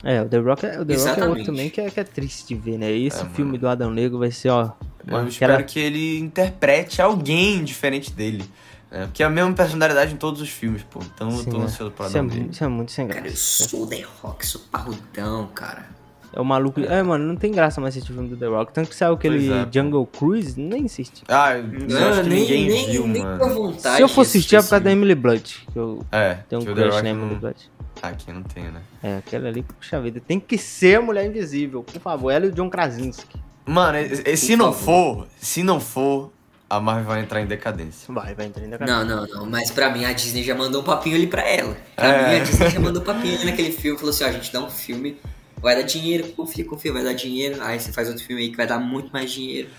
É, 0.03 0.21
o 0.21 0.29
The 0.29 0.37
Rock 0.37 0.65
é, 0.65 0.79
o 0.79 0.85
The 0.85 0.95
Rock 0.95 1.19
é 1.19 1.25
outro 1.27 1.43
também 1.45 1.69
que 1.69 1.81
é, 1.81 1.89
que 1.89 1.99
é 1.99 2.03
triste 2.03 2.47
de 2.47 2.55
ver, 2.55 2.77
né? 2.77 2.91
Esse 2.91 3.19
É, 3.19 3.23
mano. 3.23 3.35
filme 3.35 3.57
do 3.57 3.67
Adão 3.67 3.89
Negro 3.91 4.19
vai 4.19 4.31
ser, 4.31 4.49
ó. 4.49 4.71
Eu 5.05 5.17
uma- 5.17 5.27
espero 5.27 5.53
aquela- 5.53 5.67
que 5.67 5.79
ele 5.79 6.19
interprete 6.19 7.01
alguém 7.01 7.63
diferente 7.63 8.11
dele. 8.11 8.43
Né? 8.91 9.05
Porque 9.05 9.21
é 9.23 9.25
a 9.25 9.29
mesma 9.29 9.53
personalidade 9.53 10.13
em 10.13 10.17
todos 10.17 10.41
os 10.41 10.49
filmes, 10.49 10.83
pô. 10.83 10.99
Então 11.13 11.29
eu 11.29 11.37
Sim, 11.37 11.49
tô 11.51 11.57
é. 11.59 11.63
ansioso 11.63 11.91
pra 11.91 12.05
isso, 12.05 12.13
dar 12.13 12.19
é, 12.19 12.23
um 12.23 12.27
dele. 12.27 12.49
isso 12.51 12.63
é 12.63 12.67
muito 12.67 12.91
sem 12.91 13.07
Cara, 13.07 13.19
eu 13.19 13.23
graça. 13.23 13.67
sou 13.67 13.87
The 13.87 14.05
Rock, 14.21 14.45
sou 14.45 14.61
parrudão, 14.71 15.47
cara. 15.53 15.97
É 16.33 16.39
o 16.41 16.45
maluco. 16.45 16.79
É, 16.81 17.01
mano, 17.01 17.25
não 17.25 17.35
tem 17.35 17.51
graça 17.51 17.81
mais 17.81 17.93
assistir 17.95 18.11
o 18.11 18.15
filme 18.15 18.29
do 18.29 18.37
The 18.37 18.45
Rock. 18.47 18.71
Tanto 18.73 18.89
que 18.89 18.95
saiu 18.95 19.13
aquele 19.13 19.51
é. 19.51 19.67
Jungle 19.71 20.05
Cruise, 20.05 20.59
nem 20.59 20.85
assisti. 20.85 21.23
Ah, 21.27 21.53
eu 21.55 21.63
acho 22.09 22.23
que 22.23 22.29
ninguém 22.29 22.85
viu, 22.91 23.07
nem 23.07 23.23
mano. 23.23 23.49
vontade. 23.55 23.95
Se 23.95 24.01
eu 24.01 24.07
for 24.09 24.21
assistir 24.21 24.55
é 24.55 24.61
por 24.61 24.69
causa 24.69 24.83
da 24.83 24.91
Emily 24.91 25.15
Blunt. 25.15 25.55
Que 25.71 25.79
eu 25.79 26.05
É, 26.11 26.35
tenho 26.49 26.61
um 26.61 26.65
crush 26.65 27.01
na 27.01 27.09
Emily 27.09 27.31
não... 27.33 27.39
Blunt. 27.39 27.57
Ah, 28.03 28.09
aqui 28.09 28.31
não 28.31 28.43
tem, 28.43 28.65
né? 28.65 28.81
É, 29.01 29.17
aquela 29.17 29.47
ali, 29.47 29.63
puxa 29.63 29.99
vida. 29.99 30.21
Tem 30.25 30.39
que 30.39 30.57
ser 30.59 30.97
a 30.99 31.01
Mulher 31.01 31.25
Invisível, 31.25 31.81
por 31.81 31.99
favor. 31.99 32.29
Ela 32.29 32.45
e 32.45 32.49
o 32.49 32.51
John 32.51 32.69
Krasinski. 32.69 33.39
Mano, 33.65 33.97
e- 33.97 34.21
e- 34.33 34.37
se 34.37 34.49
Por 34.49 34.57
não 34.57 34.71
favor. 34.73 35.15
for, 35.15 35.27
se 35.39 35.63
não 35.63 35.79
for, 35.79 36.31
a 36.69 36.79
Marvel 36.79 37.05
vai 37.05 37.21
entrar 37.21 37.41
em 37.41 37.45
decadência. 37.45 38.13
Vai, 38.13 38.35
vai 38.35 38.47
entrar 38.47 38.63
ainda 38.63 38.77
Não, 38.79 39.05
não, 39.05 39.25
não. 39.27 39.45
Mas 39.45 39.71
pra 39.71 39.89
mim 39.89 40.03
a 40.05 40.11
Disney 40.13 40.43
já 40.43 40.53
mandou 40.55 40.81
um 40.81 40.83
papinho 40.83 41.15
ali 41.15 41.27
pra 41.27 41.47
ela. 41.47 41.77
Pra 41.95 42.07
É. 42.07 42.29
mim 42.29 42.39
a 42.41 42.43
Disney 42.43 42.69
já 42.69 42.79
mandou 42.79 43.01
um 43.01 43.05
papinho 43.05 43.35
ali 43.35 43.45
naquele 43.45 43.71
filme. 43.71 43.97
Falou 43.97 44.13
assim: 44.13 44.23
ó, 44.23 44.27
a 44.27 44.31
gente 44.31 44.51
dá 44.51 44.61
um 44.61 44.69
filme, 44.69 45.17
vai 45.61 45.75
dar 45.75 45.83
dinheiro, 45.83 46.27
confia, 46.33 46.65
confia, 46.65 46.91
vai 46.91 47.03
dar 47.03 47.13
dinheiro. 47.13 47.61
Aí 47.61 47.79
você 47.79 47.91
faz 47.93 48.07
outro 48.09 48.23
filme 48.23 48.41
aí 48.41 48.49
que 48.49 48.57
vai 48.57 48.67
dar 48.67 48.79
muito 48.79 49.09
mais 49.11 49.31
dinheiro. 49.31 49.69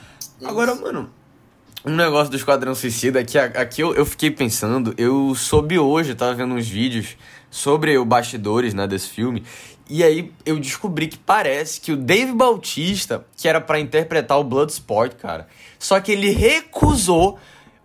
É 0.40 0.46
Agora, 0.46 0.72
isso. 0.72 0.82
mano, 0.82 1.10
um 1.84 1.94
negócio 1.94 2.30
do 2.30 2.36
Esquadrão 2.36 2.74
Suicida 2.74 3.22
que 3.24 3.38
aqui 3.38 3.82
eu, 3.82 3.94
eu 3.94 4.06
fiquei 4.06 4.30
pensando, 4.30 4.94
eu 4.96 5.34
soube 5.34 5.78
hoje, 5.78 6.10
eu 6.10 6.16
tava 6.16 6.34
vendo 6.34 6.54
uns 6.54 6.68
vídeos 6.68 7.16
sobre 7.50 7.96
o 7.96 8.04
bastidores, 8.04 8.74
né, 8.74 8.86
desse 8.86 9.08
filme, 9.08 9.42
e 9.88 10.04
aí 10.04 10.32
eu 10.44 10.58
descobri 10.58 11.08
que 11.08 11.18
parece 11.18 11.80
que 11.80 11.92
o 11.92 11.96
Dave 11.96 12.32
Bautista, 12.32 13.24
que 13.36 13.48
era 13.48 13.60
pra 13.60 13.80
interpretar 13.80 14.38
o 14.38 14.44
Bloodsport, 14.44 15.14
cara, 15.16 15.46
só 15.78 15.98
que 16.00 16.12
ele 16.12 16.30
recusou 16.30 17.38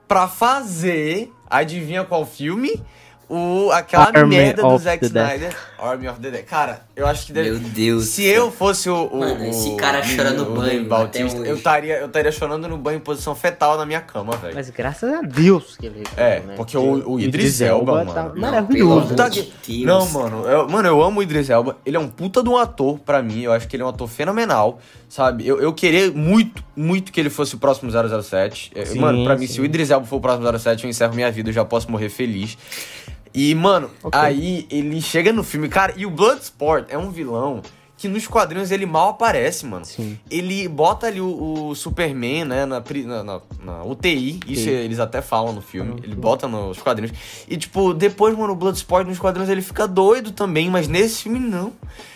pra 0.07 0.27
fazer, 0.27 1.31
adivinha 1.49 2.03
qual 2.03 2.25
filme? 2.25 2.83
O, 3.29 3.71
aquela 3.71 4.07
Army 4.07 4.35
merda 4.35 4.61
do 4.61 4.77
Zack. 4.77 5.05
Snyder, 5.05 5.55
Army 5.79 6.07
of 6.07 6.19
the 6.19 6.29
Dead. 6.29 6.45
Cara, 6.45 6.85
eu 6.95 7.07
acho 7.07 7.25
que 7.25 7.33
deve... 7.33 7.49
Meu 7.51 7.59
Deus. 7.59 8.05
Se 8.05 8.23
eu 8.23 8.51
fosse 8.51 8.87
o. 8.89 9.05
o 9.07 9.19
Mano, 9.19 9.45
esse 9.45 9.69
o 9.69 9.75
cara 9.77 9.99
menino, 10.01 10.15
chora 10.15 10.31
no 10.31 10.43
o 10.51 10.55
banho 10.55 10.85
Bautista, 10.85 11.39
eu 11.41 11.55
estaria 11.55 11.97
eu 11.99 12.05
estaria 12.05 12.31
chorando 12.31 12.67
no 12.67 12.77
banho 12.77 12.97
em 12.97 13.01
posição 13.01 13.33
fetal 13.33 13.77
na 13.77 13.85
minha 13.85 13.99
cama, 14.01 14.35
velho. 14.37 14.53
Mas 14.53 14.69
graças 14.69 15.11
a 15.11 15.21
Deus 15.21 15.75
que 15.77 15.87
ele 15.87 16.03
É, 16.15 16.39
né? 16.41 16.53
porque 16.55 16.77
o- 16.77 17.11
o 17.13 17.19
Idris 17.19 17.61
Elba, 17.61 18.05
tá 18.05 18.23
mano. 18.23 18.35
Não, 18.35 18.41
maravilhoso. 18.41 19.13
amor 19.15 19.29
de. 19.31 19.85
Não, 19.85 20.09
mano, 20.11 20.45
eu, 20.47 20.69
mano, 20.69 20.87
eu 20.87 21.01
amo 21.01 21.19
o 21.19 21.23
Idris 21.23 21.49
Elba. 21.49 21.77
Ele 21.85 21.97
é 21.97 21.99
um 21.99 22.07
puta 22.07 22.43
de 22.43 22.49
um 22.49 22.57
ator 22.57 22.99
pra 22.99 23.23
mim. 23.23 23.41
Eu 23.41 23.51
acho 23.53 23.67
que 23.67 23.75
ele 23.75 23.81
é 23.83 23.85
um 23.85 23.89
ator 23.89 24.07
fenomenal, 24.07 24.79
sabe? 25.09 25.47
Eu, 25.47 25.59
eu 25.59 25.73
queria 25.73 26.11
muito, 26.11 26.63
muito 26.75 27.11
que 27.11 27.19
ele 27.19 27.29
fosse 27.31 27.55
o 27.55 27.57
próximo 27.57 27.89
007. 27.91 28.71
É, 28.75 28.85
Sim, 28.85 28.99
mano, 28.99 29.23
pra 29.23 29.35
mim, 29.35 29.47
sim. 29.47 29.53
se 29.53 29.61
o 29.61 29.65
Idris 29.65 29.89
Elba 29.89 30.05
for 30.05 30.17
o 30.17 30.21
próximo 30.21 30.45
07, 30.59 30.83
eu 30.83 30.89
encerro 30.91 31.15
minha 31.15 31.31
vida, 31.31 31.49
eu 31.49 31.53
já 31.53 31.65
posso 31.65 31.89
morrer 31.89 32.09
feliz. 32.09 32.55
E, 33.33 33.53
mano, 33.55 33.89
Ok. 34.03 34.19
aí 34.19 34.67
ele 34.69 35.01
chega 35.01 35.33
no 35.33 35.43
filme, 35.43 35.67
cara, 35.67 35.93
e 35.97 36.05
o 36.05 36.09
Bloodsport 36.11 36.85
é 36.89 36.97
um 36.97 37.09
vilão 37.09 37.61
que 37.97 38.07
nos 38.09 38.27
quadrinhos 38.27 38.69
ele 38.69 38.85
mal 38.85 39.09
aparece, 39.09 39.65
mano. 39.65 39.85
Sim. 39.85 40.19
Ele 40.29 40.67
bota 40.67 41.07
ali 41.07 41.21
o, 41.21 41.69
o 41.69 41.75
Superman, 41.75 42.43
né, 42.43 42.65
na, 42.65 42.79
na, 42.81 43.23
na- 43.23 43.41
na 43.63 43.83
UTI, 43.85 44.39
isso 44.47 44.67
eles 44.69 44.99
até 44.99 45.21
falam 45.21 45.53
no 45.53 45.61
filme, 45.61 45.91
Uhum. 45.91 45.99
ele 46.03 46.15
bota 46.15 46.47
nos 46.47 46.77
quadrinhos. 46.79 47.15
E, 47.47 47.55
tipo, 47.55 47.93
depois, 47.93 48.37
mano, 48.37 48.53
o 48.53 48.55
Bloodsport 48.57 49.07
nos 49.07 49.19
quadrinhos 49.19 49.49
ele 49.49 49.61
fica 49.61 49.87
doido 49.87 50.31
também, 50.31 50.69
mas 50.69 50.87
nesse 50.87 51.23
filme 51.23 51.39
não. 51.39 51.71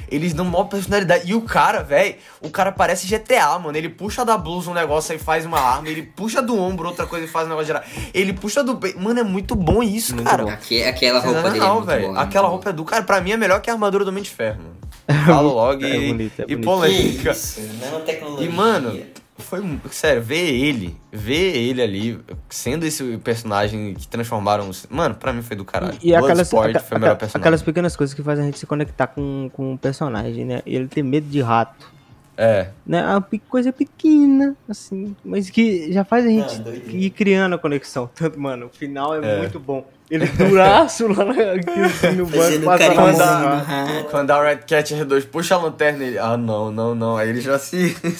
Eles 0.09 0.33
dão 0.33 0.45
maior 0.45 0.65
personalidade. 0.65 1.29
E 1.29 1.33
o 1.33 1.41
cara, 1.41 1.83
velho, 1.83 2.15
o 2.41 2.49
cara 2.49 2.71
parece 2.71 3.07
GTA, 3.07 3.59
mano. 3.59 3.77
Ele 3.77 3.89
puxa 3.89 4.23
da 4.23 4.37
blusa 4.37 4.69
um 4.69 4.73
negócio 4.73 5.13
e 5.15 5.19
faz 5.19 5.45
uma 5.45 5.59
arma, 5.59 5.87
ele 5.89 6.01
puxa 6.03 6.41
do 6.41 6.57
ombro 6.59 6.87
outra 6.87 7.05
coisa 7.05 7.25
e 7.25 7.27
faz 7.27 7.45
um 7.45 7.49
negócio 7.49 7.67
geral. 7.67 7.83
Ele 8.13 8.33
puxa 8.33 8.63
do 8.63 8.75
peito. 8.77 8.99
Mano, 8.99 9.19
é 9.19 9.23
muito 9.23 9.55
bom 9.55 9.83
isso, 9.83 10.15
Muito 10.15 10.27
cara. 10.29 10.43
bom. 10.43 10.49
Aqui, 10.49 10.83
aquela 10.83 11.19
roupa 11.19 11.33
dele 11.35 11.47
é 11.47 11.51
Sensacional, 11.51 11.75
muito 11.75 11.85
velho. 11.87 12.07
boa. 12.07 12.21
Aquela 12.21 12.43
muito 12.47 12.53
roupa 12.55 12.69
é 12.69 12.73
do 12.73 12.85
cara, 12.85 13.03
pra 13.03 13.21
mim 13.21 13.31
é 13.31 13.37
melhor 13.37 13.59
que 13.61 13.69
a 13.69 13.73
armadura 13.73 14.03
do 14.05 14.09
Homem 14.09 14.23
de 14.23 14.29
Ferro, 14.29 14.59
mano. 14.61 14.77
Falo 15.25 15.53
logo 15.53 15.85
É 15.85 15.89
e, 15.95 16.07
bonito, 16.11 16.39
é 16.41 16.43
e 16.43 16.55
bonito. 16.55 16.65
polêmica. 16.65 17.31
Isso, 17.31 17.61
nanotecnologia. 17.81 18.45
E, 18.49 18.51
mano, 18.53 18.99
foi. 19.43 19.61
Sério, 19.91 20.21
ver 20.21 20.49
ele, 20.53 20.95
ver 21.11 21.55
ele 21.55 21.81
ali, 21.81 22.19
sendo 22.49 22.85
esse 22.85 23.17
personagem 23.17 23.93
que 23.93 24.07
transformaram. 24.07 24.69
os- 24.69 24.85
Mano, 24.89 25.15
pra 25.15 25.31
mim 25.33 25.41
foi 25.41 25.55
do 25.55 25.63
caralho. 25.65 25.97
E, 26.01 26.09
e 26.09 26.15
aquelas, 26.15 26.53
aca- 26.53 26.79
foi 26.79 26.97
melhor 26.99 27.15
personagem. 27.17 27.41
aquelas 27.41 27.61
pequenas 27.61 27.95
coisas 27.95 28.13
que 28.13 28.21
fazem 28.23 28.43
a 28.43 28.45
gente 28.47 28.59
se 28.59 28.65
conectar 28.65 29.07
com, 29.07 29.49
com 29.53 29.73
o 29.73 29.77
personagem, 29.77 30.45
né? 30.45 30.61
E 30.65 30.75
ele 30.75 30.87
ter 30.87 31.03
medo 31.03 31.27
de 31.27 31.41
rato. 31.41 31.95
É. 32.39 32.67
Né? 32.85 32.99
É 32.99 33.07
uma 33.07 33.25
coisa 33.49 33.73
pequena, 33.73 34.55
assim, 34.69 35.15
mas 35.25 35.49
que 35.49 35.91
já 35.91 36.03
faz 36.03 36.23
a 36.23 36.29
gente 36.29 36.59
Não, 36.61 36.71
ir 36.73 37.09
criando 37.09 37.55
a 37.55 37.57
conexão. 37.57 38.07
Tanto, 38.13 38.39
mano, 38.39 38.67
o 38.67 38.69
final 38.69 39.15
é, 39.15 39.35
É. 39.35 39.37
muito 39.39 39.59
bom. 39.59 39.83
Ele 40.09 40.25
duraço 40.25 41.07
lá 41.07 41.25
na- 41.25 41.51
aqui, 41.53 41.79
assim, 41.81 42.11
no 42.15 42.25
banco, 42.25 42.37
passando 42.37 42.95
carinhozinho 42.95 43.23
a 43.25 43.57
rato. 43.57 44.03
Quando 44.09 44.31
a 44.31 44.41
Red 44.49 44.57
Cat 44.59 44.93
R2 44.95 45.25
puxa 45.27 45.55
a 45.55 45.57
lanterna, 45.57 46.03
ele. 46.05 46.17
Ah, 46.17 46.37
não, 46.37 46.71
não, 46.71 46.95
não. 46.95 47.17
Aí 47.17 47.27
ele 47.29 47.41
já 47.41 47.59
se 47.59 47.93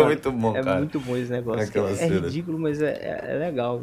mano, 0.00 0.04
muito 0.06 0.30
bom, 0.32 0.54
É 0.56 0.62
cara. 0.62 0.78
muito 0.78 1.00
bom 1.00 1.16
esse 1.16 1.30
negócio. 1.30 1.62
É, 1.62 1.94
cena. 1.96 2.26
ridículo, 2.26 2.58
mas 2.58 2.82
é, 2.82 2.90
é- 2.90 3.32
é 3.34 3.38
legal. 3.38 3.80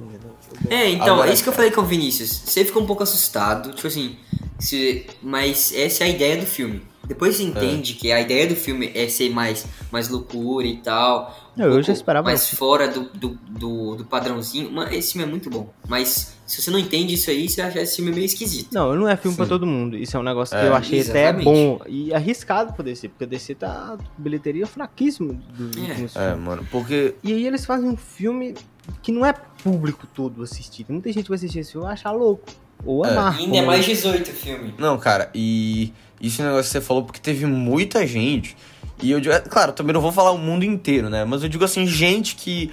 É, 0.70 0.90
então, 0.90 1.16
Agora- 1.16 1.30
é 1.30 1.34
isso 1.34 1.42
que 1.42 1.50
eu 1.50 1.54
falei 1.54 1.72
com 1.72 1.82
o 1.82 1.86
Vinícius. 1.86 2.30
Você 2.46 2.64
ficou 2.64 2.84
um 2.84 2.86
pouco 2.86 3.02
assustado, 3.02 3.74
tipo 3.74 3.88
assim, 3.88 4.16
se- 4.60 5.08
mas 5.24 5.74
essa 5.76 6.04
é 6.04 6.08
a 6.08 6.10
ideia 6.10 6.38
do 6.38 6.46
filme. 6.46 6.82
Depois 7.08 7.38
você 7.38 7.44
entende 7.44 7.94
que 7.94 8.12
a 8.12 8.20
ideia 8.20 8.46
do 8.48 8.56
filme 8.56 8.92
é 8.94 9.08
ser 9.08 9.30
mais, 9.32 9.66
mais 9.92 10.10
loucura 10.10 10.68
e 10.68 10.78
tal. 10.78 11.36
um 11.56 11.62
Não, 11.62 11.66
eu 11.66 11.72
pouco 11.72 11.82
já 11.82 11.94
esperava 11.94 12.26
Mais 12.26 12.50
fora 12.50 12.88
do, 12.90 13.06
do, 13.14 13.30
do, 13.50 13.96
do 13.96 14.06
padrãozinho. 14.06 14.70
Mas 14.72 14.92
esse 14.94 15.14
filme 15.14 15.26
é 15.26 15.32
muito 15.32 15.50
bom. 15.50 15.70
Mas 15.88 16.37
se 16.48 16.62
você 16.62 16.72
não 16.72 16.80
entende 16.80 17.14
isso 17.14 17.30
aí, 17.30 17.48
você 17.48 17.62
acha 17.62 17.80
esse 17.80 17.98
filme 17.98 18.12
meio 18.12 18.26
esquisito. 18.26 18.70
Não, 18.74 18.96
não 18.96 19.08
é 19.08 19.16
filme 19.18 19.36
pra 19.38 19.46
Sim. 19.46 19.50
todo 19.50 19.66
mundo. 19.68 19.96
Isso 19.98 20.16
é 20.18 20.20
um 20.20 20.24
negócio 20.24 20.58
que 20.58 20.64
É. 20.64 20.68
eu 20.70 20.74
achei 20.76 21.02
até 21.02 21.24
Exatamente. 21.30 21.44
bom 21.46 21.80
e 21.88 22.14
arriscado 22.14 22.74
pro 22.74 22.84
DC, 22.84 23.10
porque 23.10 23.26
o 23.26 23.28
DC 23.28 23.54
tá 23.56 23.98
bilheteria 24.18 24.66
fraquíssima 24.66 25.34
dos 25.56 25.78
É. 25.78 25.92
É, 25.92 25.94
filmes. 25.96 26.14
mano, 26.44 26.66
porque. 26.72 27.14
E 27.24 27.34
aí 27.34 27.46
eles 27.46 27.66
fazem 27.66 27.90
um 27.90 27.98
filme 27.98 28.56
que 29.04 29.12
não 29.12 29.26
é 29.26 29.34
público 29.62 30.08
todo 30.08 30.42
assistir. 30.42 30.86
Muita 30.90 31.12
gente 31.12 31.28
vai 31.28 31.36
assistir 31.36 31.60
esse 31.60 31.74
filme 31.74 31.86
e 31.86 31.88
vai 31.88 31.94
achar 31.94 32.12
louco. 32.12 32.46
Ou 32.86 33.06
É. 33.06 33.10
amar. 33.12 33.40
E 33.40 33.44
ainda 33.44 33.58
é 33.58 33.62
mais 33.66 33.86
18 33.86 34.30
o 34.30 34.34
filme. 34.34 34.74
Não, 34.78 34.98
cara, 34.98 35.30
e 35.36 35.92
isso 36.22 36.42
é 36.42 36.46
um 36.46 36.48
negócio 36.48 36.72
que 36.72 36.80
você 36.80 36.82
falou 36.82 37.04
porque 37.04 37.20
teve 37.20 37.46
muita 37.46 38.08
gente. 38.08 38.56
E 39.04 39.12
eu 39.12 39.20
digo, 39.20 39.34
é, 39.36 39.40
claro, 39.40 39.74
também 39.74 39.94
não 39.94 40.02
vou 40.02 40.12
falar 40.12 40.32
o 40.32 40.38
mundo 40.40 40.64
inteiro, 40.64 41.10
né? 41.10 41.24
Mas 41.26 41.44
eu 41.44 41.50
digo 41.50 41.64
assim, 41.64 41.86
gente 41.86 42.36
que, 42.36 42.72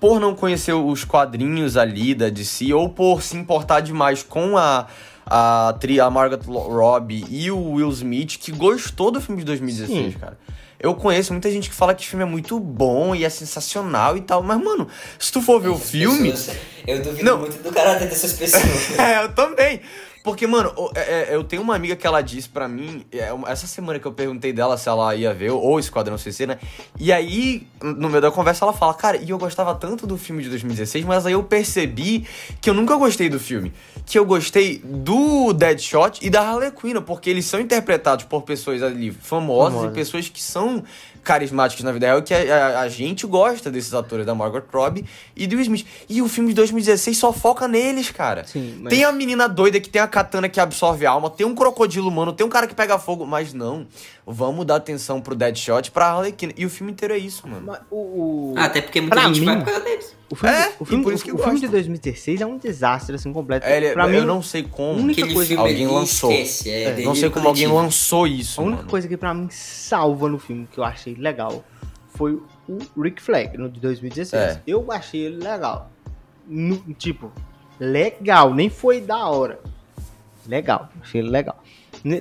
por 0.00 0.20
não 0.20 0.34
conhecer 0.34 0.72
os 0.72 1.04
quadrinhos 1.04 1.76
ali 1.76 2.14
da 2.14 2.28
DC, 2.28 2.72
ou 2.72 2.88
por 2.88 3.22
se 3.22 3.36
importar 3.36 3.80
demais 3.80 4.22
com 4.22 4.56
a, 4.56 4.86
a, 5.24 5.74
tri, 5.80 5.98
a 6.00 6.10
Margaret 6.10 6.42
Robbie 6.46 7.24
e 7.30 7.50
o 7.50 7.72
Will 7.72 7.90
Smith 7.90 8.36
que 8.38 8.52
gostou 8.52 9.10
do 9.10 9.20
filme 9.20 9.40
de 9.40 9.46
2016, 9.46 10.12
Sim. 10.14 10.18
cara. 10.18 10.38
Eu 10.78 10.94
conheço 10.94 11.32
muita 11.32 11.50
gente 11.50 11.70
que 11.70 11.74
fala 11.74 11.94
que 11.94 12.04
o 12.04 12.06
filme 12.06 12.22
é 12.22 12.28
muito 12.28 12.60
bom 12.60 13.14
e 13.14 13.24
é 13.24 13.30
sensacional 13.30 14.14
e 14.14 14.20
tal, 14.20 14.42
mas, 14.42 14.62
mano, 14.62 14.86
se 15.18 15.32
tu 15.32 15.40
for 15.40 15.58
ver 15.58 15.70
o 15.70 15.74
Essas 15.74 15.90
filme. 15.90 16.30
pessoas- 16.30 16.56
eu 16.86 17.02
duvido 17.02 17.24
Não. 17.24 17.38
muito 17.38 17.62
do 17.62 17.72
caráter 17.72 18.08
dessas 18.08 18.34
pessoas. 18.34 18.62
É, 19.00 19.24
eu 19.24 19.32
também. 19.34 19.80
Porque, 20.26 20.44
mano, 20.44 20.74
é, 20.96 21.30
é, 21.30 21.36
eu 21.36 21.44
tenho 21.44 21.62
uma 21.62 21.76
amiga 21.76 21.94
que 21.94 22.04
ela 22.04 22.20
disse 22.20 22.48
pra 22.48 22.66
mim, 22.66 23.06
é, 23.12 23.30
essa 23.46 23.64
semana 23.64 24.00
que 24.00 24.06
eu 24.06 24.12
perguntei 24.12 24.52
dela 24.52 24.76
se 24.76 24.88
ela 24.88 25.14
ia 25.14 25.32
ver, 25.32 25.52
ou 25.52 25.78
Esquadrão 25.78 26.18
CC, 26.18 26.48
né? 26.48 26.58
E 26.98 27.12
aí, 27.12 27.64
no 27.80 28.08
meio 28.08 28.20
da 28.20 28.32
conversa, 28.32 28.64
ela 28.64 28.72
fala, 28.72 28.92
cara, 28.92 29.18
e 29.18 29.30
eu 29.30 29.38
gostava 29.38 29.72
tanto 29.76 30.04
do 30.04 30.18
filme 30.18 30.42
de 30.42 30.48
2016, 30.48 31.04
mas 31.04 31.26
aí 31.26 31.34
eu 31.34 31.44
percebi 31.44 32.26
que 32.60 32.68
eu 32.68 32.74
nunca 32.74 32.96
gostei 32.96 33.28
do 33.28 33.38
filme. 33.38 33.72
Que 34.04 34.18
eu 34.18 34.24
gostei 34.24 34.78
do 34.84 35.52
Deadshot 35.52 36.18
e 36.20 36.28
da 36.28 36.40
Harley 36.40 36.72
Quinn, 36.72 37.00
porque 37.02 37.30
eles 37.30 37.44
são 37.44 37.60
interpretados 37.60 38.24
por 38.24 38.42
pessoas 38.42 38.82
ali 38.82 39.12
famosas 39.12 39.74
Famosas. 39.74 39.92
e 39.92 39.94
pessoas 39.94 40.28
que 40.28 40.42
são 40.42 40.82
carismáticas 41.26 41.84
na 41.84 41.90
vida 41.90 42.06
real, 42.06 42.22
que 42.22 42.32
a, 42.32 42.38
a- 42.38 42.80
a 42.82 42.88
gente 42.88 43.26
gosta 43.26 43.68
desses 43.70 43.92
atores, 43.92 44.24
da 44.24 44.34
Margot 44.34 44.62
Robbie 44.72 45.04
e 45.34 45.46
do 45.46 45.54
Will 45.56 45.62
Smith. 45.62 45.84
E 46.08 46.22
o 46.22 46.28
filme 46.28 46.50
de 46.50 46.54
2016 46.54 47.18
só 47.18 47.32
foca 47.32 47.66
neles, 47.66 48.10
cara. 48.10 48.44
Sim, 48.44 48.78
mas- 48.80 48.90
Tem 48.94 49.02
a 49.04 49.10
menina 49.10 49.48
doida 49.48 49.80
que 49.80 49.88
tem 49.90 50.00
a 50.00 50.06
katana 50.06 50.48
que 50.48 50.60
absorve 50.60 51.04
a 51.04 51.10
alma, 51.10 51.28
tem 51.28 51.44
um 51.44 51.54
crocodilo 51.54 52.08
humano, 52.08 52.32
tem 52.32 52.46
um 52.46 52.48
cara 52.48 52.66
que 52.68 52.74
pega 52.74 52.96
fogo, 52.98 53.26
mas 53.26 53.52
não. 53.52 53.86
Vamos 54.24 54.64
dar 54.64 54.76
atenção 54.76 55.20
pro 55.20 55.34
Deadshot, 55.34 55.90
pra 55.90 56.06
Harlequina. 56.06 56.52
E 56.56 56.64
o 56.64 56.70
filme 56.70 56.92
inteiro 56.92 57.14
é 57.14 57.18
isso, 57.18 57.46
mano. 57.48 57.64
Mas 57.66 57.80
o, 57.90 57.96
o- 57.96 58.54
Ah, 58.56 58.64
até 58.64 58.80
porque 58.80 59.00
muita 59.00 59.16
Pra 59.16 59.26
gente 59.26 59.40
mim- 59.40 59.46
vai 59.46 59.56
por 59.58 59.64
causa 59.66 59.80
deles. 59.80 60.16
O 60.30 60.34
filme, 60.34 60.54
É, 60.56 60.72
o 60.80 60.84
filme, 60.84 61.04
por 61.04 61.12
isso 61.12 61.24
que 61.24 61.32
o 61.32 61.38
filme 61.38 61.54
de 61.54 61.66
gosta. 61.66 61.72
2016 61.76 62.40
é 62.40 62.46
um 62.46 62.58
desastre, 62.58 63.14
assim, 63.14 63.32
completo. 63.32 63.66
É, 63.66 63.76
ele- 63.76 63.92
pra 63.92 64.04
eu 64.08 64.20
mim, 64.20 64.26
não 64.26 64.42
sei 64.42 64.62
como. 64.64 64.98
única 65.00 65.22
coisa- 65.32 65.48
filme 65.54 65.62
Alguém 65.70 65.86
lançou. 65.86 66.30
esquece, 66.32 66.70
é 66.70 66.82
É, 67.00 67.04
não 67.04 67.14
sei 67.14 67.30
como 67.30 67.46
alguém 67.48 67.66
lançou 67.68 68.26
isso. 68.26 68.60
A 68.60 68.64
única 68.64 68.78
mano. 68.78 68.90
coisa 68.90 69.06
que 69.08 69.16
pra 69.16 69.32
mim 69.32 69.48
salva 69.50 70.28
no 70.28 70.38
filme, 70.38 70.66
que 70.70 70.78
eu 70.78 70.84
achei 70.84 71.14
legal, 71.14 71.64
foi 72.08 72.40
o 72.68 72.78
Rick 73.00 73.22
Flag, 73.22 73.56
no 73.56 73.68
de 73.70 73.78
2016. 73.80 74.56
É. 74.56 74.62
Eu 74.66 74.90
achei 74.90 75.20
ele 75.26 75.36
legal. 75.44 75.90
No- 76.48 76.82
tipo, 76.94 77.30
legal, 77.78 78.52
nem 78.54 78.68
foi 78.68 79.00
da 79.00 79.28
hora. 79.28 79.60
Legal, 80.46 80.88
achei 81.02 81.20
ele 81.20 81.30
legal. 81.30 81.62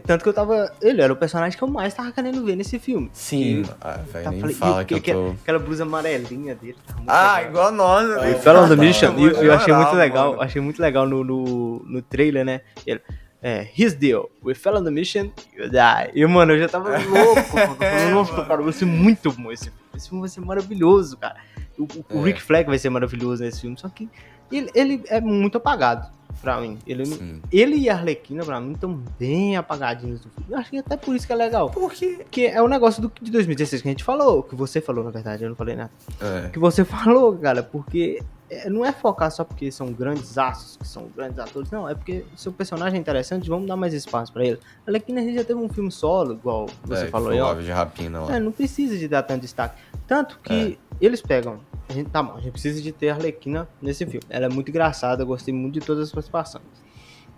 Tanto 0.05 0.23
que 0.23 0.29
eu 0.29 0.33
tava. 0.33 0.71
Ele 0.81 1.01
era 1.01 1.11
o 1.11 1.15
personagem 1.15 1.57
que 1.57 1.63
eu 1.63 1.67
mais 1.67 1.93
tava 1.93 2.11
querendo 2.11 2.43
ver 2.43 2.55
nesse 2.55 2.79
filme. 2.79 3.09
Sim, 3.13 3.63
Que- 3.63 3.71
ah, 3.81 3.99
velho, 4.11 4.23
tá, 4.25 4.31
nem 4.31 4.39
falei, 4.39 4.55
fala 4.55 4.81
e- 4.81 4.85
que 4.85 4.93
eu 4.95 5.01
que- 5.01 5.13
tô... 5.13 5.29
Aquela 5.41 5.59
blusa 5.59 5.83
amarelinha 5.83 6.55
dele. 6.55 6.75
Tá 6.87 6.95
Ah, 7.07 7.35
legal. 7.37 7.49
igual 7.51 7.71
nós, 7.71 8.09
né? 8.09 8.31
E 8.31 8.35
Fell 8.35 8.55
on 8.57 8.67
the 8.69 8.75
Tá, 8.75 8.81
Mission, 8.81 9.13
eu 9.19 9.31
eu, 9.43 9.53
achei 9.53 9.73
muito 9.73 9.93
legal, 9.95 10.29
mano. 10.31 10.41
achei 10.41 10.61
muito 10.61 10.81
legal 10.81 11.05
no, 11.07 11.23
no, 11.23 11.83
no 11.85 12.01
trailer, 12.01 12.43
né? 12.45 12.61
Ele, 12.85 12.99
é, 13.43 13.67
his 13.77 13.93
deal, 13.93 14.27
we 14.43 14.55
fell 14.55 14.75
on 14.75 14.83
the 14.83 14.89
mission, 14.89 15.29
you 15.55 15.69
die. 15.69 16.11
E, 16.19 16.25
mano, 16.25 16.53
eu 16.53 16.59
já 16.59 16.67
tava 16.67 16.89
louco, 17.05 17.43
falando, 17.43 18.11
nossa, 18.11 18.43
cara, 18.45 18.61
vai 18.63 18.73
ser 18.73 18.85
muito 18.85 19.31
bom 19.33 19.51
esse 19.51 19.65
filme, 19.65 19.79
esse 19.95 20.09
filme 20.09 20.21
vai 20.21 20.29
ser 20.29 20.41
maravilhoso, 20.41 21.15
cara. 21.17 21.35
O, 21.77 21.83
o- 21.83 22.05
o 22.17 22.21
É. 22.21 22.23
Rick 22.23 22.41
Flag 22.41 22.67
vai 22.67 22.79
ser 22.79 22.89
maravilhoso 22.89 23.43
nesse 23.43 23.61
filme, 23.61 23.77
só 23.77 23.87
que 23.89 24.09
ele, 24.51 24.69
ele 24.73 25.03
é 25.07 25.19
muito 25.21 25.57
apagado 25.57 26.07
pra 26.41 26.59
mim. 26.59 26.77
Ele, 26.85 27.05
Sim. 27.05 27.41
ele 27.51 27.75
e 27.77 27.89
a 27.89 27.95
Arlequina, 27.95 28.43
pra 28.45 28.59
mim, 28.59 28.73
estão 28.73 29.01
bem 29.17 29.55
apagadinhos 29.57 30.19
do 30.21 30.29
filme. 30.29 30.47
Eu 30.51 30.57
acho 30.57 30.69
que 30.69 30.77
até 30.77 30.95
por 30.97 31.15
isso 31.15 31.25
que 31.25 31.33
é 31.33 31.35
legal. 31.35 31.69
Porque 31.69 32.25
é 32.45 32.61
o 32.61 32.67
negócio 32.67 33.01
do, 33.01 33.11
de 33.21 33.31
2016 33.31 33.81
que 33.81 33.87
a 33.87 33.91
gente 33.91 34.03
falou, 34.03 34.43
que 34.43 34.53
você 34.55 34.79
falou, 34.81 35.03
na 35.03 35.11
verdade, 35.11 35.43
eu 35.43 35.49
não 35.49 35.55
falei 35.55 35.75
nada 35.75 35.89
É. 36.21 36.49
que 36.49 36.59
você 36.59 36.83
falou, 36.85 37.35
cara, 37.37 37.63
porque 37.63 38.21
é, 38.47 38.69
não 38.69 38.85
é 38.85 38.91
focar 38.91 39.31
só 39.31 39.43
porque 39.43 39.71
são 39.71 39.91
grandes 39.91 40.37
astros, 40.37 40.77
que 40.77 40.87
são 40.87 41.07
grandes 41.15 41.39
atores, 41.39 41.71
não, 41.71 41.89
é 41.89 41.95
porque 41.95 42.23
seu 42.35 42.51
personagem 42.51 42.97
é 42.97 43.01
interessante, 43.01 43.49
vamos 43.49 43.67
dar 43.67 43.75
mais 43.75 43.91
espaço 43.93 44.31
pra 44.31 44.45
ele. 44.45 44.59
Alequina 44.85 45.23
já 45.33 45.43
teve 45.43 45.59
um 45.59 45.69
filme 45.69 45.91
solo, 45.91 46.33
igual 46.33 46.67
você 46.83 47.05
É, 47.05 47.07
falou 47.07 47.29
aí, 47.29 47.39
ó. 47.39 47.55
De 47.55 47.71
rapina 47.71 48.21
lá. 48.21 48.35
É, 48.35 48.39
não 48.39 48.51
precisa 48.51 48.95
de 48.97 49.07
dar 49.07 49.23
tanto 49.23 49.41
destaque. 49.41 49.81
Tanto 50.05 50.37
que 50.43 50.77
eles 51.01 51.21
pegam. 51.23 51.59
A 51.87 51.93
gente, 51.93 52.09
tá 52.09 52.21
bom, 52.23 52.33
a 52.35 52.39
gente 52.41 52.51
precisa 52.53 52.81
de 52.81 52.91
ter 52.91 53.09
a 53.09 53.13
Arlequina 53.15 53.67
nesse 53.81 54.05
filme. 54.05 54.25
Ela 54.29 54.45
é 54.45 54.49
muito 54.49 54.69
engraçada, 54.69 55.21
eu 55.23 55.27
gostei 55.27 55.53
muito 55.53 55.75
de 55.79 55.85
todas 55.85 56.03
as 56.07 56.11
participações. 56.11 56.63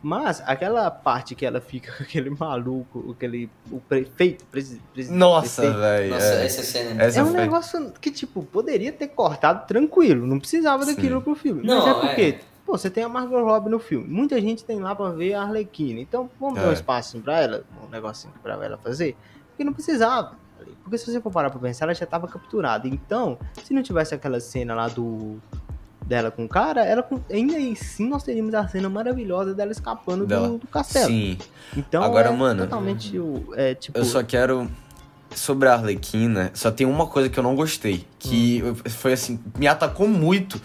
Mas 0.01 0.41
aquela 0.45 0.89
parte 0.91 1.33
que 1.35 1.45
ela 1.45 1.59
fica 1.59 1.91
com 1.97 2.03
aquele 2.03 2.29
maluco, 2.29 3.11
aquele. 3.11 3.49
O 3.71 3.79
prefeito, 3.79 4.45
presi, 4.45 4.79
presi, 4.93 5.11
Nossa, 5.11 5.61
velho. 5.73 6.13
Nossa, 6.13 6.25
é. 6.25 6.45
essa 6.45 6.63
cena. 6.63 7.01
Essa 7.03 7.19
é 7.19 7.23
um 7.23 7.27
foi- 7.27 7.39
negócio 7.41 7.91
que, 7.99 8.11
tipo, 8.11 8.43
poderia 8.43 8.91
ter 8.93 9.07
cortado 9.07 9.65
tranquilo. 9.67 10.25
Não 10.27 10.39
precisava 10.39 10.85
Sim. 10.85 10.93
daquilo 10.95 11.21
pro 11.21 11.35
filme. 11.35 11.63
Não, 11.65 11.85
Mas 11.85 11.97
é 11.97 11.99
porque, 12.07 12.21
é. 12.21 12.39
pô, 12.65 12.77
você 12.77 12.89
tem 12.91 13.03
a 13.03 13.09
Margot 13.09 13.43
Robbie 13.43 13.69
no 13.71 13.79
filme. 13.79 14.07
Muita 14.07 14.39
gente 14.39 14.63
tem 14.63 14.79
lá 14.79 14.95
pra 14.95 15.09
ver 15.09 15.33
a 15.33 15.41
Arlequina. 15.41 15.99
Então, 15.99 16.29
vamos 16.39 16.59
dar 16.59 16.67
um 16.67 16.71
É. 16.71 16.73
espacinho 16.73 17.23
pra 17.23 17.41
ela, 17.41 17.63
um 17.85 17.89
negocinho 17.89 18.33
pra 18.43 18.53
ela 18.63 18.77
fazer. 18.77 19.17
Porque 19.49 19.63
não 19.63 19.73
precisava. 19.73 20.37
Porque 20.83 20.97
se 20.97 21.11
você 21.11 21.19
for 21.21 21.31
parar 21.31 21.49
pra 21.49 21.59
pensar, 21.59 21.85
ela 21.85 21.93
já 21.93 22.05
tava 22.05 22.27
capturada. 22.27 22.87
Então, 22.87 23.37
se 23.63 23.73
não 23.73 23.81
tivesse 23.83 24.13
aquela 24.15 24.39
cena 24.39 24.73
lá 24.73 24.87
do 24.87 25.37
dela 26.05 26.31
com 26.31 26.45
o 26.45 26.47
cara, 26.47 26.85
ela 26.85 27.05
ainda 27.29 27.57
assim 27.57 28.07
nós 28.07 28.23
teríamos 28.23 28.53
a 28.53 28.65
cena 28.67 28.87
maravilhosa 28.89 29.53
dela 29.53 29.73
escapando 29.73 30.25
do, 30.25 30.57
do 30.57 30.67
castelo. 30.67 31.07
Sim. 31.07 31.37
Então, 31.75 32.01
Agora, 32.01 32.29
é 32.29 32.31
mano, 32.31 32.63
totalmente 32.63 33.19
o- 33.19 33.53
é, 33.55 33.75
tipo, 33.75 33.97
Eu 33.97 34.05
só 34.05 34.23
quero. 34.23 34.69
Sobre 35.35 35.67
a 35.67 35.73
Arlequina, 35.73 36.49
só 36.53 36.71
tem 36.71 36.87
uma 36.87 37.05
coisa 37.05 37.27
que 37.27 37.37
eu 37.37 37.43
não 37.43 37.53
gostei. 37.53 38.07
Que 38.17 38.63
Hum. 38.63 38.75
foi 38.89 39.11
assim, 39.11 39.37
me 39.57 39.67
atacou 39.67 40.07
muito. 40.07 40.59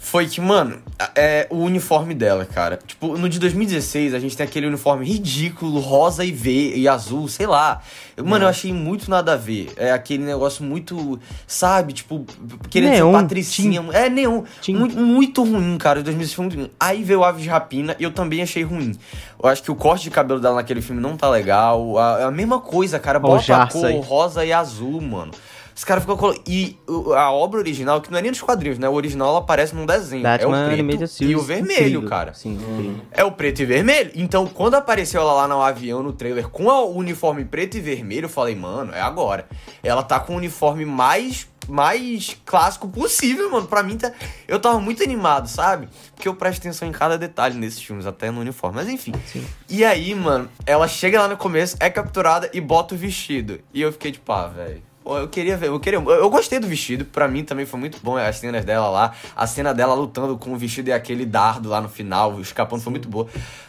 Foi 0.00 0.26
que, 0.26 0.40
mano, 0.40 0.80
é 1.14 1.48
o 1.50 1.56
uniforme 1.56 2.14
dela, 2.14 2.46
cara. 2.46 2.78
Tipo, 2.86 3.18
no 3.18 3.28
de 3.28 3.38
2016, 3.40 4.14
a 4.14 4.20
gente 4.20 4.36
tem 4.36 4.46
aquele 4.46 4.68
uniforme 4.68 5.04
ridículo, 5.04 5.80
rosa 5.80 6.24
e 6.24 6.30
V 6.30 6.74
e 6.76 6.86
azul, 6.86 7.26
sei 7.26 7.46
lá. 7.46 7.82
Mano, 8.16 8.44
eu 8.44 8.48
achei 8.48 8.72
muito 8.72 9.10
nada 9.10 9.32
a 9.32 9.36
ver. 9.36 9.72
É 9.76 9.90
aquele 9.90 10.24
negócio 10.24 10.64
muito, 10.64 11.18
sabe, 11.48 11.92
tipo, 11.92 12.24
querendo 12.70 12.92
Neon, 12.92 13.12
ser 13.12 13.22
patricinha. 13.22 13.84
É, 13.92 14.08
neon. 14.08 14.44
Muito, 14.68 14.96
muito 14.96 15.42
ruim, 15.42 15.76
cara. 15.76 15.98
O 15.98 16.02
2016 16.04 16.34
foi 16.34 16.44
muito 16.44 16.56
ruim. 16.56 16.70
Aí 16.78 17.02
veio 17.02 17.20
o 17.20 17.24
Aves 17.24 17.42
de 17.42 17.48
Rapina 17.48 17.96
e 17.98 18.04
eu 18.04 18.12
também 18.12 18.40
achei 18.40 18.62
ruim. 18.62 18.96
Eu 19.42 19.48
acho 19.48 19.62
que 19.62 19.70
o 19.70 19.74
corte 19.74 20.04
de 20.04 20.10
cabelo 20.10 20.40
dela 20.40 20.54
naquele 20.54 20.80
filme 20.80 21.02
não 21.02 21.16
tá 21.16 21.28
legal. 21.28 21.98
A, 21.98 22.26
a 22.26 22.30
mesma 22.30 22.60
coisa, 22.60 23.00
cara. 23.00 23.18
Bota 23.18 23.62
a 23.62 23.66
cor 23.66 23.86
aí. 23.86 24.00
rosa 24.00 24.44
e 24.44 24.52
azul, 24.52 25.00
mano. 25.00 25.32
Os 25.78 25.84
caras 25.84 26.02
ficam 26.02 26.16
colo... 26.16 26.34
E 26.44 26.76
a 27.16 27.30
obra 27.30 27.60
original, 27.60 28.00
que 28.00 28.10
não 28.10 28.18
é 28.18 28.22
nem 28.22 28.32
dos 28.32 28.40
quadrinhos, 28.40 28.80
né? 28.80 28.88
O 28.88 28.94
original 28.94 29.28
ela 29.28 29.38
aparece 29.38 29.76
num 29.76 29.86
desenho. 29.86 30.26
é 30.26 30.38
Batman 30.38 30.72
o 30.72 30.84
preto 30.98 31.22
e 31.22 31.36
o 31.36 31.40
vermelho, 31.40 32.02
cara. 32.08 32.34
Sim, 32.34 32.54
incrível. 32.54 33.00
É 33.12 33.22
o 33.22 33.30
preto 33.30 33.62
e 33.62 33.64
vermelho. 33.64 34.10
Então, 34.16 34.44
quando 34.44 34.74
apareceu 34.74 35.20
ela 35.20 35.32
lá 35.32 35.46
no 35.46 35.62
avião, 35.62 36.02
no 36.02 36.12
trailer, 36.12 36.48
com 36.48 36.64
o 36.64 36.96
uniforme 36.96 37.44
preto 37.44 37.76
e 37.76 37.80
vermelho, 37.80 38.24
eu 38.24 38.28
falei, 38.28 38.56
mano, 38.56 38.92
é 38.92 39.00
agora. 39.00 39.46
Ela 39.80 40.02
tá 40.02 40.18
com 40.18 40.32
o 40.32 40.36
uniforme 40.38 40.84
mais, 40.84 41.46
mais 41.68 42.36
clássico 42.44 42.88
possível, 42.88 43.48
mano. 43.48 43.68
Pra 43.68 43.84
mim, 43.84 43.96
tá... 43.96 44.10
eu 44.48 44.58
tava 44.58 44.80
muito 44.80 45.00
animado, 45.04 45.46
sabe? 45.46 45.88
Porque 46.12 46.26
eu 46.26 46.34
presto 46.34 46.58
atenção 46.58 46.88
em 46.88 46.92
cada 46.92 47.16
detalhe 47.16 47.56
nesses 47.56 47.80
filmes, 47.80 48.04
até 48.04 48.32
no 48.32 48.40
uniforme. 48.40 48.74
Mas 48.74 48.88
enfim. 48.88 49.12
Sim. 49.26 49.46
E 49.68 49.84
aí, 49.84 50.12
mano, 50.12 50.48
ela 50.66 50.88
chega 50.88 51.20
lá 51.20 51.28
no 51.28 51.36
começo, 51.36 51.76
é 51.78 51.88
capturada 51.88 52.50
e 52.52 52.60
bota 52.60 52.96
o 52.96 52.98
vestido. 52.98 53.60
E 53.72 53.80
eu 53.80 53.92
fiquei 53.92 54.10
tipo, 54.10 54.32
ah, 54.32 54.48
velho. 54.48 54.87
Eu 55.16 55.28
queria 55.28 55.56
ver, 55.56 55.68
eu 55.68 55.80
queria. 55.80 55.98
Eu 55.98 56.28
gostei 56.28 56.58
do 56.58 56.66
vestido, 56.66 57.04
pra 57.04 57.26
mim 57.28 57.42
também 57.44 57.64
foi 57.64 57.80
muito 57.80 57.98
bom 58.02 58.16
as 58.16 58.36
cenas 58.36 58.64
dela 58.64 58.88
lá. 58.90 59.14
A 59.34 59.46
cena 59.46 59.72
dela 59.72 59.94
lutando 59.94 60.36
com 60.36 60.52
o 60.52 60.56
vestido 60.56 60.88
e 60.88 60.92
aquele 60.92 61.24
dardo 61.24 61.68
lá 61.68 61.80
no 61.80 61.88
final, 61.88 62.40
escapando, 62.40 62.82
foi 62.82 62.90
muito 62.90 63.08
boa. 63.08 63.26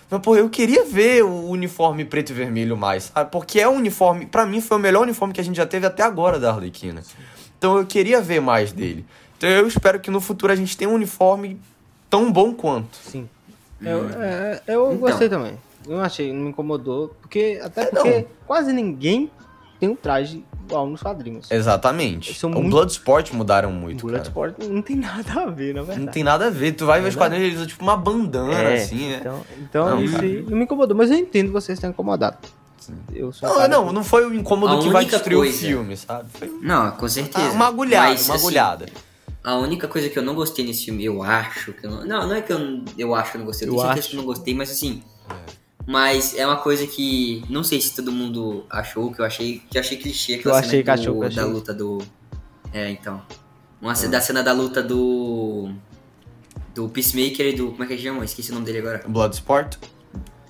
Mas, 0.10 0.22
pô, 0.22 0.36
eu 0.36 0.50
queria 0.50 0.84
ver 0.86 1.24
o 1.24 1.46
uniforme 1.50 2.04
preto 2.04 2.32
e 2.32 2.34
vermelho 2.34 2.76
mais, 2.76 3.12
sabe? 3.14 3.32
Porque 3.32 3.60
é 3.60 3.70
um 3.70 3.76
uniforme, 3.76 4.26
pra 4.26 4.46
mim 4.46 4.60
foi 4.60 4.78
o 4.78 4.80
melhor 4.80 5.04
uniforme 5.04 5.34
que 5.34 5.40
a 5.40 5.44
gente 5.44 5.56
já 5.56 5.66
teve 5.66 5.86
até 5.86 6.04
agora 6.04 6.40
da 6.40 6.52
Arlequina. 6.52 7.04
Então 7.58 7.78
eu 7.78 7.86
queria 7.86 8.20
ver 8.22 8.42
mais 8.42 8.72
dele. 8.72 9.06
Então 9.38 9.50
eu 9.50 9.68
espero 9.68 10.00
que 10.00 10.10
no 10.10 10.20
futuro 10.20 10.52
a 10.52 10.56
gente 10.56 10.76
tenha 10.76 10.90
um 10.90 10.96
uniforme 10.96 11.60
tão 12.10 12.32
bom 12.32 12.54
quanto. 12.54 12.98
Sim. 12.98 13.30
Eu, 13.82 14.10
é, 14.10 14.62
eu 14.68 14.88
Então. 14.88 14.98
gostei 14.98 15.30
também. 15.30 15.54
Eu 15.88 16.02
achei, 16.02 16.34
não 16.34 16.42
me 16.44 16.50
incomodou. 16.50 17.16
Porque, 17.22 17.60
até 17.64 17.84
É, 17.84 17.86
porque 17.86 18.10
não. 18.10 18.26
quase 18.48 18.74
ninguém 18.74 19.30
tem 19.80 19.88
um 19.90 19.96
traje 19.96 20.44
igual 20.70 20.88
nos 20.88 21.02
quadrinhos. 21.02 21.50
Exatamente. 21.52 22.34
São 22.34 22.52
o 22.52 22.54
muito- 22.54 22.70
Bloodsport 22.70 23.32
mudaram 23.34 23.72
muito, 23.72 24.06
cara. 24.08 24.20
Bloodsport 24.20 24.56
não 24.70 24.82
tem 24.82 24.96
nada 24.96 25.42
a 25.42 25.46
ver, 25.48 25.74
na 25.74 25.82
verdade. 25.82 26.06
Não 26.06 26.12
tem 26.14 26.24
nada 26.24 26.48
a 26.48 26.50
ver. 26.50 26.74
Tu 26.74 26.86
vai 26.86 27.02
ver 27.02 27.08
os 27.10 27.16
Verdade. 27.16 27.32
quadrinhos, 27.32 27.46
eles 27.48 27.56
usam 27.58 27.68
tipo 27.68 27.84
uma 27.84 27.98
bandana, 27.98 28.54
É, 28.54 28.82
assim, 28.84 29.10
né? 29.10 29.18
Então, 29.20 29.42
então 29.62 29.90
Não, 29.90 30.04
isso 30.04 30.14
cara. 30.14 30.26
aí 30.26 30.42
não 30.48 30.58
me 30.58 30.64
incomodou. 30.64 30.96
Mas 30.96 31.10
eu 31.12 31.18
entendo 31.18 31.52
vocês 31.52 31.80
terem 31.80 31.92
incomodado. 31.92 32.38
Eu 33.14 33.32
sou 33.32 33.48
Não, 33.50 33.68
não, 33.68 33.88
que- 33.88 33.94
não 33.94 34.04
foi 34.04 34.26
o 34.26 34.34
incômodo 34.34 34.74
A 34.74 34.80
que 34.82 34.90
vai 34.90 35.06
destruir 35.06 35.38
coisa- 35.38 35.56
o 35.56 35.60
filme, 35.60 35.98
sabe? 35.98 36.28
Foi 36.34 36.48
Não, 36.62 36.92
com 36.92 37.08
certeza. 37.08 37.52
uma 37.52 37.68
agulhada, 37.68 38.10
Mas, 38.10 38.26
uma 38.28 38.36
assim, 38.36 38.44
agulhada. 38.46 38.86
A 39.44 39.56
única 39.58 39.88
coisa 39.88 40.10
que 40.10 40.18
eu 40.18 40.24
não 40.24 40.34
gostei 40.36 40.66
nesse 40.66 40.86
filme, 40.86 41.06
eu 41.06 41.22
acho 41.22 41.72
que 41.74 41.86
eu 41.86 41.92
não. 41.92 42.06
Não, 42.06 42.28
não 42.28 42.36
é 42.36 42.42
que 42.42 42.52
eu, 42.52 42.60
eu 42.98 43.14
acho 43.16 43.32
que 43.32 43.38
eu 43.38 43.40
não 43.40 43.46
gostei, 43.46 43.68
eu 43.68 43.72
Eu 43.74 43.76
tenho 43.76 43.86
certeza 43.88 44.00
acho. 44.00 44.10
que 44.10 44.16
eu 44.16 44.20
não 44.22 44.26
gostei, 44.26 44.56
mas 44.56 44.72
assim. 44.72 45.04
Mas 45.88 46.38
é 46.38 46.46
uma 46.46 46.58
coisa 46.58 46.86
que. 46.86 47.44
Não 47.50 47.64
sei 47.64 47.82
se 47.82 47.96
todo 47.96 48.12
mundo 48.12 48.66
achou, 48.70 49.12
que 49.12 49.20
eu 49.22 49.26
achei. 49.26 49.62
Que 49.70 49.78
eu 49.78 49.82
achei 49.82 49.98
clichê 49.98 50.36
aquela 50.36 50.56
Eu 50.56 50.60
achei 50.60 50.70
cena 50.72 50.84
que 50.84 50.92
achou, 50.92 51.14
do- 51.14 51.20
que 51.20 51.26
eu 51.26 51.28
achei. 51.30 51.42
da 51.44 51.48
luta 51.48 51.74
do. 51.74 51.98
É, 52.72 52.90
então. 52.92 53.22
Uma 53.82 53.96
ce- 53.96 54.08
da 54.08 54.22
cena 54.22 54.44
da 54.44 54.52
luta 54.54 54.84
do. 54.84 55.72
Do 56.76 56.88
Peacemaker 56.90 57.48
e 57.48 57.54
do. 57.54 57.72
Como 57.72 57.84
é 57.84 57.88
que 57.88 57.94
ele 57.94 58.02
chama? 58.04 58.24
Esqueci 58.24 58.52
o 58.52 58.54
nome 58.54 58.66
dele 58.66 58.80
agora. 58.80 59.04
Bloodsport? 59.08 59.78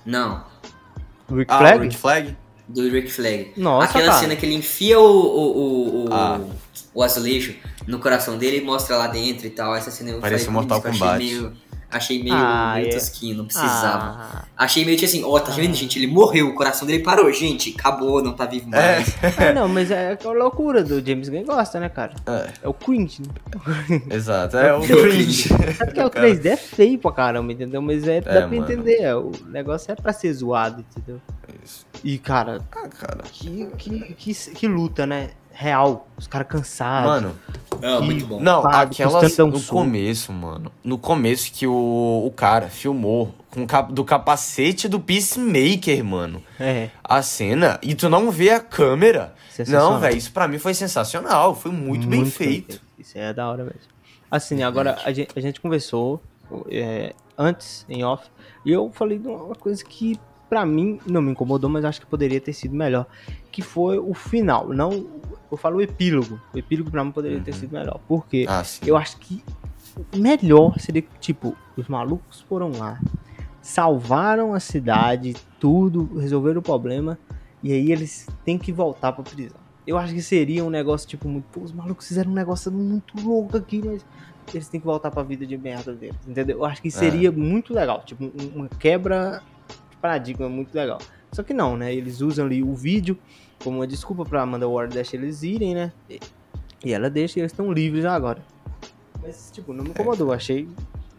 Não, 0.04 0.44
Rick 1.30 1.50
Ah, 1.52 1.58
Flag? 1.58 1.82
Rick 1.84 1.96
Flag? 1.96 2.36
do 2.68 2.88
Rick 2.88 3.10
Flag. 3.10 3.52
Nossa, 3.56 3.88
Aquela 3.90 4.06
cara. 4.06 4.18
cena 4.20 4.36
que 4.36 4.46
ele 4.46 4.54
enfia 4.54 4.98
o, 5.00 5.02
o, 5.02 5.58
o, 5.58 6.04
o, 6.08 6.12
Ah. 6.14 6.40
o 6.94 7.02
azulejo 7.02 7.54
no 7.86 7.98
coração 7.98 8.38
dele 8.38 8.58
e 8.58 8.60
mostra 8.60 8.96
lá 8.96 9.06
dentro 9.08 9.46
e 9.46 9.50
tal. 9.50 9.74
Essa 9.74 9.90
cena 9.90 10.10
eu 10.10 10.20
Parece 10.20 10.44
falei, 10.44 10.60
Mortal 10.60 10.80
"Putz, 10.80 10.98
Kombat." 10.98 11.16
Achei 11.24 11.34
meio, 11.40 11.52
achei 11.90 12.22
meio, 12.22 12.34
Ah, 12.34 12.74
meio 12.76 12.88
é. 12.88 12.90
tosquinho, 12.90 13.36
não 13.36 13.44
precisava. 13.46 14.04
Ah, 14.20 14.44
Achei 14.56 14.84
meio 14.84 14.96
tipo 14.96 15.08
assim, 15.08 15.24
ó, 15.24 15.38
tá 15.40 15.52
vendo, 15.52 15.74
gente? 15.74 15.98
Ele 15.98 16.06
morreu, 16.06 16.48
o 16.48 16.54
coração 16.54 16.86
dele 16.86 17.02
parou, 17.02 17.32
gente. 17.32 17.74
Acabou, 17.78 18.22
não 18.22 18.32
tá 18.32 18.44
vivo 18.46 18.68
mais. 18.68 19.14
é, 19.38 19.52
não, 19.52 19.68
mas 19.68 19.90
é 19.90 20.12
aquela 20.12 20.34
loucura 20.34 20.82
do 20.84 21.04
James 21.04 21.28
Gunn 21.28 21.44
gosta, 21.44 21.80
né, 21.80 21.88
cara? 21.88 22.14
É, 22.26 22.50
É 22.62 22.68
o 22.68 22.74
cringe, 22.74 23.22
né? 23.22 24.02
exato. 24.14 24.56
É 24.56 24.74
o 24.74 24.80
cringe. 24.82 25.48
Sabe 25.76 25.92
que 25.92 26.00
é 26.00 26.06
o 26.06 26.10
Cara. 26.10 26.28
3D 26.28 26.46
é 26.46 26.56
feio 26.56 26.98
pra 26.98 27.12
caramba, 27.12 27.52
entendeu? 27.52 27.80
Mas 27.82 28.06
é, 28.06 28.20
dá 28.20 28.30
É, 28.30 28.38
pra 28.40 28.48
mano. 28.48 28.62
entender. 28.62 29.00
é, 29.02 29.14
O 29.16 29.32
negócio 29.48 29.90
é 29.90 29.94
pra 29.94 30.12
ser 30.12 30.32
zoado, 30.32 30.84
entendeu? 30.96 31.20
Isso. 31.64 31.86
E, 32.04 32.18
cara, 32.18 32.60
Ah, 32.72 32.88
cara. 32.88 33.22
que, 33.32 33.66
que, 33.78 34.14
que, 34.14 34.34
que 34.34 34.66
luta, 34.68 35.06
né? 35.06 35.30
Real. 35.60 36.08
Os 36.16 36.26
caras 36.26 36.48
cansados. 36.48 37.10
Mano, 37.10 37.36
Ah, 37.82 38.00
muito 38.00 38.24
bom. 38.24 38.40
Não, 38.40 38.66
aquela 38.66 39.20
um 39.44 39.46
no 39.48 39.62
começo, 39.62 40.32
mano. 40.32 40.72
No 40.82 40.96
começo 40.96 41.52
que 41.52 41.66
o, 41.66 42.22
o 42.26 42.30
cara 42.34 42.68
filmou 42.68 43.34
com 43.50 43.66
cap- 43.66 43.92
do 43.92 44.02
capacete 44.02 44.88
do 44.88 44.98
Peacemaker, 44.98 46.02
mano. 46.02 46.42
É. 46.58 46.88
A 47.04 47.20
cena 47.20 47.78
e 47.82 47.94
tu 47.94 48.08
não 48.08 48.30
vê 48.30 48.50
a 48.50 48.60
câmera. 48.60 49.34
Não, 49.68 50.00
velho, 50.00 50.16
isso 50.16 50.32
pra 50.32 50.48
mim 50.48 50.58
foi 50.58 50.72
sensacional, 50.72 51.54
foi 51.54 51.70
muito, 51.70 52.06
bem 52.06 52.24
feito. 52.24 52.80
Isso 52.98 53.18
é 53.18 53.30
da 53.34 53.46
hora 53.46 53.62
mesmo. 53.64 53.80
Assim, 54.30 54.62
agora 54.62 54.98
a 55.04 55.12
gente, 55.12 55.28
a 55.36 55.40
gente 55.40 55.60
conversou 55.60 56.22
é, 56.70 57.12
antes, 57.36 57.84
em 57.86 58.02
off, 58.02 58.24
e 58.64 58.72
eu 58.72 58.90
falei 58.94 59.18
de 59.18 59.28
uma 59.28 59.54
coisa 59.54 59.84
que 59.84 60.18
pra 60.48 60.64
mim 60.64 60.98
não 61.06 61.20
me 61.20 61.30
incomodou, 61.32 61.68
mas 61.68 61.84
acho 61.84 62.00
que 62.00 62.06
poderia 62.06 62.40
ter 62.40 62.52
sido 62.54 62.74
melhor. 62.74 63.06
Que 63.52 63.62
foi 63.62 63.98
o 63.98 64.14
final. 64.14 64.68
Não, 64.68 65.06
eu 65.50 65.56
falo 65.58 65.76
o 65.78 65.82
epílogo. 65.82 66.40
O 66.54 66.58
epílogo 66.58 66.90
pra 66.90 67.04
mim 67.04 67.10
poderia 67.12 67.40
ter 67.40 67.52
sido 67.54 67.72
melhor. 67.72 67.98
Por 68.06 68.26
quê? 68.26 68.46
Ah. 68.48 68.62
Eu 68.86 68.96
acho 68.96 69.16
que 69.18 69.42
melhor 70.16 70.78
seria 70.78 71.02
que, 71.02 71.08
tipo, 71.18 71.56
os 71.76 71.88
malucos 71.88 72.40
foram 72.42 72.70
lá, 72.72 72.98
salvaram 73.60 74.54
a 74.54 74.60
cidade, 74.60 75.34
tudo, 75.58 76.18
resolveram 76.18 76.60
o 76.60 76.62
problema, 76.62 77.18
e 77.62 77.72
aí 77.72 77.92
eles 77.92 78.26
têm 78.44 78.58
que 78.58 78.72
voltar 78.72 79.12
pra 79.12 79.22
prisão. 79.22 79.58
Eu 79.86 79.98
acho 79.98 80.14
que 80.14 80.22
seria 80.22 80.64
um 80.64 80.70
negócio, 80.70 81.08
tipo, 81.08 81.28
muito. 81.28 81.44
Pô, 81.50 81.60
os 81.60 81.72
malucos 81.72 82.06
fizeram 82.06 82.30
um 82.30 82.34
negócio 82.34 82.70
muito 82.70 83.14
louco 83.22 83.56
aqui, 83.56 83.82
mas 83.84 84.04
eles 84.54 84.68
têm 84.68 84.80
que 84.80 84.86
voltar 84.86 85.10
pra 85.10 85.22
vida 85.22 85.46
de 85.46 85.56
merda 85.56 85.92
deles, 85.92 86.16
entendeu? 86.26 86.58
Eu 86.58 86.64
acho 86.64 86.80
que 86.80 86.90
seria 86.90 87.30
muito 87.32 87.74
legal, 87.74 88.02
tipo, 88.04 88.24
um- 88.24 88.52
uma 88.56 88.68
quebra 88.68 89.42
paradigma 90.00 90.48
muito 90.48 90.74
legal. 90.74 90.98
Só 91.32 91.42
que 91.42 91.54
não, 91.54 91.76
né? 91.76 91.94
Eles 91.94 92.20
usam 92.20 92.46
ali 92.46 92.62
o 92.62 92.74
vídeo 92.74 93.16
como 93.62 93.78
uma 93.78 93.86
desculpa 93.86 94.24
pra 94.24 94.42
Amanda 94.42 94.68
Ward 94.68 94.92
deixar 94.94 95.16
eles 95.16 95.42
irem, 95.42 95.74
né? 95.74 95.92
E- 96.08 96.92
ela 96.92 97.10
deixa 97.10 97.38
e 97.38 97.42
eles 97.42 97.52
estão 97.52 97.70
livres 97.72 98.04
agora. 98.04 98.42
Mas, 99.22 99.50
tipo, 99.52 99.72
não 99.72 99.84
me 99.84 99.90
incomodou. 99.90 100.28
Eu 100.28 100.32
achei. 100.32 100.66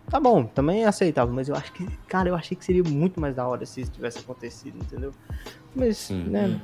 Tá 0.10 0.20
bom, 0.20 0.44
também 0.44 0.84
é 0.84 0.88
aceitável. 0.88 1.34
Mas 1.34 1.48
eu 1.48 1.56
acho 1.56 1.72
que. 1.72 1.88
Cara, 2.08 2.28
eu 2.30 2.36
achei 2.36 2.58
que 2.58 2.66
seria 2.66 2.84
muito 2.84 3.22
mais 3.22 3.36
da 3.36 3.48
hora 3.48 3.66
se 3.66 3.82
isso 3.82 3.92
tivesse 3.92 4.18
acontecido, 4.20 4.76
entendeu? 4.78 5.12
Mas, 5.76 5.98
Sim. 5.98 6.24
né? 6.24 6.60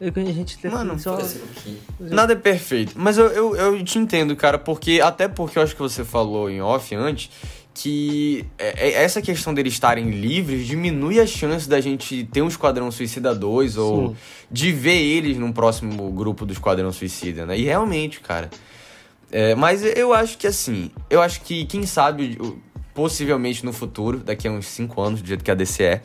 eu- 0.00 0.12
A 0.14 0.32
gente 0.32 0.58
tem 0.58 0.70
Mano, 0.70 0.98
só. 0.98 1.18
Um. 1.18 1.74
Nada 2.00 2.32
é 2.32 2.36
perfeito. 2.36 2.92
Mas 2.96 3.18
eu, 3.18 3.26
eu, 3.28 3.56
eu 3.56 3.84
te 3.84 3.98
entendo, 3.98 4.34
cara, 4.36 4.58
porque. 4.58 5.00
Até 5.02 5.26
porque 5.28 5.58
eu 5.58 5.62
acho 5.62 5.74
que 5.74 5.82
você 5.82 6.04
falou 6.04 6.48
em 6.50 6.60
off 6.62 6.94
antes 6.94 7.30
que 7.74 8.44
é- 8.58 8.88
é- 8.88 9.02
essa 9.02 9.22
questão 9.22 9.54
deles 9.54 9.72
estarem 9.72 10.10
livres 10.10 10.66
diminui 10.66 11.20
a 11.20 11.26
chance 11.26 11.68
da 11.68 11.80
gente 11.80 12.24
ter 12.32 12.42
um 12.42 12.48
Esquadrão 12.48 12.90
Suicida 12.90 13.34
2 13.34 13.76
ou 13.76 14.08
Sim. 14.10 14.16
de 14.50 14.72
ver 14.72 15.00
eles 15.00 15.36
num 15.36 15.52
próximo 15.52 16.10
grupo 16.10 16.44
do 16.44 16.52
Esquadrão 16.52 16.92
Suicida, 16.92 17.46
né? 17.46 17.58
E 17.58 17.64
realmente, 17.64 18.20
cara. 18.20 18.50
É, 19.32 19.54
mas 19.54 19.84
eu 19.84 20.12
acho 20.12 20.36
que 20.36 20.46
assim, 20.46 20.90
eu 21.08 21.22
acho 21.22 21.42
que, 21.42 21.64
quem 21.64 21.86
sabe, 21.86 22.36
possivelmente 22.92 23.64
no 23.64 23.72
futuro, 23.72 24.18
daqui 24.18 24.48
a 24.48 24.50
uns 24.50 24.66
5 24.66 25.00
anos, 25.00 25.22
do 25.22 25.28
jeito 25.28 25.44
que 25.44 25.50
a 25.50 25.54
DC 25.54 25.82
é, 25.84 26.02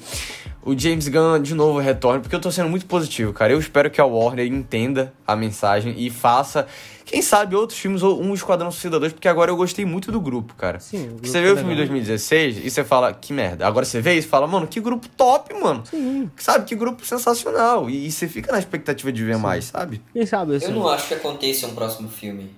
o 0.64 0.78
James 0.78 1.08
Gunn 1.08 1.42
de 1.42 1.54
novo 1.54 1.80
retorne, 1.80 2.22
porque 2.22 2.36
eu 2.36 2.40
tô 2.40 2.52
sendo 2.52 2.70
muito 2.70 2.86
positivo, 2.86 3.34
cara. 3.34 3.52
Eu 3.54 3.60
espero 3.60 3.90
que 3.90 4.00
a 4.00 4.06
Warner 4.06 4.46
entenda 4.46 5.14
a 5.26 5.36
mensagem 5.36 5.96
e 5.98 6.10
faça, 6.10 6.68
quem 7.06 7.22
sabe, 7.22 7.56
outros 7.56 7.78
filmes 7.80 8.02
ou 8.02 8.22
um 8.22 8.34
Esquadrão 8.34 8.72
Suicida 8.72 9.00
2, 9.00 9.14
porque 9.14 9.28
agora 9.28 9.52
eu 9.52 9.56
gostei 9.56 9.86
muito 9.86 10.12
do 10.12 10.20
grupo, 10.20 10.56
cara. 10.56 10.80
Sim, 10.80 11.04
o 11.04 11.08
grupo 11.10 11.28
Você 11.28 11.42
vê 11.42 11.48
é 11.48 11.52
o 11.52 11.56
filme 11.56 11.76
de 11.76 11.82
legal. 11.82 11.96
2016 11.96 12.66
e 12.66 12.70
você 12.70 12.84
fala, 12.84 13.14
que 13.14 13.32
merda. 13.32 13.68
Agora 13.68 13.86
você 13.86 14.02
vê 14.02 14.16
isso 14.16 14.28
e 14.28 14.30
fala, 14.30 14.48
mano, 14.48 14.66
que 14.68 14.82
grupo 14.82 15.08
top, 15.10 15.54
mano. 15.54 15.84
Sim. 15.86 16.30
Sabe, 16.38 16.66
que 16.66 16.76
grupo 16.76 17.06
sensacional. 17.06 17.90
E, 17.90 18.08
e 18.08 18.12
você 18.12 18.28
fica 18.28 18.52
na 18.52 18.60
expectativa 18.60 19.12
de 19.12 19.24
ver 19.24 19.38
mais, 19.38 19.66
sabe? 19.66 20.02
Quem 20.12 20.26
sabe 20.26 20.56
assim. 20.56 20.66
Eu 20.66 20.72
não 20.74 20.88
acho 20.88 21.08
que 21.08 21.14
aconteça 21.14 21.68
um 21.68 21.76
próximo 21.76 22.10
filme. 22.10 22.52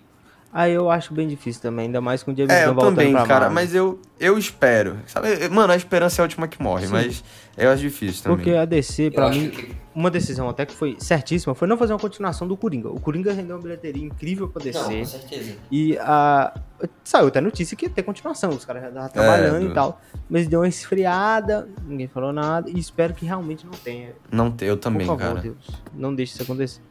Aí 0.60 0.74
eu 0.74 0.90
acho 0.90 1.14
bem 1.14 1.28
difícil 1.28 1.62
também, 1.62 1.86
ainda 1.86 2.02
mais 2.02 2.24
com 2.24 2.32
o 2.32 2.36
James 2.36 2.52
É, 2.52 2.62
Gunn 2.64 2.70
eu 2.70 2.74
voltando 2.74 2.96
também, 2.96 3.12
pra 3.12 3.26
cara, 3.28 3.40
Marvel. 3.42 3.54
mas 3.54 3.76
eu, 3.76 4.02
eu 4.20 4.38
espero. 4.40 4.98
Sabe, 5.06 5.48
mano, 5.50 5.72
a 5.72 5.76
esperança 5.76 6.20
é 6.20 6.24
a 6.24 6.26
última 6.26 6.48
que 6.48 6.60
morre, 6.64 6.88
Sim. 6.88 6.94
mas 6.94 7.24
eu 7.56 7.70
acho 7.70 7.84
difícil 7.84 8.24
também. 8.24 8.38
Porque 8.38 8.52
a 8.58 8.66
DC, 8.66 9.04
Eu 9.04 9.12
pra 9.12 9.28
acho 9.28 9.40
mim, 9.40 9.50
que 9.52 9.76
uma 9.94 10.10
decisão 10.10 10.50
até 10.50 10.66
que 10.66 10.74
foi 10.74 10.96
certíssima 11.00 11.54
foi 11.54 11.68
não 11.68 11.78
fazer 11.78 11.94
uma 11.94 12.00
continuação 12.00 12.48
do 12.48 12.58
Coringa. 12.58 12.90
O 12.90 13.00
Coringa 13.00 13.34
rendeu 13.34 13.56
uma 13.56 13.62
bilheteria 13.62 14.04
incrível 14.04 14.48
pra 14.48 14.64
DC. 14.64 14.80
Não, 14.80 14.90
com 15.00 15.06
certeza. 15.06 15.56
E 15.72 15.96
a. 16.00 16.60
Saiu 17.04 17.28
até 17.28 17.40
notícia 17.40 17.78
que 17.78 17.86
ia 17.86 17.90
ter 17.92 18.02
continuação, 18.02 18.50
os 18.50 18.66
caras 18.66 18.82
já 18.82 18.88
estavam 18.90 19.10
trabalhando 19.10 19.60
do- 19.66 19.72
e 19.72 19.74
tal. 19.76 20.02
Mas 20.28 20.48
deu 20.48 20.62
uma 20.62 20.68
esfriada, 20.68 21.68
ninguém 21.88 22.08
falou 22.08 22.34
nada, 22.34 22.68
e 22.68 22.80
espero 22.80 23.14
que 23.14 23.26
realmente 23.28 23.64
não 23.64 23.74
tenha. 23.74 24.10
Não, 24.32 24.52
te- 24.52 24.66
eu 24.66 24.76
também, 24.78 25.06
Por 25.06 25.18
favor, 25.20 25.36
cara. 25.36 25.42
Deus, 25.42 25.56
não 25.94 26.16
deixe 26.16 26.34
isso 26.34 26.42
acontecer. 26.42 26.82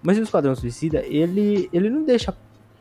Mas 0.00 0.16
o 0.16 0.22
Esquadrão 0.22 0.54
Suicida, 0.54 1.02
ele, 1.04 1.68
ele 1.72 1.90
não 1.90 2.04
deixa 2.04 2.32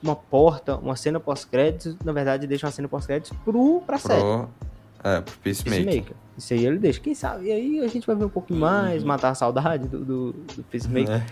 uma 0.01 0.15
porta, 0.15 0.75
uma 0.75 0.95
cena 0.95 1.19
pós-créditos, 1.19 1.95
na 2.03 2.11
verdade, 2.11 2.47
deixa 2.47 2.65
uma 2.65 2.71
cena 2.71 2.87
pós-créditos 2.87 3.37
pro, 3.43 3.81
pra 3.85 3.97
série. 3.97 4.21
Pro, 4.21 4.49
é, 5.03 5.21
pro 5.21 5.37
Peacemaker. 5.39 5.85
Peacemaker. 5.85 6.15
Isso 6.37 6.53
aí 6.53 6.65
ele 6.65 6.77
deixa. 6.77 6.99
Quem 6.99 7.15
sabe? 7.15 7.47
E 7.47 7.51
aí 7.51 7.79
a 7.79 7.87
gente 7.87 8.05
vai 8.05 8.15
ver 8.15 8.25
um 8.25 8.29
pouquinho 8.29 8.59
mais, 8.59 9.03
matar 9.03 9.29
a 9.29 9.35
saudade 9.35 9.87
do, 9.87 10.05
do, 10.05 10.33
do 10.33 10.63
Peacemaker. 10.63 11.15
É. 11.15 11.25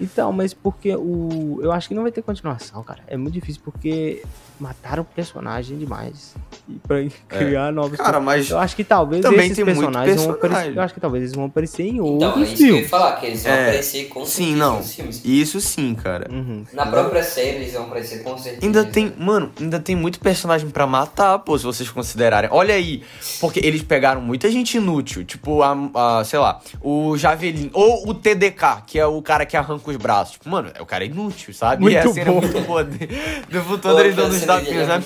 Então, 0.00 0.32
mas 0.32 0.54
porque 0.54 0.94
o. 0.94 1.58
Eu 1.62 1.72
acho 1.72 1.88
que 1.88 1.94
não 1.94 2.02
vai 2.02 2.12
ter 2.12 2.22
continuação, 2.22 2.82
cara. 2.82 3.00
É 3.06 3.16
muito 3.16 3.34
difícil 3.34 3.60
porque 3.64 4.22
mataram 4.60 5.02
o 5.02 5.06
personagem 5.06 5.78
demais. 5.78 6.34
E 6.68 6.74
pra 6.86 6.96
criar 7.28 7.72
novos. 7.72 7.98
É. 7.98 8.02
Cara, 8.02 8.20
mas 8.20 8.50
Eu 8.50 8.58
acho 8.58 8.74
que 8.76 8.84
talvez 8.84 9.22
também 9.22 9.46
esses 9.46 9.56
tem 9.56 9.64
muito 9.64 9.78
personagens 9.78 10.16
vão 10.16 10.26
personagem. 10.26 10.56
aparecer. 10.58 10.78
Eu 10.78 10.82
acho 10.82 10.94
que 10.94 11.00
talvez 11.00 11.22
eles 11.24 11.34
vão 11.34 11.44
aparecer 11.46 11.82
em 11.84 11.96
Então, 11.96 12.06
é 12.22 12.26
outros 12.26 12.48
isso 12.48 12.56
que 12.56 12.62
eu 12.62 12.66
ia 12.66 12.72
filmes. 12.74 12.90
falar, 12.90 13.12
que 13.16 13.26
eles 13.26 13.42
vão 13.44 13.52
É. 13.52 13.62
aparecer 13.62 14.04
com 14.08 14.24
Sim, 14.24 14.32
certeza 14.44 14.58
não. 14.58 14.76
nos 14.78 14.94
filmes. 14.94 15.22
Isso 15.24 15.60
sim, 15.60 15.94
cara. 15.94 16.28
Uhum. 16.30 16.64
Na 16.72 16.86
própria 16.86 17.22
série 17.22 17.56
eles 17.58 17.72
vão 17.72 17.84
aparecer 17.84 18.22
com 18.22 18.36
certeza. 18.36 18.66
Ainda 18.66 18.84
tem, 18.84 19.12
mano, 19.18 19.50
ainda 19.60 19.78
tem 19.80 19.94
muito 19.96 20.20
personagem 20.20 20.68
pra 20.70 20.86
matar, 20.86 21.38
pô, 21.40 21.56
se 21.58 21.64
vocês 21.64 21.88
considerarem. 21.90 22.50
Olha 22.52 22.74
aí, 22.74 23.02
porque 23.40 23.60
eles 23.64 23.82
pegaram 23.82 24.20
muita 24.20 24.50
gente 24.50 24.76
inútil, 24.76 25.24
tipo, 25.24 25.62
a, 25.62 25.76
a, 26.20 26.24
sei 26.24 26.38
lá, 26.38 26.60
o 26.80 27.16
Javelin, 27.16 27.70
ou 27.72 28.08
o 28.08 28.14
TDK, 28.14 28.82
que 28.86 28.98
é 28.98 29.06
o 29.06 29.22
cara 29.22 29.46
que 29.46 29.56
arranca 29.56 29.87
os 29.90 29.96
braços. 29.96 30.32
Tipo, 30.34 30.48
mano, 30.48 30.70
é 30.74 30.80
o 30.82 30.86
cara 30.86 31.04
inútil, 31.04 31.52
sabe? 31.54 31.82
Muito 31.82 31.94
e 31.94 31.98
a 31.98 32.08
cena 32.08 32.32
bom. 32.32 32.38
é 32.38 32.40
muito 32.42 32.60
boa. 32.62 32.84
Pô, 33.50 33.60
futuro 33.62 34.00
eles 34.00 34.16
dando 34.16 34.28
os 34.30 34.34
dele 34.34 34.46
tapinhos, 34.46 34.82
é 34.82 34.86
né? 34.86 35.02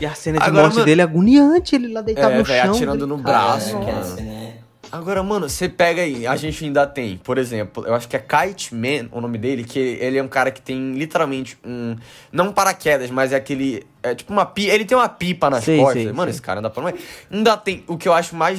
E 0.00 0.06
a 0.06 0.14
cena 0.14 0.38
de 0.38 0.44
Agora, 0.44 0.62
morte 0.62 0.74
mano- 0.74 0.84
dele 0.86 1.00
é 1.00 1.04
agoniante, 1.04 1.74
ele 1.74 1.88
lá 1.92 2.00
deitado 2.00 2.32
É, 2.34 2.38
no 2.38 2.44
chão. 2.44 2.70
atirando 2.74 3.04
ele- 3.04 3.06
no 3.06 3.18
braço, 3.18 3.76
Ah, 3.76 3.80
aquela 3.80 4.00
mano. 4.00 4.16
cena 4.16 4.30
é- 4.32 4.48
Agora, 4.90 5.22
mano, 5.22 5.50
você 5.50 5.68
pega 5.68 6.00
aí, 6.00 6.26
a 6.26 6.34
gente 6.34 6.64
ainda 6.64 6.86
tem, 6.86 7.18
por 7.18 7.36
exemplo, 7.36 7.84
eu 7.86 7.94
acho 7.94 8.08
que 8.08 8.16
é 8.16 8.18
Kite 8.18 8.74
Man, 8.74 9.06
o 9.12 9.20
nome 9.20 9.36
dele, 9.36 9.62
que 9.62 9.78
ele 9.78 10.16
é 10.16 10.22
um 10.22 10.28
cara 10.28 10.50
que 10.50 10.62
tem 10.62 10.94
literalmente 10.94 11.58
um. 11.62 11.94
Não 12.32 12.46
um 12.48 12.52
paraquedas, 12.54 13.10
mas 13.10 13.30
é 13.34 13.36
aquele. 13.36 13.86
É 14.02 14.14
tipo 14.14 14.32
uma 14.32 14.46
pipa. 14.46 14.72
Ele 14.72 14.86
tem 14.86 14.96
uma 14.96 15.08
pipa 15.10 15.50
nas 15.50 15.62
Sei, 15.64 15.76
costas. 15.76 16.02
sei, 16.04 16.06
mano, 16.12 16.22
sei. 16.22 16.30
esse 16.30 16.40
cara 16.40 16.62
não 16.62 16.70
dá 16.70 16.70
pra. 16.70 16.94
Ainda 17.30 17.56
tem. 17.58 17.84
O 17.86 17.98
que 17.98 18.08
eu 18.08 18.14
acho 18.14 18.34
mais 18.34 18.58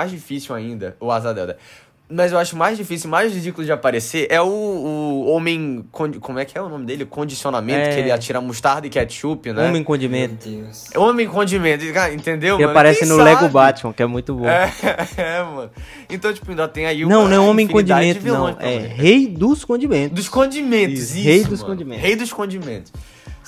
mais 0.00 0.10
difícil 0.10 0.52
ainda, 0.52 0.96
o 0.98 1.12
Asa 1.12 1.32
Delta. 1.32 1.56
Mas 2.10 2.32
eu 2.32 2.38
acho 2.38 2.56
mais 2.56 2.78
difícil, 2.78 3.10
mais 3.10 3.34
ridículo 3.34 3.66
de 3.66 3.70
aparecer 3.70 4.26
é 4.30 4.40
o, 4.40 4.46
o 4.46 5.26
homem. 5.28 5.84
Como 5.92 6.38
é 6.38 6.44
que 6.46 6.56
é 6.56 6.62
o 6.62 6.68
nome 6.68 6.86
dele? 6.86 7.04
Condicionamento, 7.04 7.80
É. 7.90 7.94
que 7.94 8.00
ele 8.00 8.10
atira 8.10 8.40
mostarda 8.40 8.86
e 8.86 8.90
ketchup, 8.90 9.52
né? 9.52 9.68
Homem 9.68 9.84
condimento. 9.84 10.48
Meu 10.48 10.62
Deus. 10.62 10.84
Homem 10.96 11.28
condimento, 11.28 11.84
entendeu? 12.14 12.56
Que 12.56 12.62
mano? 12.62 12.70
aparece 12.70 13.00
Quem 13.00 13.08
no 13.08 13.16
sabe? 13.16 13.28
Lego 13.28 13.48
Batman, 13.50 13.92
que 13.92 14.02
é 14.02 14.06
muito 14.06 14.34
bom. 14.34 14.48
É, 14.48 14.72
é, 15.18 15.42
mano. 15.42 15.70
Então, 16.08 16.32
tipo, 16.32 16.50
ainda 16.50 16.66
tem 16.66 16.86
aí 16.86 17.04
não, 17.04 17.20
uma 17.24 17.28
não 17.28 17.44
é 17.44 17.48
homem 17.50 17.66
condimento, 17.66 18.16
não. 18.18 18.22
vilões 18.24 18.56
pra 18.56 18.66
É 18.66 18.78
rei 18.78 19.26
dos 19.26 19.62
condimentos. 19.64 20.14
Dos 20.16 20.28
condimentos, 20.30 20.98
Isso, 21.00 21.18
isso. 21.18 21.24
rei 21.28 21.44
dos 21.44 21.60
mano. 21.60 21.66
condimentos. 21.74 22.02
Rei 22.02 22.16
dos 22.16 22.32
condimentos. 22.32 22.92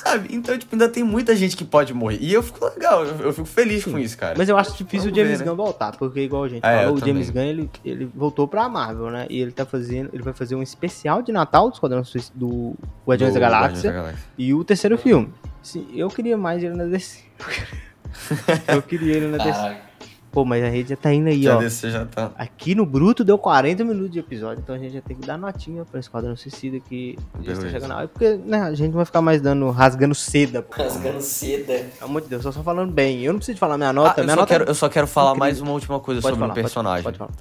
Sabe? 0.01 0.35
Então, 0.35 0.57
tipo, 0.57 0.75
ainda 0.75 0.89
tem 0.89 1.05
muita 1.05 1.37
gente 1.37 1.55
que 1.55 1.65
pode 1.65 1.93
morrer. 1.93 2.17
E 2.23 2.33
eu 2.33 2.43
fico 2.43 2.65
legal, 2.65 3.05
eu, 3.05 3.33
fico 3.35 3.47
feliz 3.47 3.85
com 3.85 3.99
isso, 3.99 4.17
cara. 4.17 4.35
Mas 4.37 4.49
eu 4.49 4.57
acho 4.57 4.71
difícil 4.71 5.11
Vamos 5.11 5.13
o 5.13 5.15
James 5.15 5.39
ver, 5.39 5.45
né? 5.45 5.51
Gunn 5.51 5.57
voltar, 5.57 5.95
porque 5.97 6.21
igual 6.21 6.45
a 6.45 6.49
gente 6.49 6.65
É, 6.65 6.85
falou, 6.85 6.95
o 6.95 6.99
James 6.99 7.27
também. 7.27 7.55
Gunn 7.55 7.61
ele, 7.61 7.71
ele 7.85 8.11
voltou 8.15 8.49
pra 8.49 8.67
Marvel, 8.67 9.11
né? 9.11 9.27
E 9.29 9.39
ele 9.39 9.53
tá 9.53 9.67
fazendo, 9.67 10.09
ele 10.13 10.23
vai 10.23 10.33
fazer 10.33 10.55
um 10.55 10.63
especial 10.63 11.21
de 11.21 11.33
Natal 11.33 11.69
do 11.69 11.75
Esquadrão 11.75 12.03
do 12.35 12.75
Guardiões 13.07 13.35
da 13.35 13.41
Galáxia 13.41 13.91
da 13.91 13.97
Galáxia. 13.97 14.25
e 14.39 14.55
o 14.55 14.65
terceiro 14.65 14.97
filme. 14.97 15.31
Sim, 15.63 15.87
eu 15.95 16.09
queria 16.09 16.39
mais 16.39 16.63
ele 16.63 16.75
na 16.75 16.85
DC. 16.85 17.21
eu 18.69 18.81
queria 18.81 19.17
ele 19.17 19.29
na 19.29 19.37
DC. 19.45 19.90
Pô, 20.33 20.45
mas 20.45 20.63
a 20.63 20.71
gente 20.71 20.91
já 20.91 20.97
tá 20.97 21.13
indo 21.13 21.29
aí, 21.29 21.43
Já 21.43 21.57
ó. 21.57 21.59
DC 21.59 21.91
já 21.91 22.05
tá. 22.07 22.31
Aqui 22.39 22.75
no 22.75 22.87
Bruto 22.87 23.25
deu 23.25 23.37
40 23.37 23.85
minutos 23.85 24.13
de 24.13 24.21
episódio, 24.21 24.61
então 24.63 24.77
a 24.77 24.79
gente 24.79 24.93
já 24.95 25.01
tem 25.01 25.17
que 25.17 25.27
dar 25.27 25.37
notinha 25.37 25.85
pra 25.85 25.99
Esquadrão 25.99 26.37
Suicida 26.37 26.79
que 26.79 27.19
já 27.43 27.53
está 27.53 27.69
chegando 27.69 27.89
na 27.89 27.97
hora. 27.97 28.09
Porque, 28.09 28.39
né, 28.47 28.61
a 28.61 28.73
gente 28.73 28.89
não 28.91 28.97
vai 28.97 29.05
ficar 29.05 29.21
mais 29.21 29.41
dando, 29.41 29.69
rasgando 29.71 30.15
seda, 30.15 30.63
pô. 30.63 30.81
Rasgando 30.81 31.21
seda. 31.21 31.73
Pelo 31.99 32.11
amor 32.11 32.23
de 32.23 32.29
Deus, 32.29 32.45
eu 32.45 32.53
só 32.53 32.63
falando 32.63 32.93
bem. 32.93 33.23
Eu 33.25 33.33
não 33.33 33.39
preciso 33.41 33.59
falar 33.59 33.77
minha 33.77 33.91
Ah, 33.91 33.93
nota, 33.93 34.21
eu, 34.21 34.25
minha 34.25 34.35
só 34.37 34.41
nota. 34.43 34.55
quero, 34.55 34.65
eu 34.71 34.75
só 34.75 34.89
quero 34.89 35.07
falar 35.09 35.31
incrível. 35.31 35.41
mais 35.41 35.61
uma 35.61 35.73
última 35.73 35.99
coisa 35.99 36.21
Pode 36.23 36.35
sobre 36.35 36.41
falar, 36.49 36.53
um 36.53 36.63
personagem. 36.63 37.03
Pode, 37.03 37.19
pode 37.19 37.33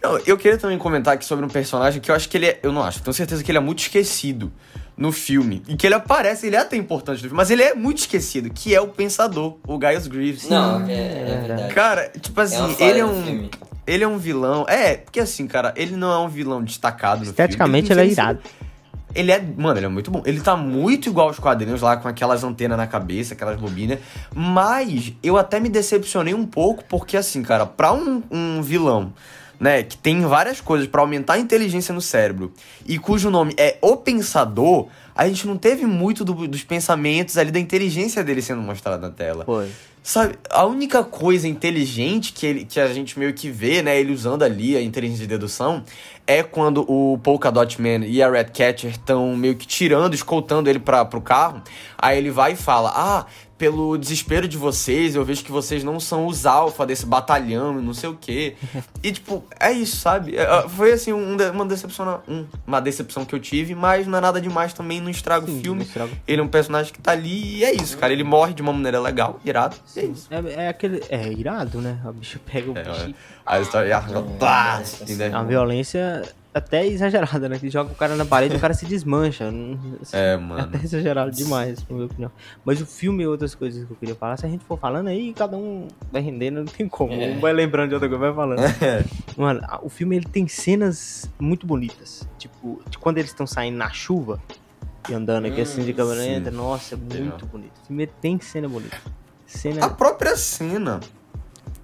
Não, 0.00 0.18
eu 0.24 0.36
queria 0.38 0.58
também 0.58 0.78
comentar 0.78 1.14
aqui 1.14 1.24
sobre 1.24 1.44
um 1.44 1.48
personagem 1.48 2.00
que 2.00 2.08
eu 2.08 2.14
acho 2.14 2.28
que 2.28 2.36
ele 2.36 2.46
é. 2.46 2.60
Eu 2.62 2.70
não 2.70 2.84
acho, 2.84 3.02
tenho 3.02 3.14
certeza 3.14 3.42
que 3.42 3.50
ele 3.50 3.58
é 3.58 3.60
muito 3.60 3.80
esquecido 3.80 4.52
no 4.96 5.12
filme. 5.12 5.62
E 5.68 5.76
que 5.76 5.86
ele 5.86 5.94
aparece, 5.94 6.46
ele 6.46 6.56
é 6.56 6.60
até 6.60 6.76
importante 6.76 7.16
no 7.16 7.22
filme, 7.22 7.36
mas 7.36 7.50
ele 7.50 7.62
é 7.62 7.74
muito 7.74 7.98
esquecido, 7.98 8.50
que 8.50 8.74
é 8.74 8.80
o 8.80 8.88
Pensador, 8.88 9.56
o 9.66 9.78
Gaius 9.78 10.06
Greaves. 10.06 10.48
Não, 10.48 10.86
é, 10.86 10.92
é 10.92 11.44
verdade. 11.46 11.74
Cara, 11.74 12.12
tipo 12.20 12.40
é 12.40 12.44
assim, 12.44 12.74
falha 12.74 12.90
ele 12.90 12.98
é 13.00 13.04
um. 13.04 13.22
filme. 13.22 13.50
Ele 13.86 14.04
é 14.04 14.08
um 14.08 14.18
vilão. 14.18 14.64
É, 14.68 14.96
porque 14.96 15.18
assim, 15.18 15.46
cara, 15.46 15.72
ele 15.76 15.96
não 15.96 16.12
é 16.12 16.18
um 16.18 16.28
vilão 16.28 16.62
destacado 16.62 17.24
no 17.24 17.30
Esteticamente 17.30 17.88
filme. 17.88 18.02
ele 18.02 18.12
é 18.12 18.14
não 18.14 18.14
sei 18.14 18.24
irado. 18.24 18.40
Ele 19.14 19.32
é. 19.32 19.40
Mano, 19.40 19.78
ele 19.78 19.86
é 19.86 19.88
muito 19.88 20.10
bom. 20.10 20.22
Ele 20.24 20.40
tá 20.40 20.56
muito 20.56 21.08
igual 21.08 21.28
aos 21.28 21.38
quadrinhos 21.38 21.82
lá, 21.82 21.96
com 21.96 22.08
aquelas 22.08 22.44
antenas 22.44 22.78
na 22.78 22.86
cabeça, 22.86 23.34
aquelas 23.34 23.58
bobinas. 23.58 23.98
Mas 24.34 25.12
eu 25.22 25.36
até 25.36 25.60
me 25.60 25.68
decepcionei 25.68 26.32
um 26.32 26.46
pouco, 26.46 26.84
porque 26.84 27.16
assim, 27.16 27.42
cara, 27.42 27.66
pra 27.66 27.92
um, 27.92 28.22
um 28.30 28.62
vilão. 28.62 29.12
Né, 29.62 29.84
que 29.84 29.96
tem 29.96 30.22
várias 30.22 30.60
coisas 30.60 30.88
pra 30.88 31.02
aumentar 31.02 31.34
a 31.34 31.38
inteligência 31.38 31.94
no 31.94 32.00
cérebro 32.00 32.52
e 32.84 32.98
cujo 32.98 33.30
nome 33.30 33.54
é 33.56 33.78
O 33.80 33.96
Pensador, 33.96 34.88
a 35.14 35.28
gente 35.28 35.46
não 35.46 35.56
teve 35.56 35.86
muito 35.86 36.24
do- 36.24 36.48
dos 36.48 36.64
pensamentos 36.64 37.38
ali 37.38 37.52
da 37.52 37.60
inteligência 37.60 38.24
dele 38.24 38.42
sendo 38.42 38.60
mostrado 38.60 39.00
na 39.00 39.10
tela. 39.10 39.44
Foi. 39.44 39.68
Sabe, 40.02 40.34
a 40.50 40.66
única 40.66 41.04
coisa 41.04 41.46
inteligente 41.46 42.32
que, 42.32 42.44
ele, 42.44 42.64
que 42.64 42.80
a 42.80 42.92
gente 42.92 43.16
meio 43.16 43.32
que 43.32 43.48
vê, 43.48 43.82
né, 43.82 44.00
ele 44.00 44.12
usando 44.12 44.42
ali 44.42 44.76
a 44.76 44.82
inteligência 44.82 45.22
de 45.22 45.28
dedução, 45.28 45.84
é 46.38 46.42
quando 46.42 46.84
o 46.90 47.18
Polkadot 47.18 47.80
Man 47.80 48.04
e 48.06 48.22
a 48.22 48.30
Red 48.30 48.44
Catcher 48.44 48.90
estão 48.90 49.36
meio 49.36 49.54
que 49.56 49.66
tirando, 49.66 50.14
escoltando 50.14 50.68
ele 50.68 50.78
pra, 50.78 51.04
pro 51.04 51.20
carro. 51.20 51.62
Aí 51.98 52.18
ele 52.18 52.30
vai 52.30 52.52
e 52.52 52.56
fala: 52.56 52.92
Ah, 52.94 53.26
pelo 53.56 53.96
desespero 53.96 54.48
de 54.48 54.56
vocês, 54.58 55.14
eu 55.14 55.24
vejo 55.24 55.44
que 55.44 55.52
vocês 55.52 55.84
não 55.84 56.00
são 56.00 56.26
os 56.26 56.46
alfa 56.46 56.84
desse 56.84 57.06
batalhão 57.06 57.78
e 57.78 57.82
não 57.82 57.94
sei 57.94 58.10
o 58.10 58.14
quê. 58.20 58.56
e, 59.02 59.12
tipo, 59.12 59.44
é 59.60 59.70
isso, 59.70 59.96
sabe? 59.98 60.36
É, 60.36 60.68
Foi 60.68 60.92
assim, 60.92 61.12
um 61.12 61.36
uma, 61.52 61.64
decepção, 61.64 62.20
um- 62.26 62.44
uma 62.66 62.80
decepção 62.80 63.24
que 63.24 63.32
eu 63.34 63.38
tive, 63.38 63.72
mas 63.76 64.04
não 64.06 64.18
é 64.18 64.20
nada 64.20 64.40
demais 64.40 64.72
também, 64.72 65.00
não 65.00 65.08
estraga 65.10 65.46
Sim, 65.46 65.58
o 65.58 65.62
filme. 65.62 65.82
estraga. 65.84 66.10
Ele 66.26 66.40
é 66.40 66.44
um 66.44 66.48
personagem 66.48 66.92
que 66.92 66.98
tá 67.00 67.12
ali 67.12 67.58
e 67.58 67.64
é 67.64 67.72
isso, 67.72 67.96
cara. 67.98 68.12
Ele 68.12 68.24
morre 68.24 68.52
de 68.52 68.62
uma 68.62 68.72
maneira 68.72 68.98
legal, 69.00 69.38
irado. 69.44 69.76
E 69.96 70.00
é 70.00 70.04
isso. 70.06 70.26
É, 70.30 70.64
é 70.64 70.68
aquele. 70.68 71.00
É 71.08 71.28
irado, 71.32 71.80
né? 71.80 71.98
O 72.04 72.12
bicho 72.12 72.40
pega 72.40 72.68
o 72.72 72.76
É, 72.76 72.82
bicho. 72.82 73.14
A 73.46 73.60
história 73.60 73.96
arranca. 73.96 74.22
Pá! 74.40 74.82
Entendeu? 75.00 75.26
É 75.28 75.30
uma 75.30 75.44
violência 75.44 76.21
até 76.54 76.86
exagerada, 76.86 77.48
né? 77.48 77.58
Que 77.58 77.70
joga 77.70 77.92
o 77.92 77.94
cara 77.94 78.14
na 78.14 78.24
parede 78.24 78.54
e 78.54 78.56
o 78.58 78.60
cara 78.60 78.74
se 78.74 78.84
desmancha. 78.86 79.52
É, 80.12 80.34
É 80.34 80.36
mano. 80.36 80.62
até 80.62 80.78
exagerado 80.84 81.30
demais, 81.30 81.78
na 81.88 81.94
minha 81.94 82.06
opinião. 82.06 82.30
Mas 82.64 82.80
o 82.80 82.86
filme 82.86 83.22
e 83.22 83.26
outras 83.26 83.54
coisas 83.54 83.84
que 83.86 83.90
eu 83.92 83.96
queria 83.96 84.14
falar, 84.14 84.36
se 84.36 84.44
a 84.44 84.48
gente 84.48 84.64
for 84.64 84.78
falando 84.78 85.08
aí, 85.08 85.32
cada 85.32 85.56
um 85.56 85.88
vai 86.10 86.20
rendendo, 86.22 86.56
não 86.56 86.64
tem 86.66 86.86
como. 86.88 87.12
É. 87.12 87.30
Um 87.30 87.40
vai 87.40 87.52
lembrando 87.52 87.88
de 87.88 87.94
outra 87.94 88.08
coisa, 88.08 88.24
vai 88.26 88.34
falando. 88.34 88.60
É. 88.82 89.04
Mano, 89.36 89.60
o 89.82 89.88
filme 89.88 90.16
ele 90.16 90.26
tem 90.26 90.46
cenas 90.48 91.30
muito 91.38 91.66
bonitas. 91.66 92.28
Tipo, 92.38 92.82
quando 93.00 93.18
eles 93.18 93.30
estão 93.30 93.46
saindo 93.46 93.76
na 93.78 93.90
chuva 93.90 94.40
e 95.08 95.14
andando 95.14 95.46
aqui 95.46 95.60
assim 95.60 95.82
de 95.84 95.92
Hum, 95.92 95.94
câmera. 95.94 96.50
Nossa, 96.50 96.94
é 96.94 96.98
muito 96.98 97.46
bonito. 97.46 97.72
O 97.82 97.86
filme 97.86 98.06
tem 98.06 98.38
cena 98.40 98.68
bonita. 98.68 98.96
Cena. 99.46 99.84
A 99.86 99.90
própria 99.90 100.36
cena 100.36 101.00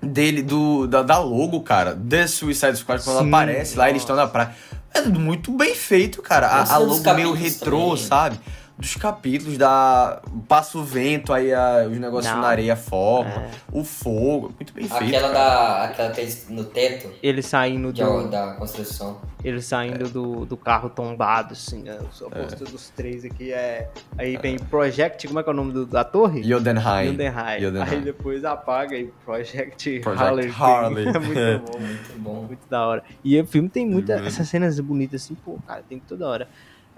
dele, 0.03 0.43
do, 0.43 0.87
da, 0.87 1.03
da 1.03 1.19
logo, 1.19 1.61
cara, 1.61 1.97
The 2.09 2.27
Suicide 2.27 2.77
Squad, 2.77 3.03
quando 3.03 3.17
ela 3.17 3.25
Sim, 3.25 3.29
aparece 3.29 3.77
lá, 3.77 3.89
eles 3.89 4.03
nossa. 4.03 4.13
estão 4.13 4.17
na 4.17 4.31
praia. 4.31 4.55
É 4.95 5.03
muito 5.03 5.53
bem 5.53 5.75
feito, 5.75 6.23
cara. 6.23 6.49
A, 6.49 6.59
Nossa, 6.61 6.75
a 6.75 6.79
logo 6.79 7.15
meio 7.15 7.33
retrô, 7.33 7.91
também. 7.91 7.97
sabe? 8.05 8.41
Dos 8.79 8.95
capítulos, 8.95 9.59
da. 9.59 10.23
Passa 10.47 10.79
o 10.79 10.85
vento, 10.85 11.33
aí 11.33 11.53
a- 11.53 11.85
os 11.91 11.99
negócios 11.99 12.33
Não. 12.33 12.41
na 12.43 12.47
areia 12.47 12.77
formam. 12.77 13.33
É. 13.43 13.51
O 13.73 13.83
fogo. 13.83 14.53
Muito 14.57 14.73
bem 14.73 14.89
feito. 14.89 15.05
Aquela 15.17 15.33
da. 15.33 15.85
Aquela 15.85 16.11
que 16.13 16.21
eles 16.21 16.47
no 16.49 16.63
teto 16.63 17.11
Ele 17.21 17.43
saindo 17.43 17.93
de- 17.93 18.05
do, 18.05 18.29
da 18.29 18.53
construção. 18.55 19.21
ele 19.43 19.61
saindo 19.61 20.09
do, 20.09 20.47
do 20.47 20.57
carro 20.57 20.89
tombado, 20.91 21.55
assim, 21.55 21.83
né? 21.83 21.99
A 21.99 22.39
É. 22.39 22.43
postura 22.43 22.71
dos 22.71 22.89
três 22.91 23.25
aqui 23.25 23.53
é. 23.53 23.91
Aí 24.17 24.37
vem 24.37 24.57
Project, 24.61 25.27
como 25.27 25.41
é 25.41 25.43
que 25.43 25.49
é 25.49 25.53
o 25.53 25.57
nome 25.57 25.73
do- 25.73 25.85
da 25.87 26.05
torre? 26.05 26.41
Yodenheim. 26.49 27.11
Yodenheim. 27.11 27.63
Yodenheim. 27.65 27.91
Aí 27.97 28.01
depois 28.01 28.45
apaga 28.45 28.97
e 28.97 29.07
Project, 29.25 29.99
Project 30.01 30.23
Harley. 30.25 30.51
Harley. 30.57 31.09
é 31.09 31.19
muito 31.19 31.73
bom. 31.73 31.79
Muito 31.81 32.19
bom. 32.21 32.43
Muito 32.45 32.69
da 32.71 32.87
hora. 32.87 33.03
E 33.25 33.41
o 33.41 33.45
filme 33.45 33.69
tem 33.69 33.85
muitas 33.85 34.21
Uhum. 34.21 34.27
essas 34.29 34.49
cenas 34.49 34.79
bonitas 34.79 35.25
assim, 35.25 35.35
pô, 35.35 35.59
cara, 35.67 35.83
tem 35.89 35.99
toda 35.99 36.29
hora. 36.29 36.49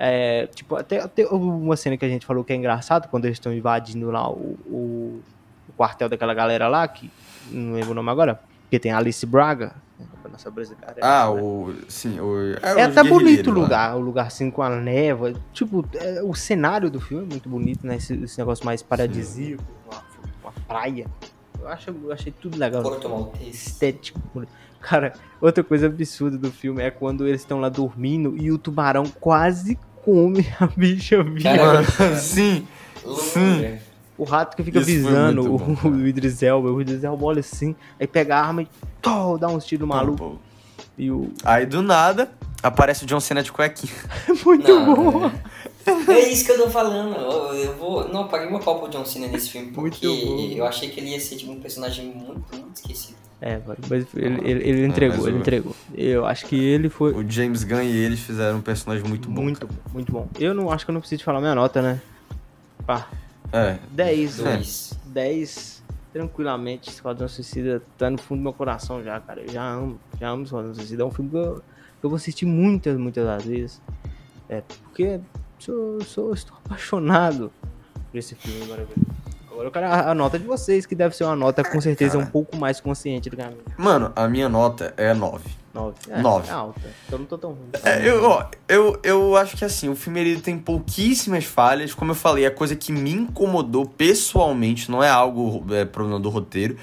É, 0.03 0.47
tipo, 0.47 0.77
até, 0.77 0.99
até 0.99 1.27
uma 1.27 1.77
cena 1.77 1.95
que 1.95 2.05
a 2.07 2.09
gente 2.09 2.25
falou 2.25 2.43
que 2.43 2.55
é 2.55 2.57
engraçado, 2.57 3.07
quando 3.09 3.27
eles 3.27 3.37
estão 3.37 3.53
invadindo 3.53 4.11
lá 4.11 4.31
o, 4.31 4.57
o, 4.67 5.21
o 5.69 5.73
quartel 5.77 6.09
daquela 6.09 6.33
galera 6.33 6.69
lá, 6.69 6.89
que 6.89 7.11
não 7.51 7.75
lembro 7.75 7.91
o 7.91 7.95
nome 7.95 8.09
agora, 8.11 8.41
porque 8.63 8.79
tem 8.79 8.93
a 8.93 8.97
Alice 8.97 9.27
Braga. 9.27 9.75
né, 9.99 10.07
a 10.25 10.29
Nossa 10.29 10.51
brisa, 10.51 10.75
cara, 10.75 10.97
Ah, 11.03 11.27
né? 11.35 11.43
o. 11.43 11.75
Sim, 11.87 12.19
o. 12.19 12.55
É 12.63 12.89
os 12.89 12.97
até 12.97 13.03
bonito 13.05 13.13
o 13.13 13.19
guerrilheiros 13.19 13.47
lá. 13.55 13.63
lugar, 13.63 13.97
o 13.97 14.01
lugar 14.01 14.27
assim 14.29 14.51
com 14.51 14.63
a 14.63 14.71
névoa. 14.71 15.35
Tipo, 15.53 15.85
é, 15.95 16.23
o 16.23 16.35
cenário 16.35 16.91
do 16.91 16.99
filme 16.99 17.25
é 17.25 17.29
muito 17.29 17.47
bonito, 17.51 17.87
né? 17.87 17.97
Esse, 17.97 18.15
esse 18.25 18.39
negócio 18.39 18.65
mais 18.65 18.83
paradisíaco, 18.83 19.63
uma, 19.87 20.03
uma 20.45 20.53
praia. 20.67 21.07
Eu, 21.61 21.69
acho, 21.69 21.91
eu 21.91 22.11
achei 22.11 22.33
tudo 22.33 22.57
legal. 22.57 22.83
Porto 22.83 23.07
Maltese. 23.07 23.51
estético. 23.51 24.19
bonito. 24.33 24.51
Cara, 24.81 25.13
outra 25.43 25.63
coisa 25.63 25.89
absurda 25.89 26.39
do 26.39 26.51
filme 26.51 26.83
é 26.83 26.91
quando 26.91 27.27
eles 27.29 27.43
estão 27.43 27.61
lá 27.61 27.69
dormindo 27.69 28.35
e 28.39 28.51
o 28.51 28.57
tubarão 28.57 29.05
quase 29.21 29.79
come 30.05 30.47
a 30.61 30.67
bicha 30.67 31.23
viva. 31.23 31.85
Sim. 32.17 32.67
Loucura. 33.05 33.83
O 34.21 34.25
rato 34.25 34.55
que 34.55 34.63
fica 34.63 34.81
Isso 34.81 34.87
visando 34.87 35.43
bom, 35.59 35.77
o, 35.89 35.89
o 35.89 36.07
Idris 36.07 36.43
Elba. 36.43 36.71
O 36.71 36.81
Idris 36.81 37.03
Elba 37.03 37.25
olha 37.25 37.41
assim, 37.41 37.75
aí 37.99 38.07
pega 38.07 38.37
a 38.37 38.41
arma 38.47 38.63
e 38.63 38.69
tó, 39.01 39.39
dá 39.39 39.49
uns 39.49 39.65
tiros 39.65 39.89
malucos. 39.89 40.19
Pô. 40.19 40.37
E 40.99 41.11
o... 41.11 41.33
Aí 41.43 41.65
do 41.65 41.81
nada 41.81 42.31
aparece 42.63 43.05
o 43.05 43.07
John 43.07 43.21
Cena 43.21 43.43
de 43.43 43.51
cuequinha. 43.51 43.93
Muito 44.45 44.69
Não, 44.69 44.95
bom. 44.95 45.33
É, 45.87 46.13
é 46.13 46.29
isso 46.29 46.45
que 46.45 46.53
eu 46.53 46.59
tô 46.65 46.69
falando. 46.69 47.17
Eu, 47.17 47.55
eu 47.55 47.77
vou. 47.79 48.09
Não, 48.09 48.23
eu 48.23 48.29
paguei 48.29 48.51
meu 48.51 48.61
pau 48.61 48.79
pro 48.79 48.91
John 48.91 49.07
Cena 49.07 49.27
nesse 49.27 49.49
filme, 49.49 49.73
porque 49.73 50.07
Muito 50.07 50.27
bom. 50.27 50.55
eu 50.55 50.67
achei 50.67 50.91
que 50.91 51.01
ele 51.01 51.13
ia 51.13 51.21
ser 51.21 51.37
tipo, 51.37 51.53
um 51.53 51.61
personagem 51.61 52.05
muito, 52.05 52.55
muito 52.55 52.77
esquecido. 52.77 53.17
É, 53.43 53.59
mas 53.89 54.07
ele, 54.15 54.41
ele, 54.51 54.69
ele 54.69 54.87
entregou, 54.87 55.17
mas 55.17 55.27
ele 55.27 55.37
o- 55.37 55.41
entregou. 55.41 55.77
Eu 55.95 56.27
acho 56.27 56.45
que 56.47 56.57
ele 56.63 56.91
foi 56.91 57.13
O 57.15 57.27
James 57.29 57.65
Gunn 57.65 57.83
e 57.83 57.97
eles 57.97 58.21
fizeram 58.21 58.59
um 58.59 58.63
personagem 58.63 59.09
muito 59.09 59.31
bom. 59.31 59.43
muito 59.43 59.67
bom, 59.67 59.75
muito 59.95 60.13
bom. 60.13 60.29
Eu 60.39 60.53
não 60.53 60.71
acho 60.71 60.85
que 60.85 60.91
eu 60.91 60.93
não 60.93 61.01
preciso 61.01 61.25
falar 61.25 61.41
minha 61.41 61.55
nota, 61.55 61.81
né? 61.81 62.01
Pá, 62.87 63.09
É. 63.53 63.79
10, 63.91 64.39
né? 64.41 64.55
Dois. 64.57 64.93
10 65.07 65.83
tranquilamente. 66.13 66.91
Esquadrão 66.91 67.27
Suicida 67.29 67.83
tá 67.97 68.11
no 68.11 68.19
fundo 68.19 68.41
do 68.41 68.43
meu 68.43 68.53
coração 68.53 69.03
já, 69.03 69.19
cara. 69.21 69.41
Eu 69.41 69.49
já 69.51 69.63
amo, 69.65 69.99
já 70.21 70.29
amo 70.29 70.43
Esquadrão 70.45 70.75
Suicida. 70.75 71.03
É 71.03 71.07
um 71.07 71.11
filme 71.11 71.31
que 71.31 71.37
eu, 71.37 71.63
que 72.01 72.05
eu 72.07 72.11
vou 72.11 72.17
assistir 72.17 72.45
muitas, 72.45 72.97
muitas 72.99 73.25
das 73.25 73.45
vezes. 73.45 73.81
É, 74.51 74.61
porque 74.61 75.19
sou, 75.59 75.99
sou, 76.03 76.35
estou 76.35 76.57
apaixonado 76.65 77.51
por 78.11 78.19
esse 78.19 78.35
filme 78.35 78.67
maravilhoso. 78.67 79.01
Agora 79.61 79.69
eu 79.69 79.73
quero 79.73 79.87
a, 79.87 80.11
a 80.13 80.15
nota 80.15 80.39
de 80.39 80.47
vocês, 80.47 80.87
que 80.87 80.95
deve 80.95 81.15
ser 81.15 81.25
uma 81.25 81.37
nota 81.37 81.63
com 81.63 81.79
certeza 81.83 82.17
um 82.17 82.21
cara. 82.21 82.33
pouco 82.33 82.57
mais 82.57 82.81
consciente 82.81 83.29
do 83.29 83.37
que 83.37 83.43
a 83.43 83.49
minha. 83.49 83.61
Mano, 83.77 84.11
a 84.17 84.27
minha 84.27 84.49
nota 84.49 84.95
é 84.97 85.13
9. 85.13 85.45
9. 85.75 85.95
É, 86.09 86.23
Nove. 86.23 86.49
é 86.49 86.53
alta. 86.53 86.81
Então 87.07 87.19
não 87.19 87.27
tô 87.27 87.37
tão 87.37 87.51
ruim. 87.51 87.69
É, 87.85 88.09
eu, 88.09 88.25
ó, 88.25 88.47
eu, 88.67 88.99
eu 89.03 89.37
acho 89.37 89.59
que 89.59 89.65
assim, 89.65 89.91
o 89.91 89.95
filme 89.95 90.19
ele 90.19 90.41
tem 90.41 90.59
pouquíssimas 90.59 91.45
falhas. 91.45 91.93
Como 91.93 92.13
eu 92.13 92.15
falei, 92.15 92.47
a 92.47 92.51
coisa 92.51 92.75
que 92.75 92.91
me 92.91 93.13
incomodou 93.13 93.85
pessoalmente 93.85 94.91
não 94.91 95.05
é 95.05 95.11
algo 95.11 95.63
é, 95.75 95.85
problema 95.85 96.19
do 96.19 96.31
roteiro. 96.31 96.77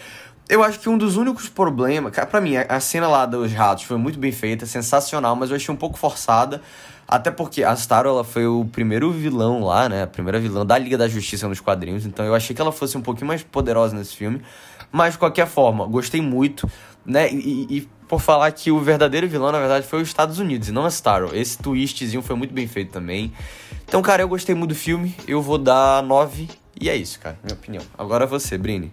Eu 0.47 0.63
acho 0.63 0.79
que 0.79 0.87
um 0.87 0.99
dos 0.99 1.17
únicos 1.17 1.49
problemas, 1.49 2.13
cara, 2.13 2.27
pra 2.27 2.39
mim, 2.39 2.57
a, 2.57 2.61
a 2.69 2.79
cena 2.79 3.07
lá 3.07 3.25
dos 3.25 3.51
ratos 3.51 3.85
foi 3.85 3.97
muito 3.97 4.19
bem 4.19 4.31
feita, 4.31 4.67
sensacional, 4.67 5.35
mas 5.35 5.49
eu 5.49 5.55
achei 5.55 5.73
um 5.73 5.77
pouco 5.77 5.97
forçada. 5.97 6.61
Até 7.07 7.31
porque 7.31 7.63
a 7.63 7.73
Starro, 7.73 8.09
ela 8.09 8.23
foi 8.23 8.45
o 8.45 8.65
primeiro 8.65 9.09
vilão 9.11 9.63
lá, 9.63 9.87
né? 9.87 10.03
A 10.03 10.07
primeira 10.07 10.39
vilã 10.39 10.65
da 10.65 10.77
Liga 10.77 10.97
da 10.97 11.07
Justiça 11.07 11.47
nos 11.47 11.59
quadrinhos. 11.61 12.05
Então 12.05 12.25
eu 12.25 12.35
achei 12.35 12.53
que 12.55 12.61
ela 12.61 12.71
fosse 12.71 12.97
um 12.97 13.01
pouquinho 13.01 13.27
mais 13.27 13.41
poderosa 13.43 13.95
nesse 13.95 14.15
filme. 14.15 14.41
Mas, 14.91 15.13
de 15.13 15.19
qualquer 15.19 15.47
forma, 15.47 15.85
gostei 15.85 16.21
muito, 16.21 16.69
né? 17.05 17.31
E, 17.31 17.67
e- 17.77 17.89
por 18.07 18.21
falar 18.21 18.49
que 18.53 18.71
o 18.71 18.79
verdadeiro 18.79 19.27
vilão, 19.27 19.51
na 19.51 19.59
verdade, 19.59 19.85
foi 19.85 20.01
os 20.01 20.07
Estados 20.07 20.39
Unidos 20.39 20.69
e 20.69 20.71
não 20.71 20.85
a 20.85 20.87
Starro. 20.89 21.35
Esse 21.35 21.57
twistzinho 21.57 22.21
foi 22.21 22.35
muito 22.37 22.53
bem 22.53 22.65
feito 22.67 22.91
também. 22.91 23.33
Então, 23.85 24.01
cara, 24.01 24.21
eu 24.21 24.29
gostei 24.29 24.55
muito 24.55 24.69
do 24.69 24.75
filme. 24.75 25.13
Eu 25.27 25.41
vou 25.41 25.57
dar 25.57 26.01
9. 26.03 26.49
E 26.79 26.89
é 26.89 26.95
isso, 26.95 27.19
cara, 27.19 27.37
minha 27.43 27.53
opinião. 27.55 27.83
Agora 27.97 28.25
você, 28.25 28.57
Brini. 28.57 28.91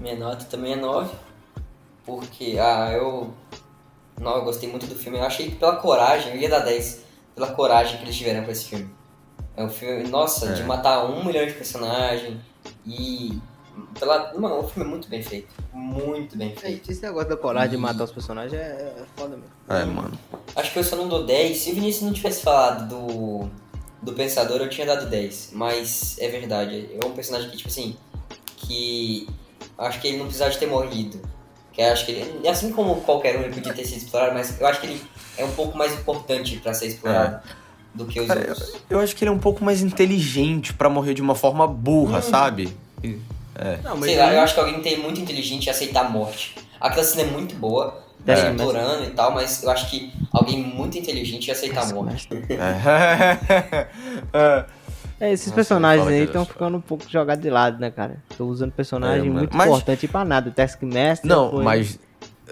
Minha 0.00 0.16
nota 0.16 0.44
também 0.46 0.72
é 0.72 0.76
9. 0.76 1.10
Porque, 2.04 2.56
ah, 2.60 2.90
eu. 2.92 3.32
Não, 4.20 4.36
eu 4.36 4.44
gostei 4.44 4.68
muito 4.68 4.86
do 4.86 4.96
filme. 4.96 5.18
Eu 5.18 5.24
achei 5.24 5.50
que 5.50 5.54
pela 5.56 5.76
coragem, 5.76 6.34
eu 6.34 6.40
ia 6.40 6.48
dar 6.48 6.60
10. 6.60 7.04
Pela 7.38 7.52
coragem 7.52 7.98
que 7.98 8.04
eles 8.04 8.16
tiveram 8.16 8.44
com 8.44 8.50
esse 8.50 8.64
filme. 8.64 8.90
É 9.56 9.62
um 9.62 9.68
filme, 9.68 10.08
nossa, 10.08 10.46
É. 10.50 10.52
de 10.54 10.64
matar 10.64 11.04
um 11.04 11.24
milhão 11.24 11.46
de 11.46 11.52
personagens 11.52 12.36
e 12.84 13.38
Pela, 14.00 14.34
mano, 14.36 14.58
o 14.58 14.68
filme 14.68 14.88
é 14.88 14.90
muito 14.90 15.08
bem 15.08 15.22
feito. 15.22 15.54
Muito 15.72 16.36
bem 16.36 16.50
É, 16.56 16.60
feito. 16.60 16.90
esse 16.90 17.00
negócio 17.00 17.28
da 17.28 17.36
coragem 17.36 17.70
de 17.70 17.76
matar 17.76 18.02
os 18.02 18.10
personagens 18.10 18.52
é, 18.52 18.56
é 18.66 19.04
foda 19.16 19.36
mesmo. 19.36 19.52
É, 19.68 19.84
mano. 19.84 20.18
Acho 20.56 20.72
que 20.72 20.80
eu 20.80 20.82
só 20.84 20.96
não 20.96 21.06
dou 21.06 21.24
10. 21.24 21.56
Se 21.58 21.70
o 21.70 21.74
Vinícius 21.76 22.02
não 22.04 22.12
tivesse 22.12 22.42
falado 22.42 22.88
do, 22.88 23.48
do 24.02 24.12
Pensador, 24.14 24.56
eu 24.60 24.68
tinha 24.68 24.84
dado 24.84 25.08
10. 25.08 25.50
Mas 25.52 26.16
é 26.18 26.28
verdade. 26.28 26.90
É 27.00 27.06
um 27.06 27.12
personagem 27.12 27.50
que, 27.50 27.56
tipo 27.56 27.68
assim, 27.68 27.96
que 28.56 29.28
acho 29.78 30.00
que 30.00 30.08
ele 30.08 30.16
não 30.16 30.24
precisava 30.26 30.50
de 30.50 30.58
ter 30.58 30.66
morrido. 30.66 31.20
Que 31.72 31.80
acho 31.82 32.04
que 32.04 32.10
ele, 32.12 32.48
assim 32.48 32.72
como 32.72 33.00
qualquer 33.02 33.36
um, 33.38 33.42
ele 33.42 33.54
podia 33.54 33.72
ter 33.72 33.84
sido 33.84 33.98
explorado, 33.98 34.34
mas 34.34 34.60
eu 34.60 34.66
acho 34.66 34.80
que 34.80 34.86
ele 34.88 35.00
é 35.38 35.44
um 35.44 35.50
pouco 35.52 35.76
mais 35.78 35.92
importante 35.94 36.56
pra 36.58 36.74
ser 36.74 36.86
explorado 36.88 37.40
do 37.94 38.04
que 38.06 38.20
os 38.20 38.26
Cara, 38.26 38.40
outros. 38.40 38.76
Eu 38.90 39.00
acho 39.00 39.16
que 39.16 39.24
ele 39.24 39.30
é 39.30 39.32
um 39.32 39.38
pouco 39.38 39.64
mais 39.64 39.80
inteligente 39.82 40.72
pra 40.74 40.88
morrer 40.90 41.14
de 41.14 41.22
uma 41.22 41.34
forma 41.34 41.66
burra, 41.66 42.20
sabe? 42.20 42.68
Não, 43.82 43.96
mas 43.96 44.04
Sei 44.04 44.16
lá, 44.18 44.32
eu 44.32 44.40
acho 44.40 44.54
que 44.54 44.60
alguém 44.60 44.80
tem 44.80 44.98
muito 45.00 45.20
inteligente 45.20 45.66
e 45.66 45.70
aceitar 45.70 46.04
a 46.06 46.08
morte. 46.08 46.54
Aquela 46.80 47.02
cena 47.04 47.22
é 47.28 47.32
muito 47.32 47.54
boa, 47.56 48.02
É. 48.26 48.32
é. 48.32 48.50
explorando 48.50 49.04
e 49.04 49.10
tal, 49.10 49.32
mas 49.34 49.62
eu 49.62 49.70
acho 49.70 49.90
que 49.90 50.12
alguém 50.32 50.62
muito 50.62 50.96
inteligente 50.98 51.48
ia 51.48 51.54
aceitar 51.54 51.82
a 51.82 51.86
morte. 51.92 52.28
É. 52.50 53.88
É. 54.32 54.64
É, 55.20 55.32
esses 55.32 55.46
Nossa, 55.48 55.56
personagens 55.56 56.06
aí 56.06 56.18
eu 56.20 56.24
estão 56.26 56.44
ficando 56.44 56.76
um 56.76 56.80
pouco 56.80 57.04
jogados 57.10 57.42
de 57.42 57.50
lado, 57.50 57.80
né, 57.80 57.90
cara? 57.90 58.18
Tô 58.36 58.46
usando 58.46 58.70
personagem 58.70 59.26
É, 59.28 59.32
muito 59.32 59.56
Mas- 59.56 59.66
importante 59.66 60.06
pra 60.06 60.24
nada. 60.24 60.48
Taskmaster 60.52 61.28
Não, 61.28 61.50
foi- 61.50 61.64
mas. 61.64 61.98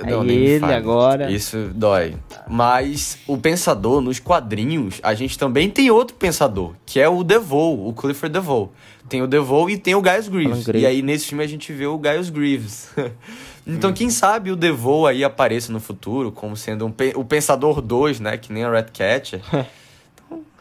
Aí 0.02 0.10
Não, 0.10 0.24
ele 0.24 0.64
agora. 0.64 1.30
Isso 1.30 1.70
dói. 1.74 2.14
Mas 2.46 3.18
o 3.26 3.36
pensador, 3.38 4.00
nos 4.00 4.18
quadrinhos, 4.18 5.00
a 5.02 5.14
gente 5.14 5.38
também 5.38 5.70
tem 5.70 5.90
outro 5.90 6.16
pensador, 6.16 6.72
que 6.84 7.00
é 7.00 7.08
o 7.08 7.22
DeVoe, 7.24 7.88
o 7.88 7.92
Clifford 7.92 8.32
DeVoe. 8.32 8.68
Tem 9.08 9.22
o 9.22 9.26
DeVoe 9.26 9.72
e 9.72 9.78
tem 9.78 9.94
o 9.94 10.02
Gaius 10.02 10.28
Greaves. 10.28 10.66
E 10.68 10.84
aí 10.86 11.00
nesse 11.02 11.26
filme 11.26 11.42
a 11.42 11.46
gente 11.46 11.72
vê 11.72 11.86
o 11.86 11.96
Gaius 11.96 12.28
Greaves. 12.28 12.90
então 13.66 13.92
quem 13.92 14.10
sabe 14.10 14.50
o 14.50 14.56
DeVoe 14.56 15.10
aí 15.10 15.24
apareça 15.24 15.72
no 15.72 15.80
futuro 15.80 16.30
como 16.32 16.56
sendo 16.56 16.84
um 16.86 16.90
pe- 16.90 17.12
o 17.16 17.24
Pensador 17.24 17.80
2, 17.80 18.20
né? 18.20 18.36
Que 18.36 18.52
nem 18.52 18.64
a 18.64 18.70
Red 18.70 18.86
Cat. 18.92 19.40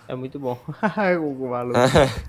É 0.07 0.13
muito 0.13 0.37
bom. 0.37 0.55
o 1.19 1.49
maluco. 1.49 1.79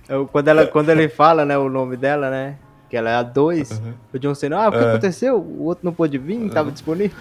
É 0.09 0.17
o- 0.17 0.27
quando, 0.27 0.49
ela, 0.49 0.67
quando 0.67 0.89
ele 0.89 1.11
fala, 1.11 1.45
né, 1.45 1.59
o 1.59 1.69
nome 1.69 1.95
dela, 1.97 2.31
né? 2.31 2.57
Que 2.89 2.97
ela 2.97 3.11
é 3.11 3.15
a 3.17 3.23
2. 3.23 3.83
O 4.15 4.19
John 4.19 4.35
Cena, 4.35 4.65
ah, 4.65 4.69
o 4.69 4.73
que 4.73 4.79
É. 4.79 4.89
aconteceu? 4.91 5.37
O 5.39 5.65
outro 5.65 5.85
não 5.85 5.93
pôde 5.93 6.19
vir, 6.19 6.39
não 6.39 6.49
tava 6.49 6.71
disponível. 6.71 7.17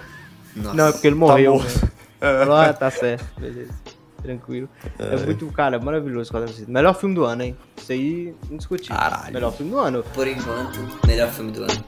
Nossa. 0.56 0.74
Não, 0.76 0.88
é 0.88 0.92
porque 0.92 1.08
ele 1.08 1.16
morreu. 1.16 1.54
morto. 1.56 1.86
né? 2.22 2.40
Falou, 2.40 2.56
ah, 2.56 2.74
tá 2.74 2.90
certo, 2.92 3.26
beleza. 3.40 3.74
Tranquilo. 4.24 4.68
É, 4.98 5.18
muito, 5.18 5.46
cara, 5.52 5.78
maravilhoso. 5.80 6.24
Esquadrão 6.24 6.48
Suicida. 6.48 6.72
Melhor 6.72 6.96
filme 6.96 7.14
do 7.14 7.24
ano, 7.26 7.44
hein? 7.44 7.56
Isso 7.78 7.92
aí, 7.92 8.34
indiscutível. 8.50 8.96
Caralho. 8.98 9.34
Melhor 9.34 9.52
filme 9.54 9.72
do 9.72 9.80
ano. 9.80 10.04
Por 10.14 10.28
enquanto, 10.28 10.80
melhor 11.06 11.30
filme 11.30 11.52
do 11.52 11.64
ano. 11.64 11.84